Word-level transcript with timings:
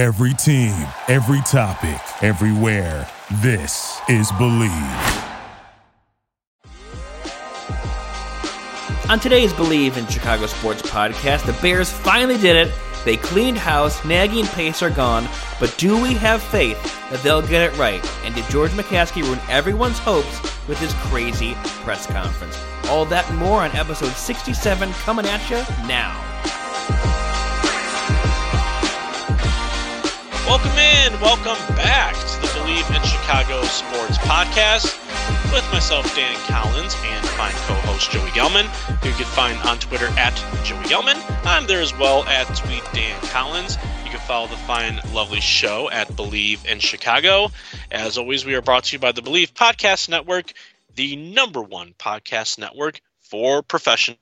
Every 0.00 0.32
team, 0.32 0.88
every 1.08 1.42
topic, 1.42 2.00
everywhere. 2.22 3.06
This 3.42 4.00
is 4.08 4.32
Believe. 4.38 4.70
On 9.10 9.20
today's 9.20 9.52
Believe 9.52 9.98
in 9.98 10.06
Chicago 10.06 10.46
Sports 10.46 10.80
podcast, 10.80 11.44
the 11.44 11.52
Bears 11.60 11.92
finally 11.92 12.38
did 12.38 12.56
it. 12.56 12.72
They 13.04 13.18
cleaned 13.18 13.58
house, 13.58 14.02
Nagy 14.06 14.40
and 14.40 14.48
Pace 14.48 14.82
are 14.82 14.88
gone, 14.88 15.28
but 15.58 15.74
do 15.76 16.00
we 16.00 16.14
have 16.14 16.42
faith 16.42 16.82
that 17.10 17.22
they'll 17.22 17.46
get 17.46 17.70
it 17.70 17.76
right? 17.76 18.02
And 18.24 18.34
did 18.34 18.46
George 18.48 18.70
McCaskey 18.70 19.22
ruin 19.22 19.38
everyone's 19.50 19.98
hopes 19.98 20.40
with 20.66 20.78
his 20.78 20.94
crazy 21.10 21.52
press 21.84 22.06
conference? 22.06 22.58
All 22.88 23.04
that 23.04 23.28
and 23.28 23.38
more 23.38 23.60
on 23.60 23.70
episode 23.72 24.12
67 24.12 24.92
coming 24.94 25.26
at 25.26 25.50
you 25.50 25.58
now. 25.86 26.16
Welcome 30.62 30.78
in, 30.78 31.20
welcome 31.22 31.74
back 31.74 32.12
to 32.12 32.40
the 32.42 32.52
Believe 32.60 32.86
in 32.90 33.02
Chicago 33.02 33.62
Sports 33.62 34.18
podcast 34.18 34.92
with 35.54 35.66
myself, 35.72 36.14
Dan 36.14 36.36
Collins, 36.48 36.94
and 37.02 37.24
my 37.38 37.50
co-host 37.64 38.10
Joey 38.10 38.28
Gelman, 38.28 38.66
who 39.02 39.08
you 39.08 39.14
can 39.14 39.24
find 39.24 39.58
on 39.66 39.78
Twitter 39.78 40.08
at 40.18 40.36
Joey 40.62 40.84
Gelman. 40.84 41.16
I'm 41.46 41.66
there 41.66 41.80
as 41.80 41.96
well 41.96 42.24
at 42.24 42.44
Tweet 42.54 42.84
Dan 42.92 43.18
Collins. 43.22 43.78
You 44.04 44.10
can 44.10 44.20
follow 44.20 44.48
the 44.48 44.56
fine, 44.56 45.00
lovely 45.14 45.40
show 45.40 45.88
at 45.90 46.14
Believe 46.14 46.66
in 46.66 46.78
Chicago. 46.78 47.50
As 47.90 48.18
always, 48.18 48.44
we 48.44 48.54
are 48.54 48.60
brought 48.60 48.84
to 48.84 48.96
you 48.96 48.98
by 48.98 49.12
the 49.12 49.22
Believe 49.22 49.54
Podcast 49.54 50.10
Network, 50.10 50.52
the 50.94 51.16
number 51.16 51.62
one 51.62 51.94
podcast 51.98 52.58
network 52.58 53.00
for 53.22 53.62
professionals. 53.62 54.18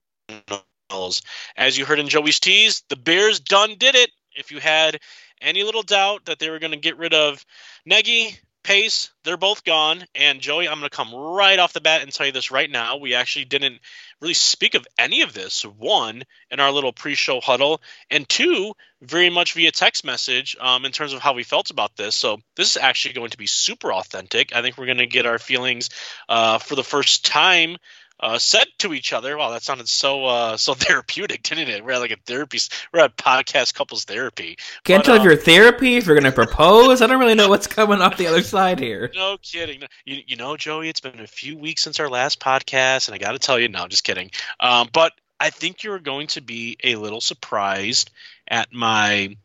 As 1.57 1.77
you 1.77 1.85
heard 1.85 1.99
in 1.99 2.09
Joey's 2.09 2.39
tease, 2.39 2.85
the 2.89 2.97
Bears 2.97 3.41
done 3.41 3.75
did 3.77 3.97
it. 3.97 4.11
If 4.37 4.53
you 4.53 4.61
had 4.61 5.01
any 5.41 5.63
little 5.63 5.83
doubt 5.83 6.27
that 6.27 6.39
they 6.39 6.51
were 6.51 6.59
going 6.59 6.73
to 6.73 6.79
get 6.79 6.99
rid 6.99 7.15
of 7.15 7.45
Nagy, 7.85 8.37
Pace, 8.69 9.11
they're 9.25 9.39
both 9.39 9.65
gone. 9.65 10.05
And 10.15 10.43
Joey, 10.43 10.69
I'm 10.69 10.79
going 10.79 10.91
to 10.91 10.95
come 10.95 11.15
right 11.15 11.59
off 11.59 11.73
the 11.73 11.81
bat 11.81 12.03
and 12.03 12.13
tell 12.13 12.27
you 12.27 12.33
this 12.33 12.51
right 12.51 12.71
now. 12.71 12.99
We 12.99 13.15
actually 13.15 13.47
didn't 13.47 13.81
really 14.21 14.35
speak 14.35 14.75
of 14.75 14.87
any 14.99 15.23
of 15.23 15.33
this. 15.33 15.63
One, 15.63 16.25
in 16.51 16.61
our 16.61 16.71
little 16.71 16.93
pre 16.93 17.15
show 17.15 17.41
huddle, 17.41 17.81
and 18.11 18.29
two, 18.29 18.75
very 19.01 19.31
much 19.31 19.55
via 19.55 19.71
text 19.71 20.05
message 20.05 20.55
um, 20.61 20.85
in 20.85 20.93
terms 20.93 21.15
of 21.15 21.21
how 21.21 21.33
we 21.33 21.45
felt 21.45 21.71
about 21.71 21.97
this. 21.97 22.15
So 22.15 22.41
this 22.57 22.77
is 22.77 22.83
actually 22.83 23.15
going 23.15 23.31
to 23.31 23.39
be 23.39 23.47
super 23.47 23.91
authentic. 23.91 24.55
I 24.55 24.61
think 24.61 24.77
we're 24.77 24.87
going 24.87 24.99
to 24.99 25.07
get 25.07 25.25
our 25.25 25.39
feelings 25.39 25.89
uh, 26.29 26.59
for 26.59 26.75
the 26.75 26.85
first 26.85 27.25
time 27.25 27.79
uh, 28.21 28.39
said 28.39 28.67
to 28.79 28.93
each 28.95 29.13
other. 29.13 29.37
Wow, 29.37 29.51
that 29.51 29.63
sounded 29.63 29.89
so 29.89 30.25
uh, 30.25 30.57
so 30.57 30.75
therapeutic, 30.75 31.43
didn't 31.43 31.69
it? 31.69 31.85
We're 31.85 31.93
at 31.93 32.01
like 32.01 32.11
a 32.11 32.17
therapy. 32.27 32.59
We're 32.93 33.01
at 33.01 33.17
podcast 33.17 33.75
couples 33.75 34.05
therapy. 34.05 34.59
Can't 34.85 35.05
but, 35.05 35.07
tell 35.07 35.15
um, 35.15 35.21
if 35.21 35.25
you're 35.25 35.37
therapy, 35.37 35.97
if 35.97 36.07
you're 36.07 36.17
going 36.19 36.31
to 36.31 36.33
propose. 36.33 37.03
I 37.03 37.07
don't 37.07 37.21
really 37.21 37.35
know 37.35 37.49
what's 37.49 37.67
coming 37.67 38.01
off 38.01 38.17
the 38.17 38.27
other 38.27 38.43
side 38.43 38.79
here. 38.79 39.11
No 39.19 39.37
kidding. 39.43 39.83
You, 40.05 40.23
you 40.29 40.37
know, 40.37 40.57
Joey, 40.57 40.89
it's 40.89 41.01
been 41.01 41.19
a 41.19 41.27
few 41.27 41.59
weeks 41.59 41.83
since 41.83 41.99
our 41.99 42.09
last 42.09 42.39
podcast, 42.39 43.09
and 43.09 43.17
I 43.17 43.19
got 43.19 43.33
to 43.33 43.39
tell 43.41 43.59
you, 43.59 43.69
no, 43.69 43.89
just 43.89 44.05
kidding. 44.05 44.31
Um, 44.61 44.89
but 44.93 45.13
I 45.41 45.51
think 45.51 45.83
you're 45.83 45.99
going 45.99 46.29
to 46.29 46.41
be 46.41 46.77
a 46.85 46.95
little 46.95 47.21
surprised 47.21 48.11
at 48.47 48.73
my 48.73 49.37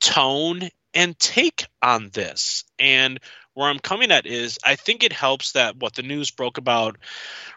tone 0.00 0.70
and 0.94 1.18
take 1.18 1.66
on 1.82 2.10
this. 2.10 2.64
And 2.78 3.20
where 3.54 3.68
I'm 3.68 3.78
coming 3.78 4.10
at 4.10 4.26
is 4.26 4.58
I 4.64 4.76
think 4.76 5.02
it 5.02 5.12
helps 5.12 5.52
that 5.52 5.76
what 5.76 5.94
the 5.94 6.02
news 6.02 6.30
broke 6.30 6.58
about 6.58 6.96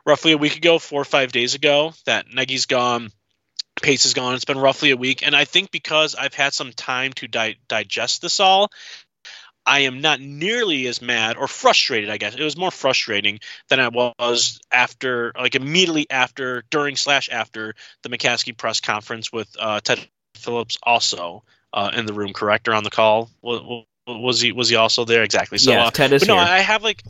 roughly 0.06 0.32
a 0.32 0.38
week 0.38 0.58
ago, 0.58 0.80
four 0.80 1.02
or 1.02 1.06
five 1.06 1.32
days 1.32 1.56
ago, 1.56 1.94
that 2.06 2.26
Nagy's 2.34 2.66
gone, 2.66 3.12
Pace 3.82 4.06
is 4.06 4.14
gone. 4.14 4.36
It's 4.36 4.46
been 4.46 4.58
roughly 4.58 4.92
a 4.92 4.98
week, 4.98 5.26
and 5.26 5.36
I 5.36 5.46
think 5.46 5.72
because 5.72 6.16
I've 6.16 6.34
had 6.34 6.54
some 6.54 6.72
time 6.72 7.14
to 7.14 7.28
di- 7.28 7.58
digest 7.68 8.22
this 8.22 8.40
all, 8.40 8.72
I 9.66 9.80
am 9.80 10.02
not 10.02 10.20
nearly 10.20 10.86
as 10.88 11.02
mad 11.02 11.38
or 11.38 11.48
frustrated. 11.48 12.10
I 12.10 12.18
guess 12.18 12.36
it 12.36 12.44
was 12.44 12.56
more 12.56 12.72
frustrating 12.72 13.40
than 13.70 13.80
I 13.80 13.88
was 13.88 14.60
after, 14.72 15.32
like 15.38 15.56
immediately 15.56 16.06
after, 16.10 16.64
during 16.70 16.96
slash 16.96 17.30
after 17.30 17.74
the 18.04 18.10
McCaskey 18.10 18.56
press 18.56 18.80
conference 18.80 19.32
with 19.32 19.50
uh, 19.60 19.80
Ted 19.80 20.08
Phillips 20.36 20.78
also 20.84 21.44
uh, 21.74 21.92
in 21.96 22.06
the 22.06 22.14
room. 22.14 22.34
Correct 22.34 22.68
or 22.68 22.74
on 22.74 22.84
the 22.84 22.92
call? 22.92 23.30
Was 24.08 24.42
he 24.42 24.52
was 24.52 24.70
he 24.70 24.76
also 24.76 25.06
there 25.06 25.24
exactly? 25.24 25.58
So 25.58 25.72
yeah, 25.72 25.86
uh, 25.86 25.92
Ted 25.92 26.14
is 26.14 26.28
no, 26.28 26.36
here. 26.36 26.44
I 26.44 26.60
have 26.60 26.84
like 26.84 27.04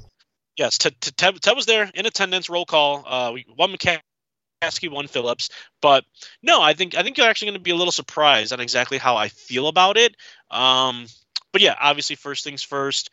yes, 0.58 0.78
Ted, 0.78 0.96
Ted, 1.02 1.42
Ted 1.42 1.56
was 1.56 1.66
there 1.66 1.90
in 1.94 2.06
attendance. 2.06 2.50
Roll 2.50 2.66
call. 2.66 3.04
Uh, 3.06 3.32
we, 3.34 3.46
one 3.56 3.74
McCaskey, 3.74 4.90
one 4.90 5.08
Phillips. 5.08 5.50
But 5.82 6.06
no, 6.42 6.62
I 6.62 6.74
think 6.74 6.96
I 6.96 7.04
think 7.04 7.18
you're 7.18 7.28
actually 7.28 7.48
going 7.48 7.60
to 7.60 7.64
be 7.64 7.72
a 7.72 7.76
little 7.76 7.92
surprised 7.92 8.54
on 8.54 8.60
exactly 8.60 8.98
how 8.98 9.18
I 9.18 9.30
feel 9.30 9.68
about 9.68 9.98
it. 9.98 10.16
Um, 10.50 11.08
but 11.52 11.62
yeah, 11.62 11.76
obviously, 11.80 12.16
first 12.16 12.44
things 12.44 12.64
first. 12.64 13.10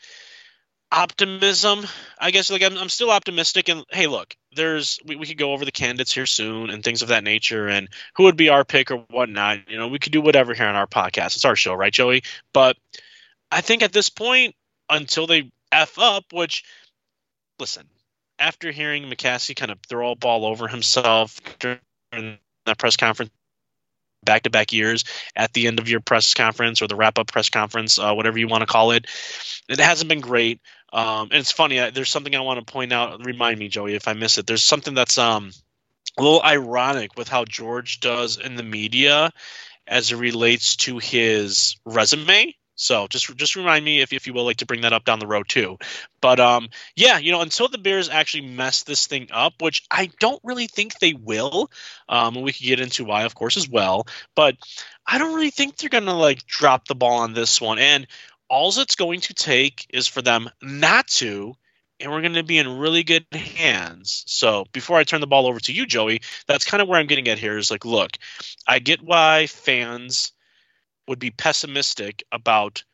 Optimism, 0.95 1.87
I 2.19 2.33
guess. 2.33 2.51
Like 2.51 2.63
I'm, 2.63 2.77
I'm 2.77 2.91
still 2.91 3.11
optimistic. 3.11 3.71
And 3.71 3.83
hey, 3.91 4.07
look, 4.07 4.37
there's 4.55 4.99
we, 5.07 5.17
we 5.17 5.27
could 5.27 5.39
go 5.39 5.53
over 5.53 5.65
the 5.65 5.73
candidates 5.73 6.13
here 6.13 6.27
soon 6.27 6.69
and 6.69 6.85
things 6.85 7.01
of 7.01 7.09
that 7.09 7.25
nature, 7.25 7.67
and 7.67 7.89
who 8.15 8.25
would 8.25 8.37
be 8.37 8.51
our 8.51 8.63
pick 8.63 8.91
or 8.91 8.99
whatnot. 9.09 9.71
You 9.71 9.79
know, 9.79 9.89
we 9.89 9.99
could 9.99 10.13
do 10.13 10.21
whatever 10.21 10.53
here 10.53 10.67
on 10.67 10.75
our 10.75 10.87
podcast. 10.87 11.37
It's 11.37 11.47
our 11.47 11.57
show, 11.57 11.73
right, 11.73 11.93
Joey? 11.93 12.25
But 12.53 12.77
I 13.53 13.61
think 13.61 13.83
at 13.83 13.93
this 13.93 14.09
point, 14.09 14.55
until 14.89 15.27
they 15.27 15.51
f 15.71 15.99
up, 15.99 16.33
which 16.33 16.65
listen, 17.59 17.87
after 18.39 18.73
hearing 18.73 19.05
McCaskey 19.05 19.55
kind 19.55 19.71
of 19.71 19.79
throw 19.89 20.13
a 20.13 20.17
ball 20.17 20.45
over 20.45 20.69
himself 20.69 21.39
during 21.59 21.79
that 22.67 22.79
press 22.79 22.97
conference 22.97 23.31
back 24.25 24.45
to 24.45 24.51
back 24.51 24.73
years 24.73 25.05
at 25.35 25.53
the 25.53 25.67
end 25.67 25.79
of 25.79 25.89
your 25.89 26.01
press 26.01 26.35
conference 26.35 26.81
or 26.81 26.87
the 26.87 26.97
wrap 26.97 27.19
up 27.19 27.27
press 27.27 27.51
conference, 27.51 27.99
uh, 27.99 28.15
whatever 28.15 28.39
you 28.39 28.49
want 28.49 28.63
to 28.63 28.67
call 28.67 28.93
it. 28.93 29.07
It 29.69 29.81
hasn't 29.81 30.09
been 30.09 30.21
great. 30.21 30.61
Um, 30.93 31.29
and 31.31 31.41
it's 31.41 31.53
funny. 31.53 31.91
there's 31.91 32.11
something 32.11 32.35
I 32.35 32.41
want 32.41 32.65
to 32.65 32.73
point 32.73 32.93
out. 32.93 33.25
Remind 33.25 33.59
me, 33.59 33.69
Joey, 33.69 33.95
if 33.95 34.09
I 34.09 34.13
miss 34.13 34.39
it. 34.39 34.47
There's 34.47 34.63
something 34.63 34.95
that's 34.95 35.19
um, 35.19 35.51
a 36.19 36.23
little 36.23 36.43
ironic 36.43 37.17
with 37.17 37.29
how 37.29 37.45
George 37.45 38.01
does 38.01 38.39
in 38.39 38.55
the 38.55 38.63
media 38.63 39.31
as 39.87 40.13
it 40.13 40.17
relates 40.17 40.77
to 40.77 40.99
his 40.99 41.77
resume. 41.85 42.55
So 42.75 43.07
just 43.07 43.37
just 43.37 43.57
remind 43.57 43.85
me 43.85 44.01
if 44.01 44.13
if 44.13 44.27
you 44.27 44.33
will 44.33 44.45
like 44.45 44.59
to 44.59 44.67
bring 44.67 44.81
that 44.83 44.93
up 44.93 45.05
down 45.05 45.19
the 45.19 45.27
road 45.27 45.49
too. 45.49 45.79
But 46.21 46.41
um 46.41 46.69
yeah, 46.97 47.19
you 47.19 47.33
know, 47.33 47.41
until 47.41 47.69
the 47.69 47.79
Bears 47.79 48.09
actually 48.09 48.49
mess 48.49 48.83
this 48.83 49.07
thing 49.07 49.29
up, 49.31 49.55
which 49.61 49.85
I 49.91 50.11
don't 50.21 50.41
really 50.43 50.67
think 50.67 50.99
they 50.99 51.15
will. 51.15 51.71
Um 52.09 52.37
and 52.37 52.45
we 52.45 52.53
could 52.53 52.67
get 52.67 52.81
into 52.81 53.05
why 53.05 53.25
of 53.25 53.35
course 53.35 53.57
as 53.57 53.69
well, 53.69 54.07
but 54.35 54.57
I 55.07 55.19
don't 55.19 55.35
really 55.35 55.51
think 55.51 55.77
they're 55.77 56.01
to 56.01 56.13
like 56.13 56.47
drop 56.47 56.89
the 56.89 56.95
ball 56.95 57.19
on 57.19 57.35
this 57.35 57.61
one. 57.61 57.79
And 57.79 58.07
all 58.49 58.73
it's 58.79 58.97
going 58.97 59.21
to 59.21 59.35
take 59.35 59.87
is 59.91 60.07
for 60.07 60.23
them 60.23 60.51
not 60.63 61.09
to 61.09 61.55
and 62.03 62.11
we're 62.11 62.21
to 62.35 62.43
be 62.43 62.59
in 62.59 62.79
really 62.79 63.05
good 63.05 63.27
hands. 63.33 64.25
So 64.27 64.67
before 64.73 64.99
I 64.99 65.05
turn 65.05 65.21
the 65.21 65.27
ball 65.27 65.47
over 65.47 65.61
to 65.61 65.73
you, 65.73 65.87
Joey, 65.87 66.23
that's 66.49 66.65
kind 66.65 66.83
of 66.83 66.89
where 66.89 66.99
I'm 66.99 67.07
getting 67.07 67.29
at 67.29 67.39
here 67.39 67.57
is 67.57 67.71
like, 67.71 67.85
look, 67.85 68.11
I 68.67 68.81
get 68.81 69.03
why 69.03 69.47
fans 69.47 70.33
would 71.13 71.19
be 71.19 71.31
pessimistic 71.31 72.25
about 72.33 72.85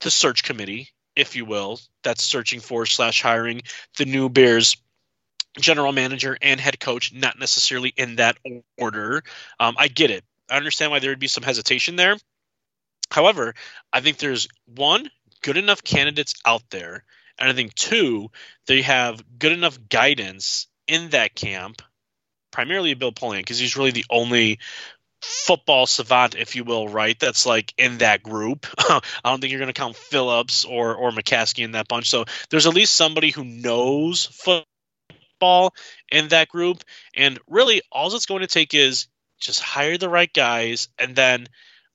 the 0.00 0.10
search 0.10 0.44
committee, 0.44 0.88
if 1.14 1.36
you 1.36 1.44
will, 1.44 1.78
that's 2.02 2.24
searching 2.24 2.60
for 2.60 2.86
slash 2.86 3.20
hiring 3.20 3.60
the 3.98 4.06
new 4.06 4.30
Bears 4.30 4.78
general 5.60 5.92
manager 5.92 6.38
and 6.40 6.58
head 6.58 6.80
coach, 6.80 7.12
not 7.12 7.38
necessarily 7.38 7.92
in 7.98 8.16
that 8.16 8.38
order. 8.78 9.22
Um, 9.60 9.74
I 9.76 9.88
get 9.88 10.10
it. 10.10 10.24
I 10.48 10.56
understand 10.56 10.90
why 10.90 11.00
there 11.00 11.10
would 11.10 11.18
be 11.18 11.28
some 11.28 11.42
hesitation 11.42 11.96
there. 11.96 12.16
However, 13.10 13.54
I 13.92 14.00
think 14.00 14.16
there's 14.16 14.48
one 14.64 15.10
good 15.42 15.58
enough 15.58 15.84
candidates 15.84 16.32
out 16.46 16.62
there, 16.70 17.04
and 17.38 17.50
I 17.50 17.52
think 17.52 17.74
two, 17.74 18.30
they 18.66 18.80
have 18.80 19.22
good 19.38 19.52
enough 19.52 19.78
guidance 19.90 20.66
in 20.86 21.10
that 21.10 21.34
camp, 21.34 21.82
primarily 22.50 22.94
Bill 22.94 23.12
Polian, 23.12 23.40
because 23.40 23.58
he's 23.58 23.76
really 23.76 23.90
the 23.90 24.06
only 24.08 24.60
football 25.24 25.86
savant, 25.86 26.34
if 26.34 26.54
you 26.54 26.64
will, 26.64 26.88
right? 26.88 27.18
That's 27.18 27.46
like 27.46 27.72
in 27.78 27.98
that 27.98 28.22
group. 28.22 28.66
I 28.78 29.00
don't 29.24 29.40
think 29.40 29.50
you're 29.50 29.60
going 29.60 29.72
to 29.72 29.78
count 29.78 29.96
Phillips 29.96 30.64
or 30.64 30.94
or 30.94 31.10
McCaskey 31.10 31.64
in 31.64 31.72
that 31.72 31.88
bunch. 31.88 32.10
So 32.10 32.24
there's 32.50 32.66
at 32.66 32.74
least 32.74 32.96
somebody 32.96 33.30
who 33.30 33.44
knows 33.44 34.26
football 34.26 35.74
in 36.10 36.28
that 36.28 36.48
group. 36.48 36.84
And 37.16 37.38
really, 37.48 37.82
all 37.90 38.14
it's 38.14 38.26
going 38.26 38.42
to 38.42 38.46
take 38.46 38.74
is 38.74 39.08
just 39.40 39.60
hire 39.60 39.98
the 39.98 40.08
right 40.08 40.32
guys, 40.32 40.88
and 40.98 41.16
then 41.16 41.46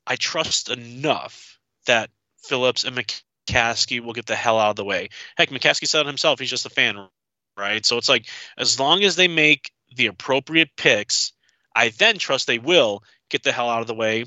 I 0.05 0.15
trust 0.15 0.69
enough 0.69 1.59
that 1.85 2.09
Phillips 2.43 2.83
and 2.83 2.97
McCaskey 2.97 4.01
will 4.01 4.13
get 4.13 4.25
the 4.25 4.35
hell 4.35 4.59
out 4.59 4.71
of 4.71 4.75
the 4.75 4.85
way. 4.85 5.09
Heck, 5.37 5.49
McCaskey 5.49 5.87
said 5.87 6.05
himself; 6.05 6.39
he's 6.39 6.49
just 6.49 6.65
a 6.65 6.69
fan, 6.69 7.07
right? 7.57 7.85
So 7.85 7.97
it's 7.97 8.09
like 8.09 8.27
as 8.57 8.79
long 8.79 9.03
as 9.03 9.15
they 9.15 9.27
make 9.27 9.71
the 9.95 10.07
appropriate 10.07 10.69
picks. 10.77 11.33
I 11.75 11.89
then 11.89 12.17
trust 12.17 12.47
they 12.47 12.59
will 12.59 13.03
get 13.29 13.43
the 13.43 13.51
hell 13.51 13.69
out 13.69 13.81
of 13.81 13.87
the 13.87 13.95
way. 13.95 14.25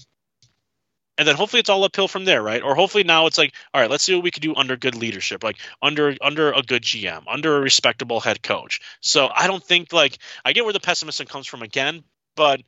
And 1.19 1.29
then 1.29 1.37
hopefully 1.37 1.61
it's 1.61 1.69
all 1.69 1.85
uphill 1.85 2.09
from 2.09 2.25
there, 2.25 2.43
right? 2.43 2.63
Or 2.63 2.75
hopefully 2.75 3.05
now 3.05 3.27
it's 3.27 3.37
like, 3.37 3.53
all 3.73 3.81
right, 3.81 3.91
let's 3.91 4.03
see 4.03 4.15
what 4.15 4.25
we 4.25 4.31
can 4.31 4.41
do 4.41 4.55
under 4.55 4.77
good 4.77 4.95
leadership, 4.95 5.45
like 5.45 5.59
under 5.83 6.17
under 6.23 6.53
a 6.53 6.63
good 6.63 6.83
GM, 6.83 7.25
under 7.29 7.57
a 7.57 7.61
respectable 7.61 8.19
head 8.19 8.43
coach. 8.43 8.81
So 9.01 9.29
I 9.33 9.47
don't 9.47 9.63
think 9.63 9.93
like 9.93 10.19
I 10.45 10.53
get 10.53 10.65
where 10.65 10.73
the 10.73 10.81
pessimism 10.81 11.27
comes 11.27 11.47
from 11.47 11.63
again, 11.63 12.03
but 12.35 12.63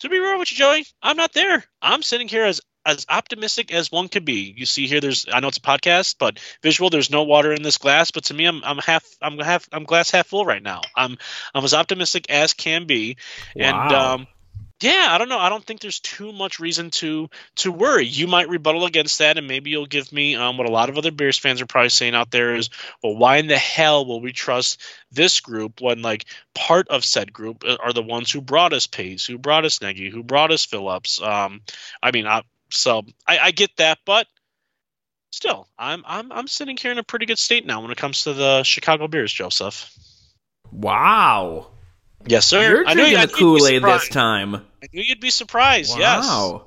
to 0.00 0.08
be 0.08 0.18
real 0.18 0.38
with 0.38 0.52
you, 0.52 0.58
Joey, 0.58 0.86
I'm 1.02 1.16
not 1.16 1.32
there. 1.32 1.64
I'm 1.82 2.02
sitting 2.02 2.28
here 2.28 2.44
as 2.44 2.60
as 2.86 3.04
optimistic 3.08 3.72
as 3.72 3.90
one 3.90 4.08
could 4.08 4.24
be. 4.24 4.54
You 4.56 4.64
see 4.64 4.86
here, 4.86 5.00
there's 5.00 5.26
I 5.30 5.40
know 5.40 5.48
it's 5.48 5.58
a 5.58 5.60
podcast, 5.60 6.16
but 6.18 6.38
visual. 6.62 6.88
There's 6.88 7.10
no 7.10 7.24
water 7.24 7.52
in 7.52 7.62
this 7.62 7.78
glass, 7.78 8.12
but 8.12 8.24
to 8.24 8.34
me, 8.34 8.46
I'm 8.46 8.62
I'm 8.64 8.78
half 8.78 9.04
I'm 9.20 9.38
half 9.38 9.68
I'm 9.72 9.84
glass 9.84 10.10
half 10.10 10.28
full 10.28 10.44
right 10.44 10.62
now. 10.62 10.82
I'm 10.94 11.18
I'm 11.54 11.64
as 11.64 11.74
optimistic 11.74 12.30
as 12.30 12.54
can 12.54 12.86
be, 12.86 13.16
wow. 13.56 13.64
and 13.64 13.94
um, 13.94 14.26
yeah, 14.80 15.08
I 15.10 15.16
don't 15.16 15.30
know. 15.30 15.38
I 15.38 15.48
don't 15.48 15.64
think 15.64 15.80
there's 15.80 16.00
too 16.00 16.32
much 16.32 16.60
reason 16.60 16.90
to 16.92 17.30
to 17.56 17.72
worry. 17.72 18.04
You 18.04 18.26
might 18.26 18.50
rebuttal 18.50 18.84
against 18.84 19.20
that, 19.20 19.38
and 19.38 19.48
maybe 19.48 19.70
you'll 19.70 19.86
give 19.86 20.12
me 20.12 20.36
um, 20.36 20.58
what 20.58 20.66
a 20.66 20.72
lot 20.72 20.90
of 20.90 20.98
other 20.98 21.10
Bears 21.10 21.38
fans 21.38 21.62
are 21.62 21.66
probably 21.66 21.88
saying 21.88 22.14
out 22.14 22.30
there 22.30 22.54
is, 22.54 22.68
well, 23.02 23.16
why 23.16 23.38
in 23.38 23.46
the 23.46 23.56
hell 23.56 24.04
will 24.04 24.20
we 24.20 24.32
trust 24.32 24.82
this 25.10 25.40
group 25.40 25.80
when 25.80 26.02
like 26.02 26.26
part 26.54 26.88
of 26.88 27.06
said 27.06 27.32
group 27.32 27.64
uh, 27.66 27.78
are 27.82 27.94
the 27.94 28.02
ones 28.02 28.30
who 28.30 28.42
brought 28.42 28.74
us 28.74 28.86
Pace, 28.86 29.24
who 29.24 29.38
brought 29.38 29.64
us 29.64 29.80
Nagy, 29.80 30.10
who 30.10 30.22
brought 30.22 30.52
us 30.52 30.66
Phillips? 30.66 31.22
Um, 31.22 31.62
I 32.02 32.10
mean, 32.10 32.26
I, 32.26 32.42
so 32.68 33.06
I, 33.26 33.38
I 33.38 33.50
get 33.52 33.70
that, 33.78 33.98
but 34.04 34.26
still, 35.30 35.68
I'm 35.78 36.02
I'm 36.06 36.30
I'm 36.30 36.48
sitting 36.48 36.76
here 36.76 36.92
in 36.92 36.98
a 36.98 37.02
pretty 37.02 37.24
good 37.24 37.38
state 37.38 37.64
now 37.64 37.80
when 37.80 37.92
it 37.92 37.98
comes 37.98 38.24
to 38.24 38.34
the 38.34 38.62
Chicago 38.62 39.08
Bears, 39.08 39.32
Joseph. 39.32 39.90
Wow. 40.70 41.68
Yes, 42.26 42.46
sir. 42.46 42.68
You're 42.68 42.84
drinking 42.84 43.20
the 43.20 43.28
Kool 43.28 43.66
Aid 43.66 43.82
this 43.82 44.08
time. 44.08 44.54
I 44.56 44.86
knew 44.92 45.02
you'd 45.02 45.20
be 45.20 45.30
surprised. 45.30 45.92
Wow. 45.92 45.98
Yes. 45.98 46.62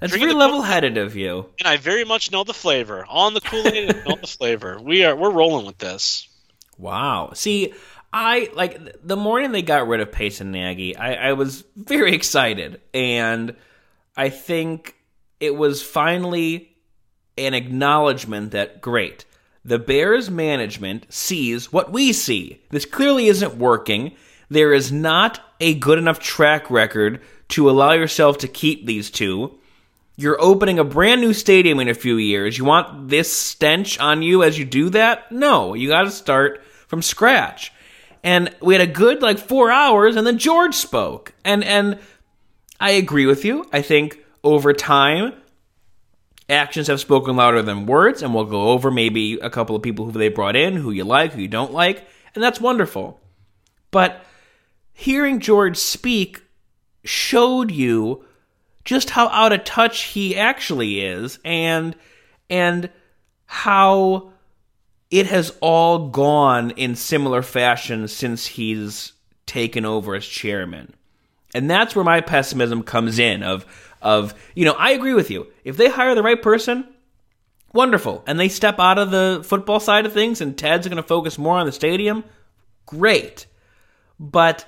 That's 0.00 0.10
drinking 0.12 0.28
very 0.28 0.38
level-headed 0.38 0.98
of 0.98 1.16
you. 1.16 1.48
And 1.58 1.66
I 1.66 1.78
very 1.78 2.04
much 2.04 2.30
know 2.30 2.44
the 2.44 2.52
flavor. 2.52 3.06
On 3.08 3.32
the 3.32 3.40
Kool 3.40 3.66
Aid, 3.66 3.90
and 3.90 4.04
know 4.04 4.16
the 4.20 4.26
flavor. 4.26 4.78
We 4.80 5.04
are 5.04 5.16
we're 5.16 5.30
rolling 5.30 5.64
with 5.64 5.78
this. 5.78 6.28
Wow. 6.76 7.30
See, 7.34 7.72
I 8.12 8.50
like 8.54 8.78
the 9.02 9.16
morning 9.16 9.52
they 9.52 9.62
got 9.62 9.88
rid 9.88 10.00
of 10.00 10.12
Pace 10.12 10.40
and 10.40 10.52
Nagy. 10.52 10.96
I, 10.96 11.30
I 11.30 11.32
was 11.32 11.64
very 11.76 12.14
excited, 12.14 12.80
and 12.92 13.56
I 14.16 14.28
think 14.28 14.96
it 15.40 15.54
was 15.54 15.82
finally 15.82 16.76
an 17.38 17.54
acknowledgement 17.54 18.52
that 18.52 18.80
great. 18.80 19.24
The 19.64 19.78
Bears 19.78 20.30
management 20.30 21.12
sees 21.12 21.72
what 21.72 21.90
we 21.90 22.12
see. 22.12 22.62
This 22.70 22.84
clearly 22.84 23.26
isn't 23.26 23.56
working 23.56 24.14
there 24.48 24.72
is 24.72 24.92
not 24.92 25.40
a 25.60 25.74
good 25.74 25.98
enough 25.98 26.20
track 26.20 26.70
record 26.70 27.20
to 27.48 27.70
allow 27.70 27.92
yourself 27.92 28.38
to 28.38 28.48
keep 28.48 28.86
these 28.86 29.10
two. 29.10 29.58
You're 30.16 30.40
opening 30.40 30.78
a 30.78 30.84
brand 30.84 31.20
new 31.20 31.32
stadium 31.32 31.78
in 31.78 31.88
a 31.88 31.94
few 31.94 32.16
years. 32.16 32.56
You 32.56 32.64
want 32.64 33.08
this 33.08 33.30
stench 33.30 33.98
on 34.00 34.22
you 34.22 34.42
as 34.42 34.58
you 34.58 34.64
do 34.64 34.90
that? 34.90 35.30
No, 35.30 35.74
you 35.74 35.88
got 35.88 36.04
to 36.04 36.10
start 36.10 36.64
from 36.86 37.02
scratch. 37.02 37.72
And 38.22 38.54
we 38.60 38.74
had 38.74 38.80
a 38.80 38.92
good 38.92 39.22
like 39.22 39.38
4 39.38 39.70
hours 39.70 40.16
and 40.16 40.26
then 40.26 40.38
George 40.38 40.74
spoke. 40.74 41.34
And 41.44 41.62
and 41.62 41.98
I 42.80 42.92
agree 42.92 43.26
with 43.26 43.44
you. 43.44 43.66
I 43.72 43.82
think 43.82 44.18
over 44.42 44.72
time 44.72 45.34
actions 46.48 46.86
have 46.86 47.00
spoken 47.00 47.36
louder 47.36 47.62
than 47.62 47.86
words 47.86 48.22
and 48.22 48.34
we'll 48.34 48.44
go 48.44 48.70
over 48.70 48.90
maybe 48.90 49.34
a 49.40 49.50
couple 49.50 49.76
of 49.76 49.82
people 49.82 50.06
who 50.06 50.12
they 50.12 50.28
brought 50.28 50.56
in, 50.56 50.76
who 50.76 50.90
you 50.90 51.04
like, 51.04 51.32
who 51.32 51.42
you 51.42 51.48
don't 51.48 51.72
like, 51.72 52.06
and 52.34 52.42
that's 52.42 52.60
wonderful. 52.60 53.20
But 53.90 54.24
hearing 54.96 55.40
George 55.40 55.76
speak 55.76 56.42
showed 57.04 57.70
you 57.70 58.24
just 58.84 59.10
how 59.10 59.28
out 59.28 59.52
of 59.52 59.62
touch 59.62 60.04
he 60.04 60.34
actually 60.36 61.04
is 61.04 61.38
and 61.44 61.94
and 62.48 62.88
how 63.44 64.32
it 65.10 65.26
has 65.26 65.54
all 65.60 66.08
gone 66.08 66.70
in 66.72 66.96
similar 66.96 67.42
fashion 67.42 68.08
since 68.08 68.46
he's 68.46 69.12
taken 69.44 69.84
over 69.84 70.14
as 70.14 70.26
chairman. 70.26 70.94
And 71.54 71.70
that's 71.70 71.94
where 71.94 72.04
my 72.04 72.22
pessimism 72.22 72.82
comes 72.82 73.18
in 73.18 73.42
of 73.42 73.66
of 74.00 74.34
you 74.54 74.64
know, 74.64 74.72
I 74.72 74.92
agree 74.92 75.14
with 75.14 75.30
you. 75.30 75.46
If 75.62 75.76
they 75.76 75.90
hire 75.90 76.14
the 76.14 76.22
right 76.22 76.40
person, 76.40 76.88
wonderful. 77.74 78.24
And 78.26 78.40
they 78.40 78.48
step 78.48 78.80
out 78.80 78.98
of 78.98 79.10
the 79.10 79.42
football 79.44 79.78
side 79.78 80.06
of 80.06 80.14
things 80.14 80.40
and 80.40 80.56
Ted's 80.56 80.88
going 80.88 80.96
to 80.96 81.02
focus 81.02 81.36
more 81.36 81.58
on 81.58 81.66
the 81.66 81.72
stadium, 81.72 82.24
great. 82.86 83.46
But 84.18 84.64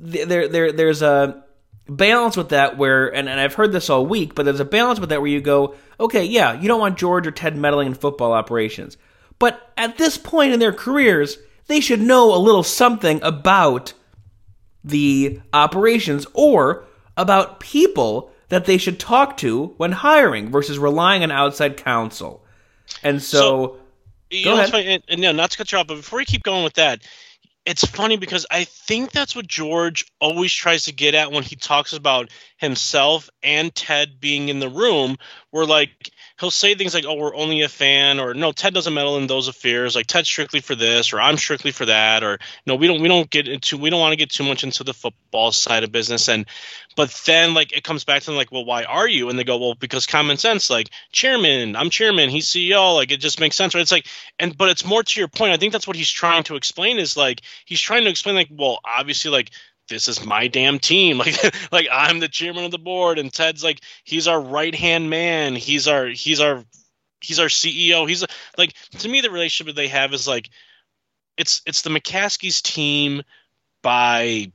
there 0.00 0.48
there 0.48 0.72
there's 0.72 1.02
a 1.02 1.44
balance 1.88 2.36
with 2.36 2.50
that 2.50 2.78
where 2.78 3.08
and, 3.08 3.28
and 3.28 3.38
I've 3.38 3.54
heard 3.54 3.72
this 3.72 3.90
all 3.90 4.06
week, 4.06 4.34
but 4.34 4.44
there's 4.44 4.60
a 4.60 4.64
balance 4.64 5.00
with 5.00 5.10
that 5.10 5.20
where 5.20 5.30
you 5.30 5.40
go, 5.40 5.74
okay, 5.98 6.24
yeah, 6.24 6.58
you 6.58 6.68
don't 6.68 6.80
want 6.80 6.98
George 6.98 7.26
or 7.26 7.30
Ted 7.30 7.56
meddling 7.56 7.88
in 7.88 7.94
football 7.94 8.32
operations. 8.32 8.96
But 9.38 9.72
at 9.76 9.98
this 9.98 10.18
point 10.18 10.52
in 10.52 10.60
their 10.60 10.72
careers, 10.72 11.38
they 11.66 11.80
should 11.80 12.00
know 12.00 12.34
a 12.34 12.38
little 12.38 12.62
something 12.62 13.22
about 13.22 13.94
the 14.84 15.40
operations 15.52 16.26
or 16.34 16.84
about 17.16 17.60
people 17.60 18.32
that 18.48 18.64
they 18.64 18.78
should 18.78 18.98
talk 18.98 19.36
to 19.38 19.74
when 19.76 19.92
hiring 19.92 20.50
versus 20.50 20.78
relying 20.78 21.22
on 21.22 21.30
outside 21.30 21.76
counsel. 21.76 22.44
And 23.02 23.22
so, 23.22 23.78
so 24.32 24.44
go 24.44 24.54
ahead. 24.54 24.74
And, 24.74 25.02
and, 25.08 25.20
no, 25.20 25.32
not 25.32 25.52
to 25.52 25.56
cut 25.56 25.70
you 25.72 25.78
off, 25.78 25.86
but 25.86 25.96
before 25.96 26.18
we 26.18 26.24
keep 26.24 26.42
going 26.42 26.64
with 26.64 26.74
that, 26.74 27.02
it's 27.66 27.84
funny 27.84 28.16
because 28.16 28.46
I 28.50 28.64
think 28.64 29.12
that's 29.12 29.36
what 29.36 29.46
George 29.46 30.06
always 30.20 30.52
tries 30.52 30.84
to 30.84 30.92
get 30.92 31.14
at 31.14 31.32
when 31.32 31.42
he 31.42 31.56
talks 31.56 31.92
about 31.92 32.30
himself 32.60 33.30
and 33.42 33.74
Ted 33.74 34.20
being 34.20 34.50
in 34.50 34.60
the 34.60 34.68
room, 34.68 35.16
where 35.50 35.64
like 35.64 36.10
he'll 36.38 36.50
say 36.50 36.74
things 36.74 36.92
like, 36.92 37.06
"Oh, 37.06 37.14
we're 37.14 37.34
only 37.34 37.62
a 37.62 37.68
fan," 37.68 38.20
or 38.20 38.34
"No, 38.34 38.52
Ted 38.52 38.74
doesn't 38.74 38.92
meddle 38.92 39.16
in 39.16 39.26
those 39.26 39.48
affairs." 39.48 39.96
Like 39.96 40.06
Ted's 40.06 40.28
strictly 40.28 40.60
for 40.60 40.74
this, 40.74 41.14
or 41.14 41.20
I'm 41.20 41.38
strictly 41.38 41.72
for 41.72 41.86
that, 41.86 42.22
or 42.22 42.38
no, 42.66 42.74
we 42.74 42.86
don't 42.86 43.00
we 43.00 43.08
don't 43.08 43.30
get 43.30 43.48
into 43.48 43.78
we 43.78 43.88
don't 43.88 44.00
want 44.00 44.12
to 44.12 44.16
get 44.16 44.30
too 44.30 44.44
much 44.44 44.62
into 44.62 44.84
the 44.84 44.92
football 44.92 45.52
side 45.52 45.84
of 45.84 45.90
business. 45.90 46.28
And 46.28 46.44
but 46.96 47.10
then 47.24 47.54
like 47.54 47.72
it 47.72 47.82
comes 47.82 48.04
back 48.04 48.20
to 48.20 48.26
them 48.26 48.36
like, 48.36 48.52
well, 48.52 48.66
why 48.66 48.84
are 48.84 49.08
you? 49.08 49.30
And 49.30 49.38
they 49.38 49.44
go, 49.44 49.56
well, 49.56 49.74
because 49.74 50.06
common 50.06 50.36
sense. 50.36 50.68
Like 50.68 50.90
chairman, 51.12 51.76
I'm 51.76 51.88
chairman, 51.88 52.28
he's 52.28 52.46
CEO. 52.46 52.94
Like 52.94 53.10
it 53.10 53.20
just 53.20 53.40
makes 53.40 53.56
sense. 53.56 53.74
Right? 53.74 53.80
It's 53.80 53.92
like 53.92 54.06
and 54.38 54.56
but 54.56 54.68
it's 54.68 54.84
more 54.84 55.02
to 55.02 55.20
your 55.20 55.28
point. 55.28 55.54
I 55.54 55.56
think 55.56 55.72
that's 55.72 55.86
what 55.86 55.96
he's 55.96 56.10
trying 56.10 56.42
to 56.44 56.56
explain 56.56 56.98
is 56.98 57.16
like 57.16 57.40
he's 57.64 57.80
trying 57.80 58.04
to 58.04 58.10
explain 58.10 58.36
like, 58.36 58.50
well, 58.50 58.80
obviously 58.84 59.30
like 59.30 59.50
this 59.90 60.08
is 60.08 60.24
my 60.24 60.48
damn 60.48 60.78
team. 60.78 61.18
Like 61.20 61.72
like 61.72 61.88
I'm 61.92 62.20
the 62.20 62.28
chairman 62.28 62.64
of 62.64 62.70
the 62.70 62.78
board 62.78 63.18
and 63.18 63.32
Ted's 63.32 63.62
like 63.62 63.80
he's 64.04 64.26
our 64.26 64.40
right 64.40 64.74
hand 64.74 65.10
man. 65.10 65.54
He's 65.54 65.86
our 65.86 66.06
he's 66.06 66.40
our 66.40 66.64
he's 67.20 67.38
our 67.38 67.46
CEO. 67.46 68.08
He's 68.08 68.24
like 68.56 68.72
to 69.00 69.08
me 69.08 69.20
the 69.20 69.30
relationship 69.30 69.74
that 69.74 69.80
they 69.80 69.88
have 69.88 70.14
is 70.14 70.26
like 70.26 70.48
it's 71.36 71.60
it's 71.66 71.82
the 71.82 71.90
McCaskey's 71.90 72.62
team 72.62 73.22
by 73.82 74.52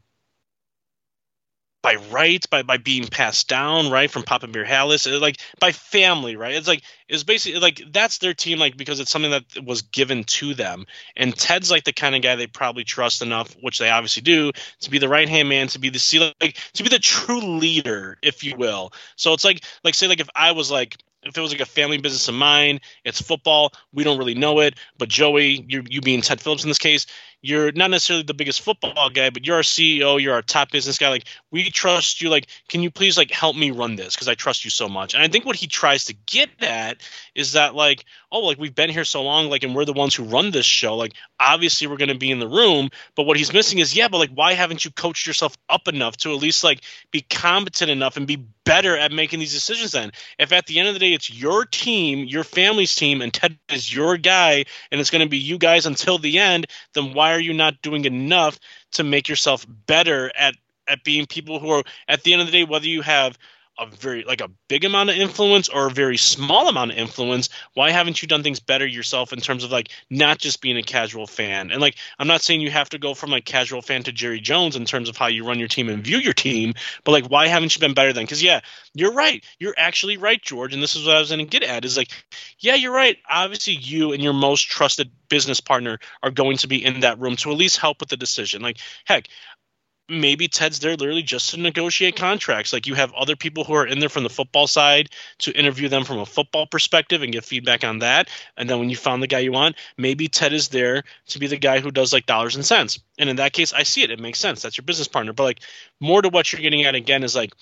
by 1.85 1.95
right, 2.09 2.49
by 2.49 2.63
by 2.63 2.77
being 2.77 3.05
passed 3.05 3.47
down, 3.47 3.91
right, 3.91 4.09
from 4.09 4.23
Papa 4.23 4.47
Bear 4.47 4.65
Halas, 4.65 5.05
uh, 5.05 5.19
like 5.19 5.37
by 5.59 5.71
family, 5.71 6.35
right? 6.35 6.55
It's 6.55 6.67
like 6.67 6.81
it's 7.07 7.21
basically 7.21 7.59
like 7.59 7.79
that's 7.91 8.17
their 8.17 8.33
team, 8.33 8.57
like 8.57 8.75
because 8.75 8.99
it's 8.99 9.11
something 9.11 9.29
that 9.29 9.43
was 9.63 9.83
given 9.83 10.23
to 10.23 10.55
them. 10.55 10.87
And 11.15 11.35
Ted's 11.35 11.69
like 11.69 11.83
the 11.83 11.93
kind 11.93 12.15
of 12.15 12.23
guy 12.23 12.35
they 12.35 12.47
probably 12.47 12.85
trust 12.85 13.21
enough, 13.21 13.55
which 13.61 13.77
they 13.77 13.91
obviously 13.91 14.23
do, 14.23 14.51
to 14.79 14.89
be 14.89 14.97
the 14.97 15.07
right 15.07 15.29
hand 15.29 15.47
man, 15.47 15.67
to 15.67 15.79
be 15.79 15.89
the 15.89 16.33
like 16.41 16.57
to 16.73 16.81
be 16.81 16.89
the 16.89 16.97
true 16.97 17.41
leader, 17.41 18.17
if 18.23 18.43
you 18.43 18.55
will. 18.57 18.91
So 19.15 19.33
it's 19.33 19.45
like 19.45 19.63
like 19.83 19.93
say 19.93 20.07
like 20.07 20.19
if 20.19 20.29
I 20.35 20.53
was 20.53 20.71
like 20.71 20.97
if 21.21 21.37
it 21.37 21.41
was 21.41 21.51
like 21.51 21.61
a 21.61 21.65
family 21.65 21.97
business 21.97 22.27
of 22.27 22.35
mine, 22.35 22.79
it's 23.03 23.21
football. 23.21 23.73
We 23.93 24.03
don't 24.03 24.17
really 24.17 24.35
know 24.35 24.59
it, 24.59 24.75
but 24.97 25.09
Joey, 25.09 25.65
you 25.67 25.83
you 25.87 26.01
being 26.01 26.21
Ted 26.21 26.41
Phillips 26.41 26.63
in 26.63 26.69
this 26.69 26.79
case, 26.79 27.05
you're 27.47 27.71
not 27.71 27.91
necessarily 27.91 28.23
the 28.23 28.33
biggest 28.33 28.61
football 28.61 29.09
guy, 29.09 29.29
but 29.29 29.45
you're 29.45 29.57
our 29.57 29.61
CEO, 29.61 30.21
you're 30.21 30.33
our 30.33 30.41
top 30.41 30.71
business 30.71 30.97
guy. 30.97 31.09
Like 31.09 31.25
we 31.51 31.69
trust 31.69 32.21
you. 32.21 32.29
Like, 32.29 32.47
can 32.67 32.81
you 32.81 32.91
please 32.91 33.17
like 33.17 33.31
help 33.31 33.55
me 33.55 33.71
run 33.71 33.95
this 33.95 34.15
because 34.15 34.27
I 34.27 34.35
trust 34.35 34.65
you 34.65 34.71
so 34.71 34.89
much? 34.89 35.13
And 35.13 35.23
I 35.23 35.27
think 35.27 35.45
what 35.45 35.55
he 35.55 35.67
tries 35.67 36.05
to 36.05 36.15
get 36.25 36.49
at 36.59 37.01
is 37.35 37.53
that 37.53 37.75
like, 37.75 38.05
oh, 38.31 38.39
like 38.39 38.57
we've 38.57 38.75
been 38.75 38.89
here 38.89 39.05
so 39.05 39.23
long, 39.23 39.49
like, 39.49 39.63
and 39.63 39.75
we're 39.75 39.85
the 39.85 39.93
ones 39.93 40.15
who 40.15 40.23
run 40.23 40.51
this 40.51 40.65
show. 40.65 40.95
Like, 40.95 41.13
obviously 41.39 41.87
we're 41.87 41.97
going 41.97 42.09
to 42.09 42.17
be 42.17 42.31
in 42.31 42.39
the 42.39 42.47
room, 42.47 42.89
but 43.15 43.23
what 43.23 43.37
he's 43.37 43.53
missing 43.53 43.79
is 43.79 43.95
yeah, 43.95 44.07
but 44.07 44.17
like, 44.17 44.31
why 44.31 44.53
haven't 44.53 44.83
you 44.83 44.91
coached 44.91 45.27
yourself 45.27 45.55
up 45.69 45.87
enough 45.87 46.17
to 46.17 46.33
at 46.33 46.41
least 46.41 46.63
like 46.63 46.81
be 47.11 47.21
competent 47.21 47.91
enough 47.91 48.17
and 48.17 48.27
be 48.27 48.43
better 48.65 48.97
at 48.97 49.11
making 49.11 49.39
these 49.39 49.53
decisions? 49.53 49.91
Then, 49.91 50.11
if 50.39 50.51
at 50.51 50.65
the 50.65 50.79
end 50.79 50.87
of 50.87 50.95
the 50.95 50.99
day 50.99 51.13
it's 51.13 51.31
your 51.31 51.65
team, 51.65 52.25
your 52.25 52.43
family's 52.43 52.95
team, 52.95 53.21
and 53.21 53.33
Ted 53.33 53.57
is 53.71 53.93
your 53.93 54.17
guy, 54.17 54.65
and 54.91 54.99
it's 54.99 55.11
going 55.11 55.23
to 55.23 55.29
be 55.29 55.37
you 55.37 55.57
guys 55.57 55.85
until 55.85 56.17
the 56.17 56.39
end, 56.39 56.65
then 56.93 57.13
why 57.13 57.34
are 57.35 57.41
you 57.41 57.53
not 57.53 57.81
doing 57.81 58.05
enough 58.05 58.59
to 58.93 59.03
make 59.03 59.27
yourself 59.27 59.65
better 59.87 60.31
at 60.35 60.55
at 60.87 61.03
being 61.03 61.25
people 61.25 61.59
who 61.59 61.69
are 61.69 61.83
at 62.07 62.23
the 62.23 62.33
end 62.33 62.41
of 62.41 62.47
the 62.47 62.51
day 62.51 62.63
whether 62.63 62.87
you 62.87 63.01
have 63.01 63.37
a 63.77 63.87
very 63.87 64.23
like 64.23 64.41
a 64.41 64.49
big 64.67 64.85
amount 64.85 65.09
of 65.09 65.15
influence 65.17 65.69
or 65.69 65.87
a 65.87 65.91
very 65.91 66.17
small 66.17 66.67
amount 66.67 66.91
of 66.91 66.97
influence 66.97 67.49
why 67.73 67.91
haven't 67.91 68.21
you 68.21 68.27
done 68.27 68.43
things 68.43 68.59
better 68.59 68.85
yourself 68.85 69.33
in 69.33 69.39
terms 69.39 69.63
of 69.63 69.71
like 69.71 69.89
not 70.09 70.37
just 70.37 70.61
being 70.61 70.77
a 70.77 70.83
casual 70.83 71.27
fan? 71.27 71.71
And 71.71 71.81
like 71.81 71.95
i'm 72.19 72.27
not 72.27 72.41
saying 72.41 72.61
you 72.61 72.71
have 72.71 72.89
to 72.89 72.97
go 72.97 73.13
from 73.13 73.31
like 73.31 73.45
casual 73.45 73.81
fan 73.81 74.03
to 74.03 74.11
jerry 74.11 74.39
jones 74.39 74.75
in 74.75 74.85
terms 74.85 75.09
of 75.09 75.17
how 75.17 75.27
you 75.27 75.45
run 75.45 75.59
your 75.59 75.67
team 75.67 75.89
and 75.89 76.03
view 76.03 76.17
your 76.17 76.33
team 76.33 76.73
but 77.03 77.11
like 77.11 77.27
why 77.27 77.47
haven't 77.47 77.75
you 77.75 77.79
been 77.79 77.93
better 77.93 78.13
then 78.13 78.23
because 78.23 78.43
yeah 78.43 78.61
you're 78.93 79.13
right. 79.13 79.43
You're 79.59 79.75
actually 79.77 80.17
right 80.17 80.41
george 80.41 80.73
and 80.73 80.81
this 80.81 80.95
is 80.95 81.05
what 81.05 81.15
i 81.15 81.19
was 81.19 81.29
going 81.29 81.45
to 81.45 81.59
get 81.59 81.67
at 81.67 81.85
is 81.85 81.97
like 81.97 82.11
yeah 82.59 82.75
you're 82.75 82.93
right. 82.93 83.17
Obviously 83.29 83.73
you 83.73 84.13
and 84.13 84.23
your 84.23 84.33
most 84.33 84.69
trusted 84.69 85.11
business 85.27 85.59
partner 85.59 85.99
are 86.23 86.31
going 86.31 86.57
to 86.57 86.67
be 86.67 86.83
in 86.83 87.01
that 87.01 87.19
room 87.19 87.35
to 87.35 87.51
at 87.51 87.57
least 87.57 87.77
help 87.77 87.99
with 87.99 88.09
the 88.09 88.17
decision. 88.17 88.61
Like 88.61 88.77
heck 89.05 89.27
maybe 90.07 90.47
Ted's 90.47 90.79
there 90.79 90.95
literally 90.95 91.23
just 91.23 91.51
to 91.51 91.59
negotiate 91.59 92.15
contracts. 92.15 92.71
Like 92.71 92.87
you 92.87 92.93
have 92.95 93.13
other 93.13 93.35
people 93.35 93.63
who 93.63 93.73
are 93.73 93.87
in 93.87 93.99
there 93.99 94.09
from 94.09 94.23
the 94.23 94.29
football 94.29 94.67
side 94.67 95.09
to 95.39 95.51
interview 95.51 95.89
them 95.89 96.03
from 96.03 96.19
a 96.19 96.25
football 96.25 96.67
perspective 96.67 97.23
and 97.23 97.33
get 97.33 97.43
feedback 97.43 97.83
on 97.83 97.99
that. 97.99 98.29
And 98.57 98.69
then 98.69 98.79
when 98.79 98.89
you 98.89 98.95
found 98.95 99.23
the 99.23 99.27
guy 99.27 99.39
you 99.39 99.51
want, 99.51 99.75
maybe 99.97 100.27
Ted 100.27 100.53
is 100.53 100.69
there 100.69 101.03
to 101.27 101.39
be 101.39 101.47
the 101.47 101.57
guy 101.57 101.79
who 101.79 101.91
does 101.91 102.13
like 102.13 102.25
dollars 102.25 102.55
and 102.55 102.65
cents. 102.65 102.99
And 103.17 103.29
in 103.29 103.37
that 103.37 103.53
case, 103.53 103.73
I 103.73 103.83
see 103.83 104.03
it. 104.03 104.11
It 104.11 104.19
makes 104.19 104.39
sense. 104.39 104.61
That's 104.61 104.77
your 104.77 104.85
business 104.85 105.07
partner. 105.07 105.33
But 105.33 105.43
like 105.43 105.61
more 105.99 106.21
to 106.21 106.29
what 106.29 106.51
you're 106.51 106.61
getting 106.61 106.83
at 106.83 106.95
again 106.95 107.23
is 107.23 107.35
like, 107.35 107.53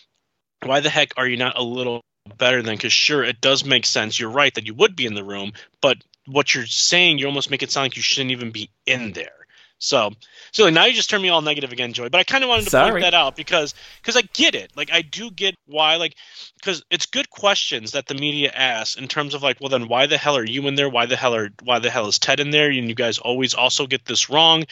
why 0.64 0.80
the 0.80 0.90
heck 0.90 1.14
are 1.18 1.28
you 1.28 1.38
not 1.38 1.58
a 1.58 1.64
little 1.64 2.02
better 2.38 2.62
than? 2.62 2.76
Because 2.76 2.94
sure, 2.94 3.24
it 3.24 3.42
does 3.42 3.66
make 3.66 3.86
sense. 3.86 4.20
You're 4.20 4.30
right 4.30 4.54
that 4.56 4.66
you 4.66 4.74
would 4.74 4.96
be 4.96 5.06
in 5.06 5.14
the 5.14 5.24
room, 5.24 5.54
but 5.82 5.98
what 6.26 6.56
you're 6.56 6.66
saying, 6.66 7.20
you 7.20 7.26
almost 7.26 7.52
make 7.52 7.64
it 7.64 7.72
sound 7.72 7.86
like 7.86 7.96
you 7.96 8.02
shouldn't 8.02 8.32
even 8.32 8.52
be 8.52 8.70
in 8.86 9.12
there. 9.12 9.43
So, 9.84 10.12
so 10.54 10.70
now 10.70 10.86
you 10.86 10.94
just 10.94 11.10
turn 11.10 11.22
me 11.22 11.28
all 11.28 11.42
negative 11.42 11.74
again, 11.74 11.92
Joey. 11.92 12.08
But 12.08 12.20
I 12.20 12.24
kind 12.24 12.42
of 12.42 12.50
wanted 12.50 12.64
to 12.64 12.70
Sorry. 12.70 12.92
point 12.92 13.02
that 13.02 13.14
out 13.14 13.36
because 13.36 13.74
because 14.02 14.16
I 14.16 14.22
get 14.22 14.56
it. 14.56 14.72
Like 14.78 14.94
I 14.94 15.02
do 15.02 15.30
get 15.30 15.56
why. 15.66 15.98
Like 15.98 16.16
because 16.56 16.84
it's 16.90 17.06
good 17.06 17.30
questions 17.30 17.92
that 17.92 18.08
the 18.08 18.16
media 18.16 18.50
asks 18.50 18.96
in 18.96 19.10
terms 19.10 19.34
of 19.34 19.44
like, 19.44 19.60
well, 19.60 19.68
then 19.68 19.90
why 19.90 20.06
the 20.06 20.18
hell 20.18 20.38
are 20.38 20.46
you 20.46 20.66
in 20.68 20.76
there? 20.76 20.88
Why 20.88 21.06
the 21.06 21.18
hell 21.18 21.36
are 21.36 21.50
why 21.64 21.80
the 21.80 21.90
hell 21.90 22.08
is 22.08 22.18
Ted 22.18 22.40
in 22.40 22.50
there? 22.52 22.70
And 22.70 22.88
you 22.88 22.96
guys 22.96 23.18
always 23.18 23.54
also 23.54 23.86
get 23.86 24.06
this 24.06 24.30
wrong. 24.30 24.64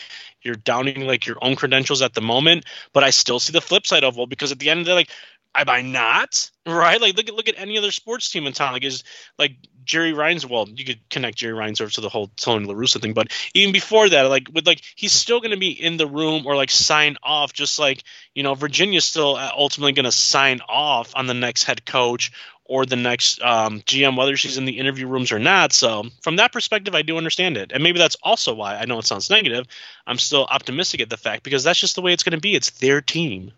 You're 0.43 0.55
downing 0.55 1.05
like 1.05 1.27
your 1.27 1.37
own 1.41 1.57
credentials 1.57 2.01
at 2.01 2.13
the 2.13 2.21
moment. 2.21 2.65
But 2.93 3.03
I 3.03 3.09
still 3.09 3.41
see 3.41 3.51
the 3.51 3.59
flip 3.59 3.85
side 3.85 4.05
of 4.05 4.15
well, 4.15 4.27
because 4.27 4.53
at 4.53 4.59
the 4.59 4.69
end 4.69 4.79
of 4.79 4.85
the 4.85 4.91
day, 4.91 4.95
like 4.95 5.11
am 5.55 5.69
I 5.69 5.81
not 5.81 6.49
right? 6.65 7.01
Like 7.01 7.17
look 7.17 7.27
at 7.27 7.35
look 7.35 7.49
at 7.49 7.55
any 7.57 7.77
other 7.77 7.91
sports 7.91 8.29
team 8.29 8.47
in 8.47 8.53
town. 8.53 8.73
Like 8.73 8.83
is 8.83 9.03
like 9.37 9.55
Jerry 9.83 10.13
Ryan's. 10.13 10.45
Well, 10.45 10.67
you 10.69 10.85
could 10.85 11.09
connect 11.09 11.37
Jerry 11.37 11.53
Reinsdorf 11.53 11.95
to 11.95 12.01
the 12.01 12.09
whole 12.09 12.27
Tony 12.37 12.65
La 12.65 12.73
Russa 12.73 13.01
thing, 13.01 13.13
but 13.13 13.27
even 13.53 13.73
before 13.73 14.09
that, 14.09 14.23
like 14.23 14.47
with 14.53 14.67
like 14.67 14.81
he's 14.95 15.11
still 15.13 15.39
going 15.39 15.51
to 15.51 15.57
be 15.57 15.71
in 15.71 15.97
the 15.97 16.07
room 16.07 16.45
or 16.45 16.55
like 16.55 16.71
sign 16.71 17.17
off, 17.23 17.53
just 17.53 17.79
like 17.79 18.03
you 18.33 18.43
know 18.43 18.53
Virginia's 18.55 19.05
still 19.05 19.35
uh, 19.35 19.51
ultimately 19.55 19.93
going 19.93 20.05
to 20.05 20.11
sign 20.11 20.61
off 20.67 21.13
on 21.15 21.27
the 21.27 21.33
next 21.33 21.63
head 21.63 21.85
coach 21.85 22.31
or 22.63 22.85
the 22.85 22.95
next 22.95 23.41
um, 23.41 23.81
GM, 23.81 24.15
whether 24.15 24.37
she's 24.37 24.57
in 24.57 24.63
the 24.63 24.79
interview 24.79 25.05
rooms 25.05 25.33
or 25.33 25.39
not. 25.39 25.73
So 25.73 26.05
from 26.21 26.37
that 26.37 26.53
perspective, 26.53 26.95
I 26.95 27.01
do 27.01 27.17
understand 27.17 27.57
it, 27.57 27.71
and 27.73 27.83
maybe 27.83 27.99
that's 27.99 28.15
also 28.23 28.53
why 28.53 28.77
I 28.77 28.85
know 28.85 28.99
it 28.99 29.05
sounds 29.05 29.29
negative. 29.29 29.65
I'm 30.07 30.17
still 30.17 30.45
optimistic 30.45 31.01
at 31.01 31.09
the 31.09 31.17
fact 31.17 31.43
because 31.43 31.63
that's 31.63 31.79
just 31.79 31.95
the 31.95 32.01
way 32.01 32.13
it's 32.13 32.23
going 32.23 32.37
to 32.37 32.39
be. 32.39 32.55
It's 32.55 32.69
their 32.69 33.01
team. 33.01 33.51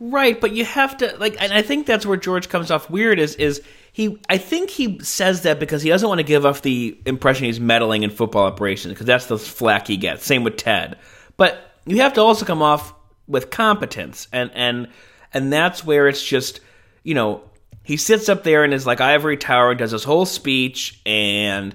Right, 0.00 0.40
but 0.40 0.52
you 0.52 0.64
have 0.64 0.96
to 0.98 1.16
like, 1.18 1.40
and 1.40 1.52
I 1.52 1.62
think 1.62 1.86
that's 1.86 2.04
where 2.04 2.16
George 2.16 2.48
comes 2.48 2.70
off 2.70 2.90
weird. 2.90 3.20
Is 3.20 3.36
is 3.36 3.62
he? 3.92 4.20
I 4.28 4.38
think 4.38 4.68
he 4.70 4.98
says 5.00 5.42
that 5.42 5.60
because 5.60 5.82
he 5.82 5.88
doesn't 5.88 6.08
want 6.08 6.18
to 6.18 6.24
give 6.24 6.44
off 6.44 6.62
the 6.62 6.98
impression 7.06 7.46
he's 7.46 7.60
meddling 7.60 8.02
in 8.02 8.10
football 8.10 8.44
operations 8.44 8.92
because 8.92 9.06
that's 9.06 9.26
the 9.26 9.38
flack 9.38 9.86
he 9.86 9.96
gets. 9.96 10.24
Same 10.26 10.42
with 10.42 10.56
Ted, 10.56 10.98
but 11.36 11.78
you 11.86 12.00
have 12.00 12.12
to 12.14 12.20
also 12.20 12.44
come 12.44 12.60
off 12.60 12.92
with 13.28 13.50
competence, 13.50 14.26
and 14.32 14.50
and 14.54 14.88
and 15.32 15.52
that's 15.52 15.84
where 15.84 16.08
it's 16.08 16.22
just 16.22 16.58
you 17.04 17.14
know 17.14 17.42
he 17.84 17.96
sits 17.96 18.28
up 18.28 18.42
there 18.42 18.64
and 18.64 18.74
is 18.74 18.86
like 18.86 19.00
ivory 19.00 19.36
tower 19.36 19.70
and 19.70 19.78
does 19.78 19.92
his 19.92 20.02
whole 20.02 20.26
speech 20.26 21.00
and 21.06 21.74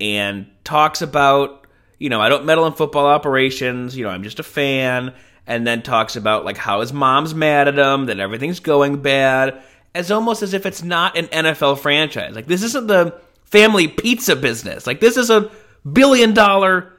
and 0.00 0.46
talks 0.64 1.02
about 1.02 1.66
you 1.98 2.08
know 2.08 2.20
I 2.20 2.30
don't 2.30 2.46
meddle 2.46 2.66
in 2.66 2.72
football 2.72 3.06
operations. 3.06 3.94
You 3.94 4.04
know 4.04 4.10
I'm 4.10 4.22
just 4.22 4.40
a 4.40 4.44
fan 4.44 5.12
and 5.48 5.66
then 5.66 5.82
talks 5.82 6.14
about 6.14 6.44
like 6.44 6.58
how 6.58 6.80
his 6.80 6.92
mom's 6.92 7.34
mad 7.34 7.66
at 7.66 7.78
him, 7.78 8.06
that 8.06 8.20
everything's 8.20 8.60
going 8.60 9.00
bad, 9.00 9.60
as 9.94 10.10
almost 10.10 10.42
as 10.42 10.52
if 10.52 10.66
it's 10.66 10.82
not 10.82 11.16
an 11.16 11.26
NFL 11.26 11.78
franchise. 11.78 12.34
Like 12.34 12.46
this 12.46 12.62
isn't 12.62 12.86
the 12.86 13.18
family 13.44 13.88
pizza 13.88 14.36
business. 14.36 14.86
Like 14.86 15.00
this 15.00 15.16
is 15.16 15.30
a 15.30 15.50
billion 15.90 16.34
dollar 16.34 16.92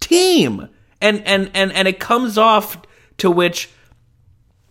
team. 0.00 0.68
And 1.00 1.22
and 1.24 1.50
and 1.54 1.72
and 1.72 1.86
it 1.86 2.00
comes 2.00 2.36
off 2.36 2.82
to 3.18 3.30
which 3.30 3.70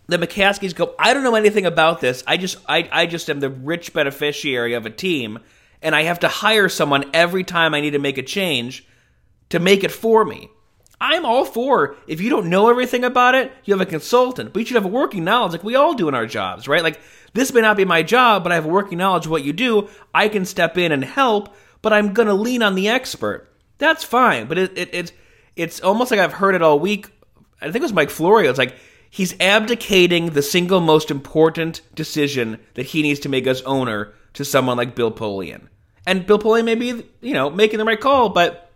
the 0.08 0.18
McCaskeys 0.18 0.76
go, 0.76 0.94
I 1.00 1.14
don't 1.14 1.24
know 1.24 1.36
anything 1.36 1.66
about 1.66 2.02
this. 2.02 2.26
I 2.28 2.36
just 2.36 2.58
I, 2.68 2.90
I 2.92 3.06
just 3.06 3.30
am 3.30 3.40
the 3.40 3.50
rich 3.50 3.94
beneficiary 3.94 4.74
of 4.74 4.86
a 4.86 4.90
team 4.90 5.40
and 5.82 5.96
I 5.96 6.04
have 6.04 6.20
to 6.20 6.28
hire 6.28 6.68
someone 6.68 7.06
every 7.14 7.46
time 7.46 7.74
I 7.74 7.80
need 7.80 7.92
to 7.92 8.00
make 8.00 8.18
a 8.18 8.24
change 8.24 8.86
to 9.50 9.60
make 9.60 9.86
it 9.86 9.92
for 9.92 10.26
me. 10.26 10.50
I'm 11.02 11.26
all 11.26 11.46
for 11.46 11.96
if 12.06 12.22
you 12.22 12.30
don't 12.30 12.50
know 12.50 12.70
everything 12.70 13.04
about 13.04 13.34
it, 13.34 13.52
you 13.66 13.74
have 13.74 13.82
a 13.82 13.90
consultant, 13.90 14.54
but 14.54 14.60
you 14.60 14.66
should 14.68 14.76
have 14.76 14.86
a 14.86 14.88
working 14.88 15.24
knowledge 15.24 15.54
like 15.54 15.64
we 15.64 15.76
all 15.76 15.96
do 15.96 16.08
in 16.08 16.14
our 16.14 16.28
jobs, 16.28 16.68
right? 16.68 16.84
Like 16.84 17.02
this 17.34 17.52
may 17.52 17.62
not 17.62 17.76
be 17.76 17.86
my 17.86 18.04
job, 18.04 18.44
but 18.44 18.52
I 18.52 18.56
have 18.56 18.66
a 18.66 18.70
working 18.70 19.00
knowledge 19.00 19.26
of 19.26 19.32
what 19.32 19.44
you 19.44 19.52
do. 19.52 19.90
I 20.14 20.30
can 20.30 20.46
step 20.46 20.78
in 20.78 20.92
and 20.92 21.04
help, 21.04 21.56
but 21.82 21.92
I'm 21.92 22.14
gonna 22.14 22.36
lean 22.36 22.62
on 22.62 22.76
the 22.76 22.88
expert. 22.88 23.52
That's 23.80 24.04
fine, 24.04 24.46
but 24.46 24.60
it, 24.60 24.78
it, 24.78 24.94
it 24.94 25.14
it's 25.56 25.82
almost 25.82 26.12
like 26.12 26.20
I've 26.20 26.34
heard 26.34 26.54
it 26.54 26.62
all 26.62 26.78
week. 26.78 27.08
I 27.60 27.66
think 27.66 27.78
it 27.78 27.82
was 27.82 27.94
Mike 27.94 28.12
Florio. 28.12 28.52
It's 28.52 28.60
like 28.60 28.76
he's 29.10 29.36
abdicating 29.40 30.30
the 30.30 30.44
single 30.44 30.82
most 30.82 31.10
important 31.10 31.82
decision 31.96 32.60
that 32.76 32.86
he 32.86 33.02
needs 33.02 33.22
to 33.22 33.30
make 33.30 33.48
as 33.48 33.64
owner 33.64 34.14
to 34.34 34.46
someone 34.46 34.78
like 34.78 34.96
Bill 34.96 35.12
Polian. 35.12 35.68
And 36.06 36.28
Bill 36.28 36.40
Polian 36.40 36.66
may 36.66 36.76
be, 36.76 37.04
you 37.22 37.34
know, 37.34 37.50
making 37.50 37.80
the 37.80 37.86
right 37.86 38.00
call, 38.00 38.30
but 38.30 38.72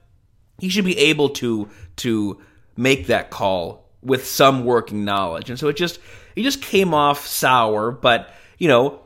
he 0.60 0.70
should 0.70 0.86
be 0.86 0.98
able 0.98 1.30
to 1.30 1.70
to 1.98 2.42
make 2.78 3.08
that 3.08 3.30
call 3.30 3.90
with 4.02 4.28
some 4.28 4.66
working 4.66 5.06
knowledge. 5.06 5.50
And 5.50 5.60
so 5.60 5.68
it 5.68 5.76
just 5.76 6.00
it 6.36 6.44
just 6.44 6.62
came 6.62 6.94
off 6.94 7.26
sour, 7.26 7.92
but 7.92 8.34
you 8.58 8.68
know, 8.68 9.02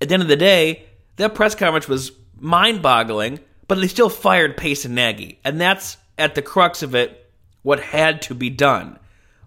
at 0.00 0.08
the 0.08 0.14
end 0.14 0.22
of 0.22 0.28
the 0.28 0.36
day, 0.36 0.84
that 1.16 1.34
press 1.34 1.54
conference 1.54 1.88
was 1.88 2.12
mind-boggling, 2.38 3.38
but 3.68 3.76
they 3.76 3.86
still 3.86 4.08
fired 4.08 4.56
Pace 4.56 4.84
and 4.84 4.94
Nagy. 4.94 5.38
And 5.44 5.60
that's 5.60 5.96
at 6.16 6.34
the 6.34 6.42
crux 6.42 6.82
of 6.82 6.94
it 6.94 7.30
what 7.62 7.80
had 7.80 8.22
to 8.22 8.34
be 8.34 8.50
done. 8.50 8.98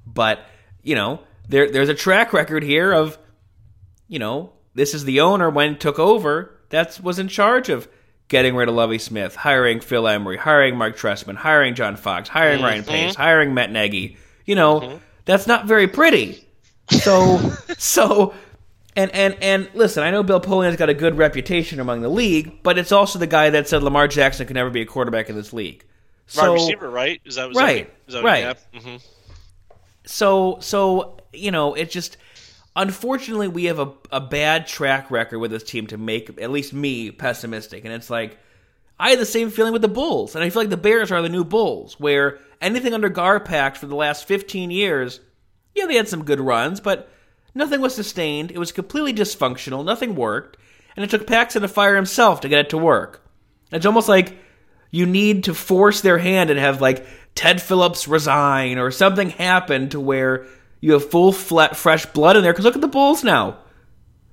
But, 0.06 0.46
you 0.84 0.96
know, 0.96 1.22
there 1.50 1.72
there's 1.72 1.90
a 1.90 1.96
track 1.96 2.34
record 2.34 2.64
here 2.64 2.92
of 2.92 3.18
you 4.08 4.20
know, 4.20 4.54
this 4.76 4.94
is 4.94 5.06
the 5.06 5.22
owner 5.22 5.50
when 5.50 5.78
took 5.78 5.98
over 5.98 6.60
that 6.70 7.00
was 7.02 7.20
in 7.20 7.28
charge 7.28 7.70
of 7.70 7.88
getting 8.34 8.56
rid 8.56 8.68
of 8.68 8.74
Lovie 8.74 8.98
Smith, 8.98 9.36
hiring 9.36 9.80
Phil 9.80 10.08
Emery, 10.08 10.38
hiring 10.38 10.76
Mark 10.76 10.98
Trestman, 10.98 11.36
hiring 11.36 11.76
John 11.76 11.96
Fox, 11.96 12.28
hiring 12.28 12.56
mm-hmm. 12.56 12.66
Ryan 12.66 12.84
Pace, 12.84 13.16
hiring 13.16 13.54
Matt 13.54 13.72
Nagy. 13.72 14.18
You 14.48 14.56
know, 14.56 14.80
mm-hmm. 14.80 14.98
that's 15.26 15.46
not 15.46 15.68
very 15.68 15.88
pretty. 15.88 16.44
So, 16.90 17.38
so, 17.78 18.34
and 18.96 19.12
and 19.12 19.38
and 19.40 19.70
listen, 19.76 20.02
I 20.02 20.10
know 20.10 20.24
Bill 20.24 20.42
Polian's 20.42 20.78
got 20.78 20.90
a 20.90 20.96
good 20.96 21.16
reputation 21.16 21.80
among 21.80 22.02
the 22.02 22.10
league, 22.10 22.64
but 22.64 22.80
it's 22.80 22.92
also 22.92 23.20
the 23.20 23.28
guy 23.28 23.52
that 23.52 23.68
said 23.68 23.84
Lamar 23.84 24.08
Jackson 24.08 24.48
could 24.48 24.56
never 24.56 24.72
be 24.72 24.82
a 24.82 24.86
quarterback 24.86 25.30
in 25.30 25.36
this 25.36 25.54
league. 25.54 25.86
So, 26.26 26.42
Wide 26.42 26.54
receiver, 26.56 26.90
right? 26.90 27.22
Is 27.26 27.36
that 27.36 27.54
right? 27.54 27.86
That, 27.86 28.08
is 28.08 28.14
that 28.16 28.24
right. 28.24 28.58
Mm-hmm. 28.74 28.96
So, 30.06 30.58
so 30.60 31.18
you 31.34 31.52
know, 31.52 31.76
it 31.76 31.92
just 31.92 32.18
unfortunately, 32.76 33.48
we 33.48 33.66
have 33.66 33.80
a, 33.80 33.92
a 34.12 34.22
bad 34.22 34.68
track 34.68 35.12
record 35.12 35.40
with 35.40 35.52
this 35.52 35.64
team 35.64 35.88
to 35.88 35.98
make 35.98 36.30
at 36.42 36.52
least 36.52 36.74
me 36.74 37.12
pessimistic. 37.12 37.86
And 37.86 37.94
it's 37.94 38.10
like, 38.10 38.38
I 39.00 39.10
had 39.10 39.20
the 39.20 39.26
same 39.26 39.50
feeling 39.50 39.74
with 39.74 39.82
the 39.82 39.88
Bulls. 39.88 40.36
And 40.36 40.44
I 40.44 40.50
feel 40.50 40.62
like 40.62 40.70
the 40.70 40.78
Bears 40.78 41.12
are 41.12 41.22
the 41.22 41.30
new 41.30 41.44
Bulls, 41.44 42.00
where 42.00 42.40
anything 42.62 42.94
under 42.94 43.10
Garpax 43.10 43.78
for 43.78 43.88
the 43.88 43.96
last 43.96 44.26
15 44.26 44.72
years, 44.72 45.20
yeah, 45.76 45.86
they 45.86 45.96
had 45.96 46.08
some 46.08 46.26
good 46.26 46.40
runs, 46.40 46.80
but 46.80 47.10
nothing 47.54 47.82
was 47.82 47.96
sustained. 47.96 48.52
It 48.52 48.60
was 48.60 48.72
completely 48.72 49.14
dysfunctional. 49.14 49.86
Nothing 49.86 50.16
worked. 50.16 50.58
And 50.96 51.04
it 51.04 51.10
took 51.10 51.28
Paxson 51.28 51.64
to 51.64 51.68
fire 51.68 51.96
himself 51.96 52.42
to 52.42 52.50
get 52.50 52.60
it 52.60 52.70
to 52.70 52.78
work. 52.78 53.26
It's 53.72 53.86
almost 53.86 54.08
like 54.08 54.38
you 54.92 55.08
need 55.08 55.46
to 55.46 55.56
force 55.56 56.02
their 56.02 56.20
hand 56.20 56.52
and 56.52 56.60
have 56.60 56.80
like 56.80 57.06
Ted 57.34 57.60
Phillips 57.62 58.08
resign 58.08 58.78
or 58.78 58.92
something 58.92 59.32
happen 59.32 59.90
to 59.90 60.00
where 60.00 60.46
you 60.84 60.92
have 60.92 61.10
full, 61.10 61.32
flat, 61.32 61.78
fresh 61.78 62.06
blood 62.08 62.36
in 62.36 62.44
there. 62.44 62.52
Because 62.52 62.66
look 62.66 62.76
at 62.76 62.82
the 62.82 62.90
Bulls 62.90 63.24
now. 63.24 63.58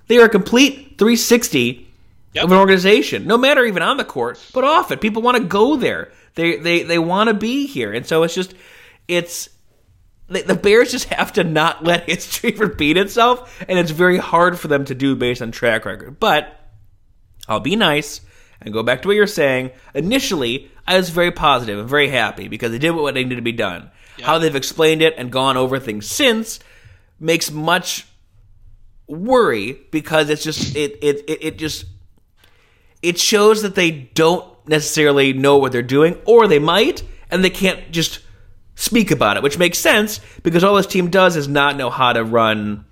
They 0.09 0.19
are 0.19 0.25
a 0.25 0.29
complete 0.29 0.99
360 0.99 1.89
yep. 2.33 2.43
of 2.43 2.51
an 2.51 2.59
organization, 2.59 3.25
no 3.29 3.39
matter 3.39 3.65
even 3.65 3.85
on 3.85 3.99
the 3.99 4.05
court, 4.05 4.45
but 4.53 4.65
off 4.65 4.91
it. 4.91 5.01
People 5.01 5.23
want 5.23 5.37
to 5.37 5.45
go 5.45 5.77
there. 5.77 6.11
They 6.35 6.57
they 6.57 6.83
they 6.83 6.99
want 6.99 7.29
to 7.29 7.35
be 7.35 7.69
here, 7.69 7.93
and 7.93 8.05
so 8.05 8.25
it's 8.25 8.35
just 8.35 8.53
it's 9.07 9.49
the 10.27 10.59
Bears 10.61 10.91
just 10.91 11.05
have 11.11 11.33
to 11.35 11.45
not 11.45 11.85
let 11.85 12.09
history 12.09 12.51
repeat 12.51 12.97
itself, 12.97 13.65
and 13.69 13.79
it's 13.79 13.93
very 13.93 14.19
hard 14.19 14.59
for 14.59 14.67
them 14.67 14.85
to 14.87 14.95
do 14.97 15.15
based 15.15 15.43
on 15.43 15.53
track 15.53 15.85
record. 15.85 16.19
But 16.19 16.53
I'll 17.47 17.61
be 17.61 17.77
nice 17.77 18.23
and 18.61 18.75
go 18.75 18.83
back 18.83 19.03
to 19.03 19.09
what 19.09 19.17
you're 19.17 19.29
saying. 19.29 19.71
Initially, 19.95 20.69
I 20.85 20.97
was 20.97 21.11
very 21.11 21.31
positive 21.31 21.79
and 21.79 21.89
very 21.89 22.09
happy 22.09 22.49
because 22.49 22.73
they 22.73 22.81
did 22.81 22.91
what 22.91 23.15
needed 23.15 23.37
to 23.37 23.41
be 23.41 23.53
done. 23.53 23.93
How 24.23 24.39
they've 24.39 24.55
explained 24.55 25.03
it 25.03 25.15
and 25.17 25.31
gone 25.31 25.57
over 25.57 25.79
things 25.79 26.07
since 26.07 26.61
makes 27.19 27.51
much 27.51 28.07
worry 29.07 29.79
because 29.91 30.31
it's 30.31 30.45
just 30.45 30.77
it 30.77 30.99
it 31.03 31.25
it, 31.29 31.45
it 31.45 31.59
just 31.59 31.85
it 33.03 33.19
shows 33.19 33.63
that 33.63 33.75
they 33.75 33.91
don't 33.91 34.47
necessarily 34.69 35.33
know 35.33 35.57
what 35.57 35.73
they're 35.73 35.83
doing 35.83 36.17
or 36.27 36.47
they 36.47 36.59
might 36.59 37.03
and 37.31 37.43
they 37.43 37.51
can't 37.51 37.91
just 37.91 38.21
speak 38.77 39.11
about 39.11 39.37
it 39.37 39.43
which 39.43 39.59
makes 39.59 39.79
sense 39.79 40.21
because 40.43 40.63
all 40.63 40.77
this 40.77 40.87
team 40.87 41.11
does 41.11 41.35
is 41.35 41.49
not 41.49 41.77
know 41.77 41.91
how 41.91 42.13
to 42.13 42.23
run 42.23 42.85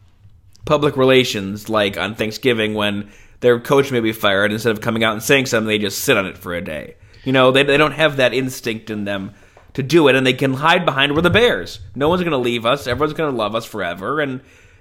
public 0.68 0.98
relations 0.98 1.68
like 1.70 1.96
on 1.96 2.14
Thanksgiving 2.14 2.74
when 2.74 3.10
their 3.40 3.58
coach 3.58 3.90
may 3.90 4.00
be 4.00 4.12
fired. 4.12 4.52
Instead 4.52 4.72
of 4.72 4.80
coming 4.80 5.02
out 5.02 5.14
and 5.14 5.22
saying 5.22 5.46
something 5.46 5.66
they 5.66 5.78
just 5.78 6.04
sit 6.04 6.16
on 6.16 6.26
it 6.26 6.36
for 6.36 6.54
a 6.54 6.60
day. 6.60 6.96
You 7.24 7.32
know 7.32 7.50
they, 7.50 7.62
they 7.62 7.76
don't 7.76 7.92
have 7.92 8.18
that 8.18 8.34
instinct 8.34 8.90
in 8.90 9.04
them 9.04 9.34
to 9.78 9.82
do 9.84 10.08
it, 10.08 10.16
and 10.16 10.26
they 10.26 10.32
can 10.32 10.54
hide 10.54 10.84
behind 10.84 11.14
we're 11.14 11.22
the 11.22 11.30
Bears. 11.30 11.78
No 11.94 12.08
one's 12.08 12.20
going 12.22 12.32
to 12.32 12.36
leave 12.36 12.66
us. 12.66 12.88
Everyone's 12.88 13.16
going 13.16 13.30
to 13.30 13.36
love 13.36 13.54
us 13.54 13.64
forever, 13.64 14.20
and 14.20 14.40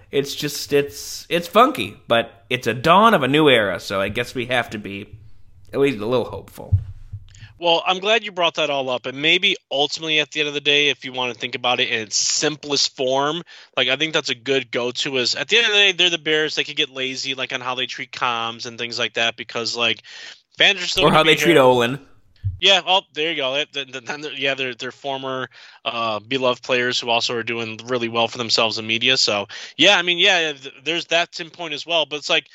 it's 0.09 0.33
just 0.33 0.73
it's 0.73 1.27
it's 1.29 1.47
funky, 1.47 1.95
but 2.07 2.45
it's 2.49 2.65
a 2.65 2.73
dawn 2.73 3.13
of 3.13 3.21
a 3.21 3.27
new 3.27 3.47
era. 3.47 3.79
So 3.79 4.01
I 4.01 4.09
guess 4.09 4.33
we 4.33 4.47
have 4.47 4.71
to 4.71 4.79
be 4.79 5.15
at 5.71 5.79
least 5.79 5.99
a 5.99 6.05
little 6.07 6.25
hopeful. 6.25 6.79
Well, 7.59 7.83
I'm 7.85 7.99
glad 7.99 8.23
you 8.23 8.31
brought 8.31 8.55
that 8.55 8.69
all 8.69 8.89
up. 8.89 9.05
And 9.05 9.21
maybe 9.21 9.55
ultimately 9.71 10.19
at 10.19 10.31
the 10.31 10.41
end 10.41 10.47
of 10.47 10.53
the 10.55 10.61
day, 10.61 10.89
if 10.89 11.05
you 11.05 11.11
want 11.13 11.33
to 11.33 11.39
think 11.39 11.55
about 11.55 11.79
it 11.79 11.89
in 11.89 12.01
its 12.01 12.15
simplest 12.15 12.95
form, 12.95 13.43
like 13.75 13.87
I 13.87 13.95
think 13.95 14.13
that's 14.13 14.29
a 14.29 14.35
good 14.35 14.71
go 14.71 14.91
to 14.91 15.17
is 15.17 15.35
at 15.35 15.47
the 15.47 15.57
end 15.57 15.65
of 15.67 15.71
the 15.73 15.77
day, 15.77 15.91
they're 15.91 16.09
the 16.11 16.17
Bears. 16.19 16.55
They 16.55 16.63
could 16.63 16.75
get 16.75 16.89
lazy 16.89 17.33
like 17.35 17.53
on 17.53 17.61
how 17.61 17.75
they 17.75 17.87
treat 17.87 18.11
comms 18.11 18.65
and 18.65 18.77
things 18.77 18.99
like 18.99 19.13
that 19.13 19.35
because 19.37 19.75
like 19.75 20.03
fans 20.57 20.83
are 20.83 20.87
still 20.87 21.05
Or 21.05 21.11
how 21.11 21.23
they 21.23 21.35
here. 21.35 21.45
treat 21.45 21.57
Olin. 21.57 21.99
Yeah, 22.59 22.81
oh, 22.85 23.01
there 23.13 23.29
you 23.29 23.37
go. 23.37 23.63
Yeah, 24.35 24.55
they're 24.55 24.73
they're 24.73 24.91
former 24.91 25.49
uh, 25.85 26.19
beloved 26.19 26.63
players 26.63 26.99
who 26.99 27.09
also 27.09 27.35
are 27.35 27.43
doing 27.43 27.79
really 27.85 28.09
well 28.09 28.27
for 28.27 28.39
themselves 28.39 28.79
in 28.79 28.87
media. 28.87 29.17
So 29.17 29.47
yeah, 29.77 29.97
I 29.97 30.01
mean, 30.01 30.17
yeah, 30.17 30.53
there's 30.83 31.05
that 31.07 31.31
Tim 31.31 31.51
point 31.51 31.73
as 31.73 31.85
well. 31.85 32.05
But 32.07 32.17
it's 32.17 32.29
like 32.29 32.49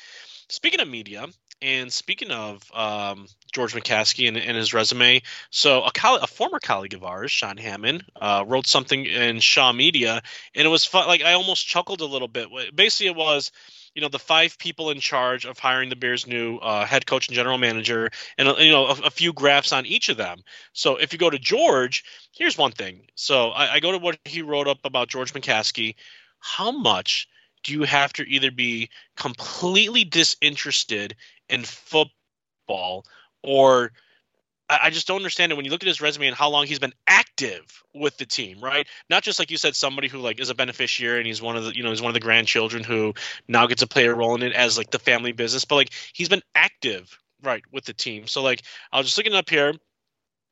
speaking 0.49 0.81
of 0.81 0.89
media, 0.89 1.27
and 1.61 1.91
speaking 1.91 2.31
of 2.31 2.69
um, 2.73 3.27
George 3.53 3.73
McCaskey 3.73 4.27
and, 4.27 4.35
and, 4.35 4.57
his 4.57 4.73
resume, 4.73 5.21
so 5.49 5.83
a, 5.83 5.91
coll- 5.91 6.17
a 6.17 6.27
former 6.27 6.59
colleague 6.59 6.93
of 6.93 7.05
ours, 7.05 7.31
Sean 7.31 7.55
Hammond, 7.55 8.03
uh, 8.19 8.43
wrote 8.45 8.67
something 8.67 9.05
in 9.05 9.39
Shaw 9.39 9.71
Media, 9.71 10.21
and 10.53 10.65
it 10.65 10.69
was 10.69 10.83
fun. 10.83 11.07
Like 11.07 11.21
I 11.21 11.33
almost 11.33 11.65
chuckled 11.65 12.01
a 12.01 12.05
little 12.05 12.27
bit. 12.27 12.49
Basically, 12.75 13.07
it 13.07 13.15
was 13.15 13.51
you 13.95 14.01
know 14.01 14.09
the 14.09 14.19
five 14.19 14.57
people 14.57 14.89
in 14.89 14.99
charge 14.99 15.45
of 15.45 15.59
hiring 15.59 15.89
the 15.89 15.95
Bears' 15.95 16.27
new 16.27 16.57
uh, 16.57 16.85
head 16.85 17.05
coach 17.05 17.27
and 17.27 17.35
general 17.35 17.57
manager, 17.57 18.09
and 18.37 18.47
you 18.59 18.71
know 18.71 18.87
a, 18.87 18.93
a, 19.05 19.09
few 19.09 19.33
graphs 19.33 19.71
on 19.71 19.85
each 19.85 20.09
of 20.09 20.17
them. 20.17 20.43
So 20.73 20.97
if 20.97 21.13
you 21.13 21.19
go 21.19 21.29
to 21.29 21.39
George, 21.39 22.03
here's 22.31 22.57
one 22.57 22.71
thing. 22.71 23.01
So 23.15 23.49
I, 23.49 23.73
I 23.73 23.79
go 23.79 23.91
to 23.91 23.97
what 23.97 24.17
he 24.25 24.41
wrote 24.41 24.67
up 24.67 24.79
about 24.83 25.09
George 25.09 25.33
McCaskey. 25.33 25.95
How 26.39 26.71
much 26.71 27.27
do 27.63 27.73
you 27.73 27.83
have 27.83 28.11
to 28.13 28.23
either 28.23 28.51
be 28.51 28.89
completely 29.15 30.03
disinterested 30.03 31.15
in 31.49 31.63
football 31.63 33.05
or 33.41 33.91
I 34.69 34.89
just 34.89 35.07
don't 35.07 35.17
understand 35.17 35.51
it 35.51 35.55
when 35.55 35.65
you 35.65 35.71
look 35.71 35.83
at 35.83 35.87
his 35.87 36.01
resume 36.01 36.27
and 36.27 36.35
how 36.35 36.49
long 36.49 36.65
he's 36.65 36.79
been 36.79 36.93
active 37.07 37.83
with 37.93 38.17
the 38.17 38.25
team, 38.25 38.59
right? 38.61 38.87
Not 39.09 39.23
just 39.23 39.37
like 39.37 39.51
you 39.51 39.57
said, 39.57 39.75
somebody 39.75 40.07
who 40.07 40.19
like 40.19 40.39
is 40.39 40.49
a 40.49 40.55
beneficiary 40.55 41.19
and 41.19 41.27
he's 41.27 41.41
one 41.41 41.57
of 41.57 41.65
the 41.65 41.75
you 41.75 41.83
know 41.83 41.89
he's 41.89 42.01
one 42.01 42.09
of 42.09 42.13
the 42.13 42.19
grandchildren 42.19 42.83
who 42.83 43.13
now 43.47 43.67
gets 43.67 43.81
to 43.81 43.87
play 43.87 44.05
a 44.05 44.13
role 44.13 44.35
in 44.35 44.43
it 44.43 44.53
as 44.53 44.77
like 44.77 44.91
the 44.91 44.99
family 44.99 45.31
business, 45.31 45.65
but 45.65 45.75
like 45.75 45.89
he's 46.13 46.29
been 46.29 46.43
active 46.55 47.17
right 47.41 47.63
with 47.71 47.85
the 47.85 47.93
team. 47.93 48.27
So 48.27 48.41
like 48.41 48.61
I 48.91 48.97
was 48.97 49.07
just 49.07 49.17
looking 49.17 49.33
up 49.33 49.49
here, 49.49 49.73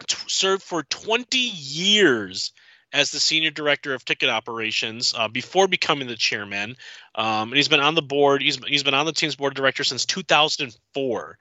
t- 0.07 0.17
served 0.27 0.63
for 0.63 0.83
20 0.83 1.37
years 1.37 2.51
as 2.93 3.11
the 3.11 3.19
senior 3.19 3.51
director 3.51 3.93
of 3.93 4.03
ticket 4.03 4.29
operations 4.29 5.13
uh, 5.17 5.27
before 5.27 5.67
becoming 5.67 6.07
the 6.07 6.15
chairman. 6.15 6.75
Um, 7.15 7.49
and 7.49 7.55
he's 7.55 7.69
been 7.69 7.79
on 7.79 7.95
the 7.95 8.01
board. 8.01 8.41
He's 8.41 8.57
he's 8.67 8.83
been 8.83 8.93
on 8.93 9.05
the 9.05 9.13
team's 9.13 9.35
board 9.35 9.53
of 9.53 9.57
directors 9.57 9.87
since 9.87 10.05
2004. 10.05 11.37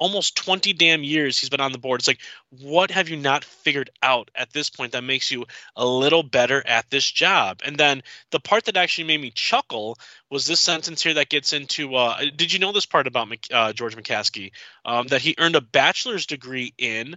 Almost 0.00 0.36
20 0.36 0.72
damn 0.72 1.04
years 1.04 1.38
he's 1.38 1.50
been 1.50 1.60
on 1.60 1.72
the 1.72 1.78
board. 1.78 2.00
It's 2.00 2.08
like, 2.08 2.20
what 2.48 2.90
have 2.90 3.08
you 3.08 3.16
not 3.16 3.44
figured 3.44 3.90
out 4.02 4.30
at 4.34 4.52
this 4.52 4.70
point 4.70 4.92
that 4.92 5.04
makes 5.04 5.30
you 5.30 5.44
a 5.76 5.86
little 5.86 6.22
better 6.22 6.66
at 6.66 6.90
this 6.90 7.08
job? 7.08 7.60
And 7.64 7.76
then 7.76 8.02
the 8.30 8.40
part 8.40 8.64
that 8.64 8.76
actually 8.76 9.04
made 9.04 9.20
me 9.20 9.30
chuckle 9.30 9.98
was 10.30 10.46
this 10.46 10.58
sentence 10.58 11.02
here 11.02 11.14
that 11.14 11.28
gets 11.28 11.52
into. 11.52 11.94
Uh, 11.94 12.18
did 12.34 12.52
you 12.52 12.58
know 12.58 12.72
this 12.72 12.86
part 12.86 13.06
about 13.06 13.28
uh, 13.52 13.72
George 13.72 13.96
McCaskey? 13.96 14.52
Um, 14.84 15.06
that 15.08 15.20
he 15.20 15.36
earned 15.38 15.56
a 15.56 15.60
bachelor's 15.60 16.26
degree 16.26 16.72
in 16.78 17.16